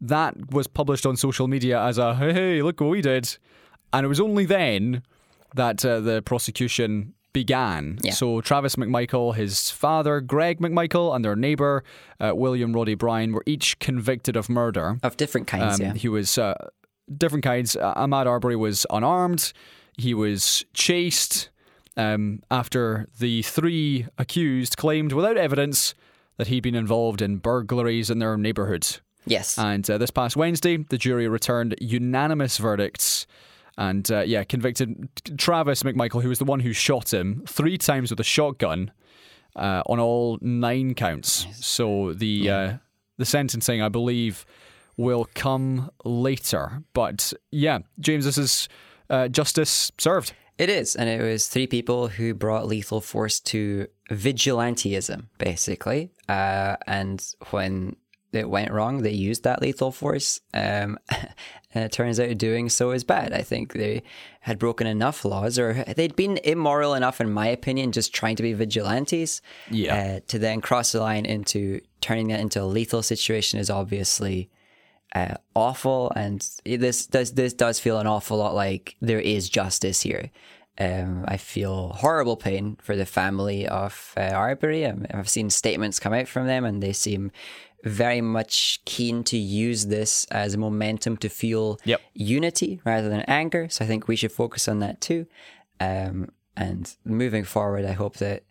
[0.00, 3.36] that was published on social media as a, hey, hey, look what we did.
[3.92, 5.02] And it was only then
[5.54, 7.98] that uh, the prosecution began.
[8.02, 8.12] Yeah.
[8.12, 11.84] So Travis McMichael, his father, Greg McMichael, and their neighbour,
[12.18, 14.98] uh, William Roddie Bryan, were each convicted of murder.
[15.02, 15.92] Of different kinds, Um, yeah.
[15.92, 16.54] He was uh,
[17.14, 17.76] different kinds.
[17.76, 19.52] Uh, Ahmaud Arbery was unarmed.
[19.98, 21.50] He was chased
[21.96, 25.94] um, after the three accused claimed without evidence
[26.38, 29.00] that he'd been involved in burglaries in their neighbourhood.
[29.26, 29.58] Yes.
[29.58, 33.26] And uh, this past Wednesday, the jury returned unanimous verdicts.
[33.76, 38.10] And uh, yeah, convicted Travis McMichael, who was the one who shot him three times
[38.10, 38.92] with a shotgun
[39.56, 41.46] uh, on all nine counts.
[41.54, 42.72] So the uh,
[43.18, 44.46] the sentencing, I believe,
[44.96, 46.82] will come later.
[46.92, 48.68] But yeah, James, this is
[49.10, 50.34] uh, justice served.
[50.56, 56.12] It is, and it was three people who brought lethal force to vigilantism, basically.
[56.28, 57.96] Uh, and when
[58.34, 59.02] it went wrong.
[59.02, 63.32] They used that lethal force, um, and it turns out doing so is bad.
[63.32, 64.02] I think they
[64.40, 68.42] had broken enough laws, or they'd been immoral enough, in my opinion, just trying to
[68.42, 69.42] be vigilantes.
[69.70, 69.96] Yeah.
[69.96, 74.50] Uh, to then cross the line into turning that into a lethal situation is obviously
[75.14, 80.02] uh, awful, and this does this does feel an awful lot like there is justice
[80.02, 80.30] here.
[80.76, 84.84] Um, I feel horrible pain for the family of uh, Arbery.
[84.84, 87.30] Um, I've seen statements come out from them, and they seem
[87.84, 92.00] very much keen to use this as a momentum to fuel Yep.
[92.14, 93.68] unity rather than anger.
[93.68, 95.26] So I think we should focus on that too.
[95.80, 98.44] Um, and moving forward, I hope that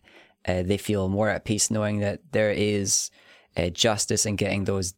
[0.46, 3.10] uh, they feel more at peace knowing that there is
[3.56, 4.94] uh, justice in getting those,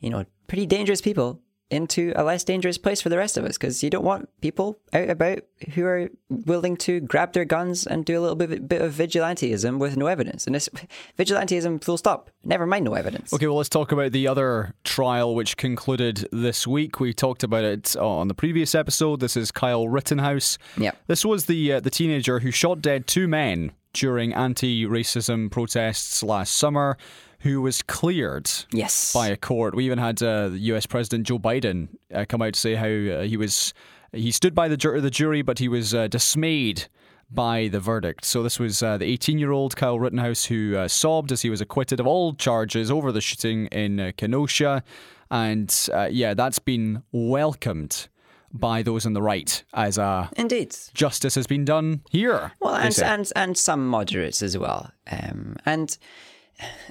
[0.00, 1.40] you know, pretty dangerous people
[1.70, 4.78] into a less dangerous place for the rest of us because you don't want people
[4.92, 5.40] out about
[5.74, 9.78] who are willing to grab their guns and do a little bit, bit of vigilanteism
[9.78, 10.46] with no evidence.
[10.46, 10.68] And it's
[11.18, 12.30] vigilanteism, full stop.
[12.44, 13.32] Never mind no evidence.
[13.32, 17.00] Okay, well, let's talk about the other trial which concluded this week.
[17.00, 19.20] We talked about it on the previous episode.
[19.20, 20.58] This is Kyle Rittenhouse.
[20.76, 20.96] Yep.
[21.06, 26.56] This was the uh, the teenager who shot dead two men during anti-racism protests last
[26.56, 26.98] summer,
[27.44, 29.12] who was cleared Yes.
[29.12, 29.74] by a court.
[29.76, 30.86] We even had uh, U.S.
[30.86, 33.72] President Joe Biden uh, come out to say how uh, he was
[34.12, 36.86] he stood by the jur- the jury, but he was uh, dismayed
[37.30, 38.24] by the verdict.
[38.24, 41.50] So this was uh, the 18 year old Kyle Rittenhouse who uh, sobbed as he
[41.50, 44.82] was acquitted of all charges over the shooting in uh, Kenosha,
[45.30, 48.08] and uh, yeah, that's been welcomed
[48.52, 50.76] by those on the right as a Indeed.
[50.94, 52.52] justice has been done here.
[52.60, 54.92] Well, and, and and some moderates as well.
[55.10, 55.98] Um, and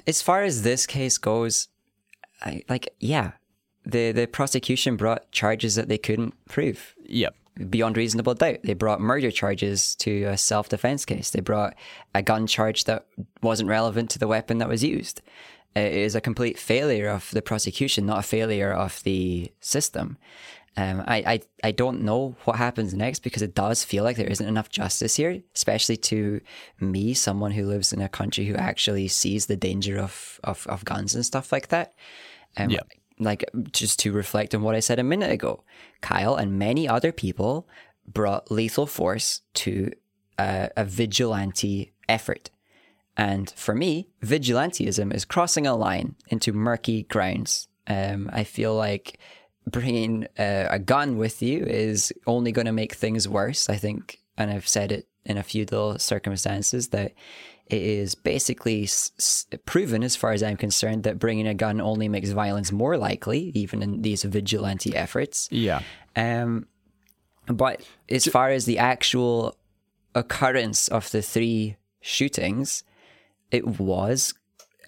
[0.06, 1.68] as far as this case goes,
[2.42, 3.32] I, like yeah,
[3.84, 7.34] the the prosecution brought charges that they couldn't prove yep.
[7.70, 8.58] beyond reasonable doubt.
[8.64, 11.30] They brought murder charges to a self defense case.
[11.30, 11.74] They brought
[12.14, 13.06] a gun charge that
[13.42, 15.22] wasn't relevant to the weapon that was used.
[15.76, 20.18] It is a complete failure of the prosecution, not a failure of the system.
[20.76, 24.26] Um, I, I, I don't know what happens next because it does feel like there
[24.26, 26.40] isn't enough justice here, especially to
[26.80, 30.84] me, someone who lives in a country who actually sees the danger of, of, of
[30.84, 31.94] guns and stuff like that.
[32.56, 32.80] Um, Yeah.
[33.20, 35.62] Like, just to reflect on what I said a minute ago,
[36.00, 37.68] Kyle and many other people
[38.08, 39.92] brought lethal force to
[40.36, 42.50] a, a vigilante effort.
[43.16, 47.68] And for me, vigilantism is crossing a line into murky grounds.
[47.86, 49.20] Um, I feel like
[49.70, 53.68] bringing a, a gun with you is only going to make things worse.
[53.68, 57.12] I think, and I've said it in a few little circumstances that
[57.66, 61.80] it is basically s- s- proven, as far as I'm concerned, that bringing a gun
[61.80, 65.48] only makes violence more likely, even in these vigilante efforts.
[65.50, 65.80] Yeah.
[66.14, 66.66] Um,
[67.46, 69.56] but as far as the actual
[70.14, 72.84] occurrence of the three shootings,
[73.50, 74.34] it was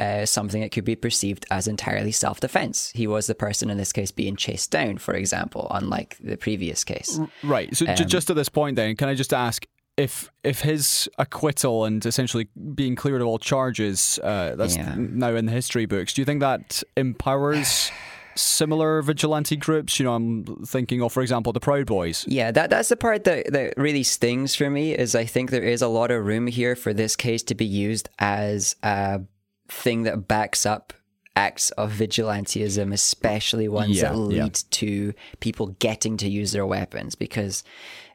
[0.01, 2.91] uh, something that could be perceived as entirely self defense.
[2.95, 6.85] He was the person in this case being chased down, for example, unlike the previous
[6.85, 7.19] case.
[7.43, 7.75] Right.
[7.77, 9.67] So Um, just at this point, then, can I just ask
[9.97, 14.95] if if his acquittal and essentially being cleared of all charges uh, that's Yeah.
[14.99, 17.91] now in the history books, do you think that empowers
[18.35, 19.99] similar vigilante groups?
[19.99, 22.25] You know, I'm thinking of, for example, the Proud Boys.
[22.29, 25.63] Yeah, that that's the part that, that really stings for me is I think there
[25.63, 29.21] is a lot of room here for this case to be used as a
[29.69, 30.93] thing that backs up
[31.35, 34.69] acts of vigilantism, especially ones Yeah, that lead yeah.
[34.71, 37.63] to people getting to use their weapons because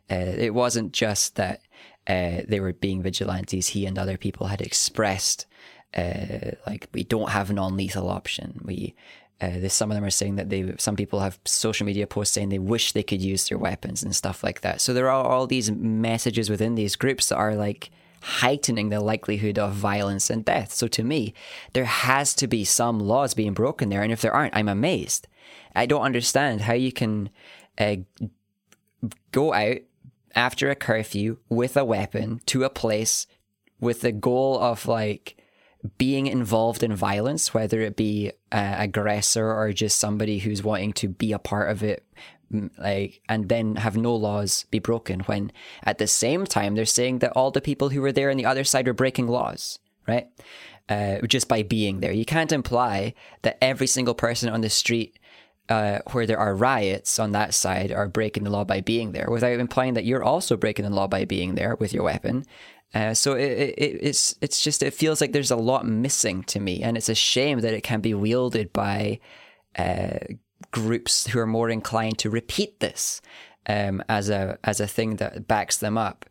[0.09, 1.61] uh, it wasn't just that
[2.07, 3.67] uh, they were being vigilantes.
[3.67, 5.45] He and other people had expressed
[5.95, 8.61] uh, like we don't have a non-lethal option.
[8.63, 8.95] We
[9.41, 12.49] uh, some of them are saying that they some people have social media posts saying
[12.49, 14.81] they wish they could use their weapons and stuff like that.
[14.81, 17.91] So there are all these messages within these groups that are like
[18.21, 20.71] heightening the likelihood of violence and death.
[20.71, 21.33] So to me,
[21.73, 25.27] there has to be some laws being broken there, and if there aren't, I'm amazed.
[25.75, 27.29] I don't understand how you can
[27.77, 27.97] uh,
[29.31, 29.77] go out
[30.35, 33.27] after a curfew with a weapon to a place
[33.79, 35.37] with the goal of like
[35.97, 41.07] being involved in violence, whether it be uh, aggressor or just somebody who's wanting to
[41.07, 42.05] be a part of it,
[42.77, 45.21] like, and then have no laws be broken.
[45.21, 45.51] When
[45.83, 48.45] at the same time they're saying that all the people who were there on the
[48.45, 50.27] other side are breaking laws, right?
[50.89, 53.13] Uh, just by being there, you can't imply
[53.43, 55.17] that every single person on the street
[55.69, 59.27] uh, where there are riots on that side are breaking the law by being there,
[59.29, 62.43] without implying that you're also breaking the law by being there with your weapon.
[62.93, 66.59] Uh, so it, it, it's it's just it feels like there's a lot missing to
[66.59, 69.17] me, and it's a shame that it can be wielded by
[69.77, 70.19] uh,
[70.71, 73.21] groups who are more inclined to repeat this
[73.67, 76.25] um, as a as a thing that backs them up.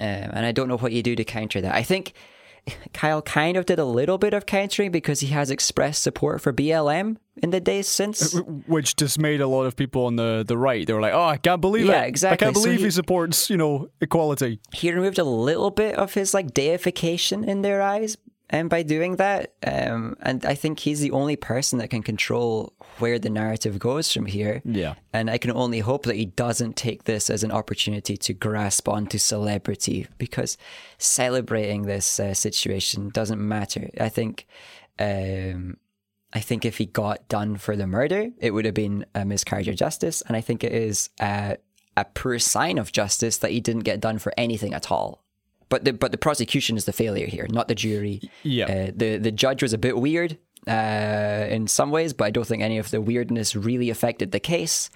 [0.00, 1.74] Um, and I don't know what you do to counter that.
[1.74, 2.12] I think
[2.92, 6.52] Kyle kind of did a little bit of countering because he has expressed support for
[6.52, 8.34] BLM in the days since.
[8.66, 10.86] Which dismayed a lot of people on the, the right.
[10.86, 12.08] They were like, oh, I can't believe Yeah, it.
[12.08, 12.46] exactly.
[12.46, 14.60] I can't So believe he, he- supports, you know, equality.
[14.72, 18.16] he removed a little bit of his like deification in their eyes
[18.52, 22.72] and by doing that um, and i think he's the only person that can control
[22.98, 24.94] where the narrative goes from here Yeah.
[25.12, 28.88] and i can only hope that he doesn't take this as an opportunity to grasp
[28.88, 30.56] onto celebrity because
[30.98, 34.46] celebrating this uh, situation doesn't matter i think
[34.98, 35.78] um,
[36.34, 39.68] I think if he got done for the murder, it would have been a miscarriage
[39.68, 40.22] of justice.
[40.22, 41.58] And I think it is a,
[41.96, 45.21] a poor sign of justice that he didn't get done for anything at all.
[45.72, 48.20] But the but the prosecution is the failure here, not the jury.
[48.42, 48.66] Yeah.
[48.66, 50.36] Uh, the the judge was a bit weird
[50.68, 54.38] uh, in some ways, but I don't think any of the weirdness really affected the
[54.38, 54.90] case.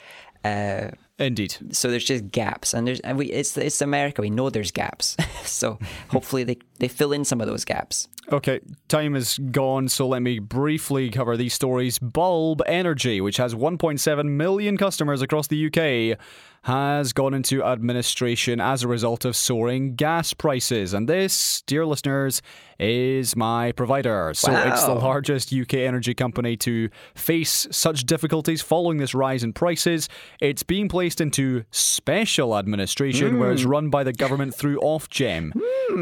[0.44, 1.56] Uh, Indeed.
[1.70, 4.20] so there's just gaps, and there's and we it's it's America.
[4.20, 5.16] We know there's gaps.
[5.44, 5.78] so
[6.08, 8.08] hopefully they they fill in some of those gaps.
[8.32, 11.98] Okay, time is gone, so let me briefly cover these stories.
[12.00, 16.18] Bulb Energy, which has 1.7 million customers across the UK,
[16.66, 20.92] has gone into administration as a result of soaring gas prices.
[20.92, 22.42] And this, dear listeners,
[22.80, 24.32] is my provider.
[24.34, 29.52] So it's the largest UK energy company to face such difficulties following this rise in
[29.52, 30.08] prices.
[30.40, 35.52] It's being placed into special administration, where it's run by the government through Ofgem.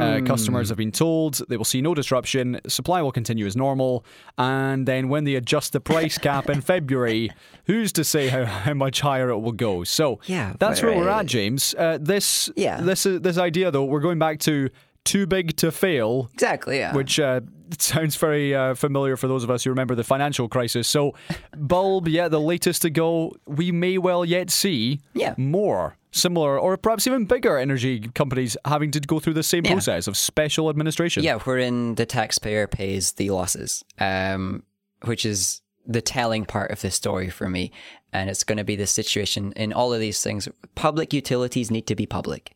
[0.00, 4.04] Uh, customers have been told they will see no disruption, supply will continue as normal,
[4.38, 7.30] and then when they adjust the price cap in February,
[7.66, 9.84] who's to say how, how much higher it will go?
[9.84, 11.74] So Yeah, that's where we're uh, at, James.
[11.76, 12.80] Uh, this Yeah.
[12.80, 14.70] this uh, this idea though, we're going back to
[15.04, 16.78] too big to fail Exactly.
[16.78, 16.94] Yeah.
[16.94, 17.40] which uh,
[17.78, 20.88] sounds very uh, familiar for those of us who remember the financial crisis.
[20.88, 21.14] So,
[21.56, 23.32] Bulb, yeah, the latest to go.
[23.46, 25.34] We may well yet see Yeah.
[25.36, 29.72] more similar or perhaps even bigger energy companies having to go through the same Yeah.
[29.72, 31.22] process of special administration.
[31.24, 34.62] Yeah, wherein the taxpayer pays the losses, um,
[35.04, 37.70] which is the telling part of the story for me.
[38.12, 40.48] And it's going to be the situation in all of these things.
[40.76, 42.52] Public utilities need to be public.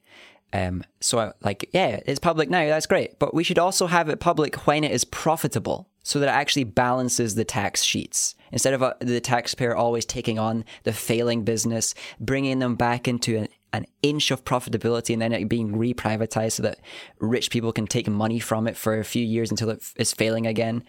[0.53, 2.67] Um, so, like, yeah, it's public now.
[2.67, 6.29] That's great, but we should also have it public when it is profitable, so that
[6.29, 10.93] it actually balances the tax sheets instead of uh, the taxpayer always taking on the
[10.93, 15.73] failing business, bringing them back into an, an inch of profitability, and then it being
[15.73, 16.79] reprivatized so that
[17.19, 20.47] rich people can take money from it for a few years until it is failing
[20.47, 20.83] again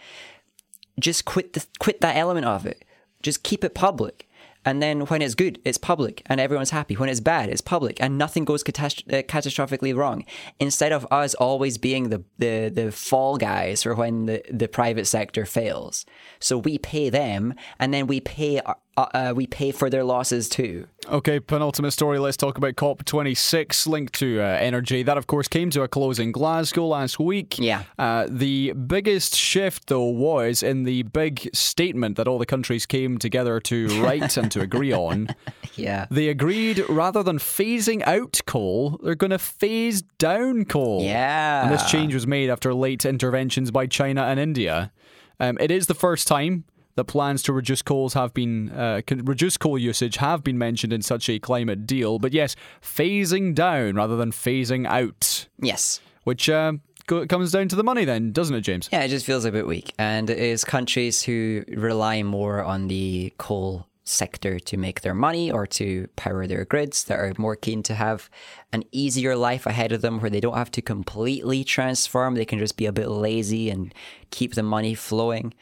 [1.00, 2.84] just quit the, quit that element of it.
[3.22, 4.29] Just keep it public.
[4.66, 6.96] And then when it's good, it's public and everyone's happy.
[6.96, 10.26] When it's bad, it's public and nothing goes uh, catastrophically wrong.
[10.60, 15.08] Instead of us always being the, the, the fall guys for when the, the private
[15.08, 16.06] sector fails.
[16.40, 20.50] So we pay them and then we pay, uh, uh, we pay for their losses
[20.50, 20.88] too.
[21.08, 22.20] Okay, penultimate story.
[22.20, 25.02] Let's talk about COP26 linked to uh, energy.
[25.02, 27.58] That, of course, came to a close in Glasgow last week.
[27.58, 27.84] Yeah.
[27.98, 33.18] Uh, the biggest shift, though, was in the big statement that all the countries came
[33.18, 35.30] together to write and to agree on.
[35.76, 36.06] Yeah.
[36.12, 41.02] They agreed rather than phasing out coal, they're going to phase down coal.
[41.04, 41.64] Yeah.
[41.64, 44.92] And this change was made after late interventions by China and India.
[45.40, 46.66] Um, it is the first time
[47.00, 51.02] that plans to reduce coals have been uh, reduce coal usage have been mentioned in
[51.02, 52.20] such a climate deal.
[52.20, 56.02] But yes, phasing down rather than phasing out, Yes.
[56.26, 56.74] which uh,
[57.08, 58.90] comes down to the money, then, doesn't it, James?
[58.92, 59.94] Yeah, it just feels a bit weak.
[59.98, 65.52] And it is countries who rely more on the coal sector to make their money
[65.52, 68.28] or to power their grids that are more keen to have
[68.74, 72.34] an easier life ahead of them where they don't have to completely transform.
[72.36, 73.94] They can just be a bit lazy and
[74.32, 75.54] keep the money flowing.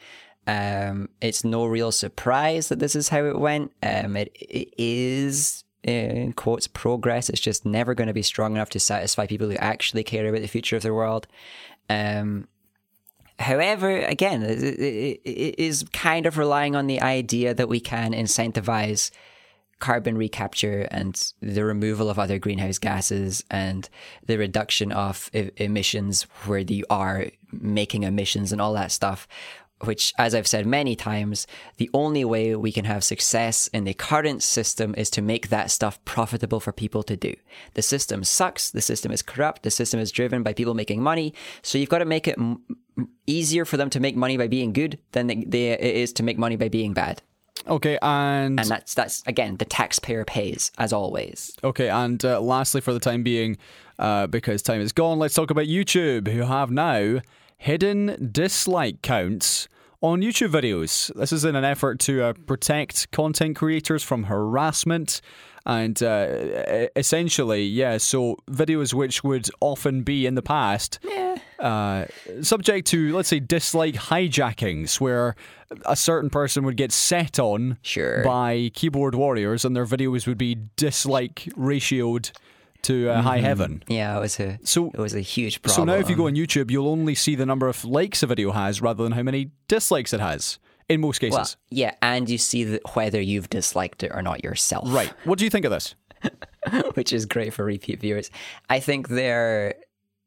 [0.48, 3.72] Um, it's no real surprise that this is how it went.
[3.82, 7.28] Um, it, it is in quotes progress.
[7.28, 10.40] It's just never going to be strong enough to satisfy people who actually care about
[10.40, 11.26] the future of the world.
[11.88, 12.48] Um,
[13.38, 18.12] However, again, it, it, it is kind of relying on the idea that we can
[18.12, 19.12] incentivize
[19.78, 23.88] carbon recapture and the removal of other greenhouse gases and
[24.26, 29.28] the reduction of emissions where you are making emissions and all that stuff.
[29.84, 31.46] Which, as I've said many times,
[31.76, 35.70] the only way we can have success in the current system is to make that
[35.70, 37.34] stuff profitable for people to do.
[37.74, 41.32] The system sucks, the system is corrupt, the system is driven by people making money,
[41.62, 42.62] so you've got to make it m-
[43.28, 46.22] easier for them to make money by being good than they, they, it is to
[46.24, 47.22] make money by being bad.
[47.68, 51.52] Okay, and, And that's that's again the taxpayer pays as always.
[51.62, 53.58] okay, and uh, lastly, for the time being,
[53.98, 57.20] uh, because time is gone, let's talk about YouTube, who have now
[57.58, 59.68] hidden dislike counts
[60.00, 61.12] on YouTube videos.
[61.16, 65.20] This is in an effort to uh, protect content creators from harassment.
[65.66, 70.98] And uh, essentially, yeah, so videos which would often be in the past
[71.58, 72.06] uh,
[72.40, 75.34] subject to, let's say, dislike hijackings, where
[75.84, 78.24] a certain person would get set on Sure.
[78.24, 82.30] by keyboard warriors and their videos would be dislike ratioed
[82.82, 83.82] to uh, high heaven.
[83.88, 85.76] Yeah, it was a So- it was a huge problem.
[85.76, 88.26] So now, if you go on YouTube, you'll only see the number of likes a
[88.26, 91.36] video has rather than how many dislikes it has in most cases.
[91.36, 94.92] well, yeah, and you see the, whether you've disliked it or not yourself.
[94.92, 95.12] right.
[95.24, 95.94] What do you think of this?
[96.94, 98.30] which is great for repeat viewers.
[98.68, 99.74] I think they're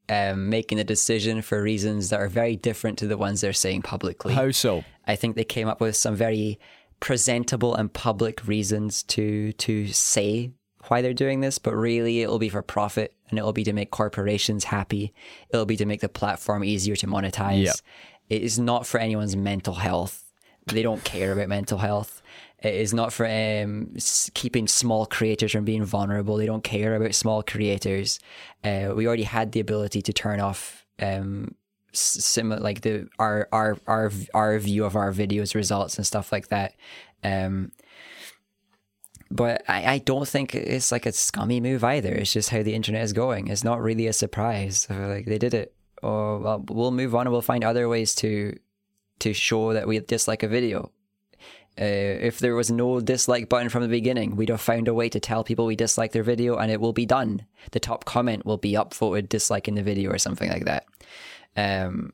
[0.08, 3.82] um, making a decision for reasons that are very different to the ones they're saying
[3.82, 4.34] publicly.
[4.34, 4.84] How so?
[5.08, 6.60] I think they came up with some very
[7.00, 10.52] presentable and public reasons to to say
[10.88, 13.92] why they're doing this, but really it'll be for profit and it'll be to make
[13.92, 15.14] corporations happy.
[15.50, 17.66] It'll be to make the platform easier to monetize.
[17.66, 17.76] Yep.
[18.30, 20.32] It is not for anyone's mental health.
[20.68, 22.22] They don't care about mental health.
[22.60, 23.96] It is not for um,
[24.34, 26.38] keeping small creators from being vulnerable.
[26.38, 28.20] They don't care about small creators.
[28.64, 31.56] Uh, we already had the ability to turn off um,
[31.94, 36.48] similar like the our our our our view of our videos results and stuff like
[36.50, 36.76] that.
[37.24, 37.72] Um,
[39.32, 42.14] but I, I don't think it's like a scummy move either.
[42.14, 43.48] It's just how the internet is going.
[43.48, 44.88] It's not really a surprise.
[44.90, 45.74] Like they did it.
[46.04, 48.58] Oh well, we'll move on and we'll find other ways to
[49.20, 50.92] to show that we dislike a video.
[51.80, 55.08] Uh, if there was no dislike button from the beginning, we'd have found a way
[55.08, 57.46] to tell people we dislike their video and it will be done.
[57.72, 60.86] The top comment will be upvoted disliking the video or something like that.
[61.56, 62.12] Um,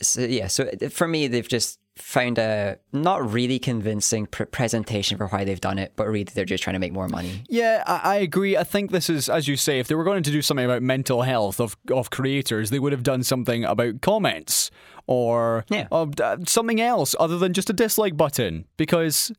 [0.00, 5.28] so yeah, so for me, they've just found a not really convincing pr- presentation for
[5.28, 7.44] why they've done it, but really they're just trying to make more money.
[7.48, 8.56] Yeah, I, I agree.
[8.56, 10.82] I think this is, as you say, if they were going to do something about
[10.82, 14.70] mental health of of creators, they would have done something about comments
[15.06, 15.86] or Yeah.
[15.92, 19.30] uh, something else other than just a dislike button, because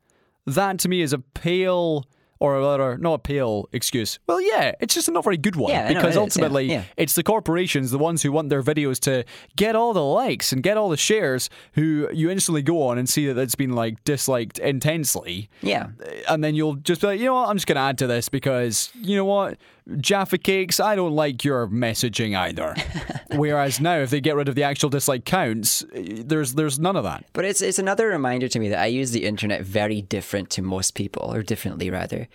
[0.45, 2.05] that to me is a pale.
[2.39, 4.19] Or rather, not a pale excuse.
[4.27, 6.21] Well, yeah, it's just a not very good one Yeah, know, because it is, yeah,
[6.21, 6.83] ultimately yeah.
[6.97, 9.23] it's the corporations, the ones who want their videos to
[9.55, 13.07] get all the likes and get all the shares, who you instantly go on and
[13.07, 15.87] see that it's been like disliked intensely Yeah,
[16.27, 18.07] and then you'll just be like, you know what, I'm just going to add to
[18.07, 19.57] this because, you know what,
[19.99, 22.75] Jaffa Cakes, I don't like your messaging either.
[23.31, 27.03] Whereas now, if they get rid of the actual dislike counts, there's there's none of
[27.03, 27.25] that.
[27.33, 30.61] But it's it's another reminder to me that I use the internet very different to
[30.61, 32.27] most people, or differently rather,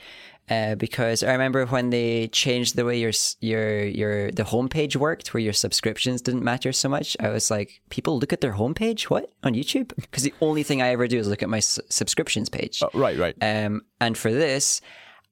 [0.49, 5.35] uh, because I remember when they changed the way your your your the homepage worked,
[5.35, 7.17] where your subscriptions didn't matter so much.
[7.19, 9.93] I was like, people look at their homepage, what on YouTube?
[9.97, 12.81] Because the only thing I ever do is look at my s- subscriptions page.
[12.95, 13.35] Right, right.
[13.43, 14.81] Um, and for this,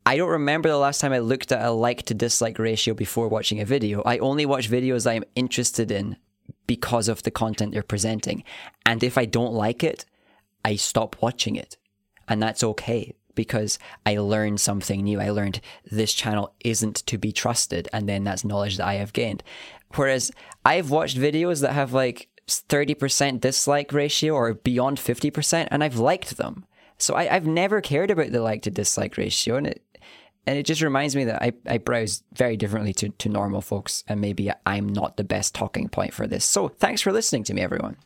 [0.09, 3.29] I don't remember the last time I looked at a like to dislike ratio before
[3.29, 4.01] watching a video.
[4.07, 6.17] I only watch videos I'm interested in
[6.67, 8.43] because of the content they're presenting.
[8.87, 10.07] And if I don't like it,
[10.65, 11.77] I stop watching it.
[12.27, 15.21] And that's okay because I learned something new.
[15.21, 17.87] I learned this channel isn't to be trusted.
[17.93, 19.43] And then that's knowledge that I have gained.
[19.95, 20.33] Whereas
[20.65, 26.39] I've watched videos that have like 30% dislike ratio or beyond 50%, and I've liked
[26.39, 26.65] them.
[26.97, 29.57] So I, I've never cared about the like to dislike ratio.
[29.57, 29.83] And it,
[30.49, 34.03] and it just reminds me that I, I browse very differently to, to normal folks,
[34.09, 36.43] and maybe I'm not the best talking point for this.
[36.43, 37.99] So thanks for listening to me, everyone.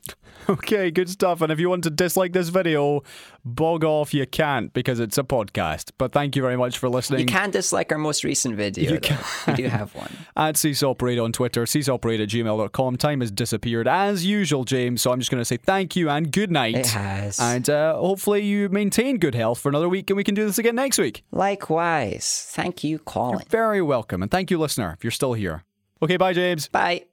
[0.48, 1.40] Okay, good stuff.
[1.40, 3.02] And if you want to dislike this video,
[3.44, 4.12] bog off.
[4.12, 5.93] You can't because it's a podcast.
[5.98, 7.20] But thank you very much for listening.
[7.20, 8.94] You can dislike our most recent video.
[8.94, 9.16] You though.
[9.47, 10.10] We do have one.
[10.36, 12.97] At Seesaw Parade on Twitter, seesawparade at gmail.com.
[12.97, 15.02] Time has disappeared as usual, James.
[15.02, 16.77] So I'm just going to say thank you and good night.
[16.77, 17.39] It has.
[17.39, 20.59] And uh, hopefully you maintain good health for another week and we can do this
[20.59, 21.23] again next week.
[21.32, 22.47] Likewise.
[22.51, 23.44] Thank you, Colin.
[23.48, 24.23] Very welcome.
[24.23, 25.64] And thank you, listener, if you're still here.
[26.02, 26.69] Okay, bye, James.
[26.69, 27.05] Bye.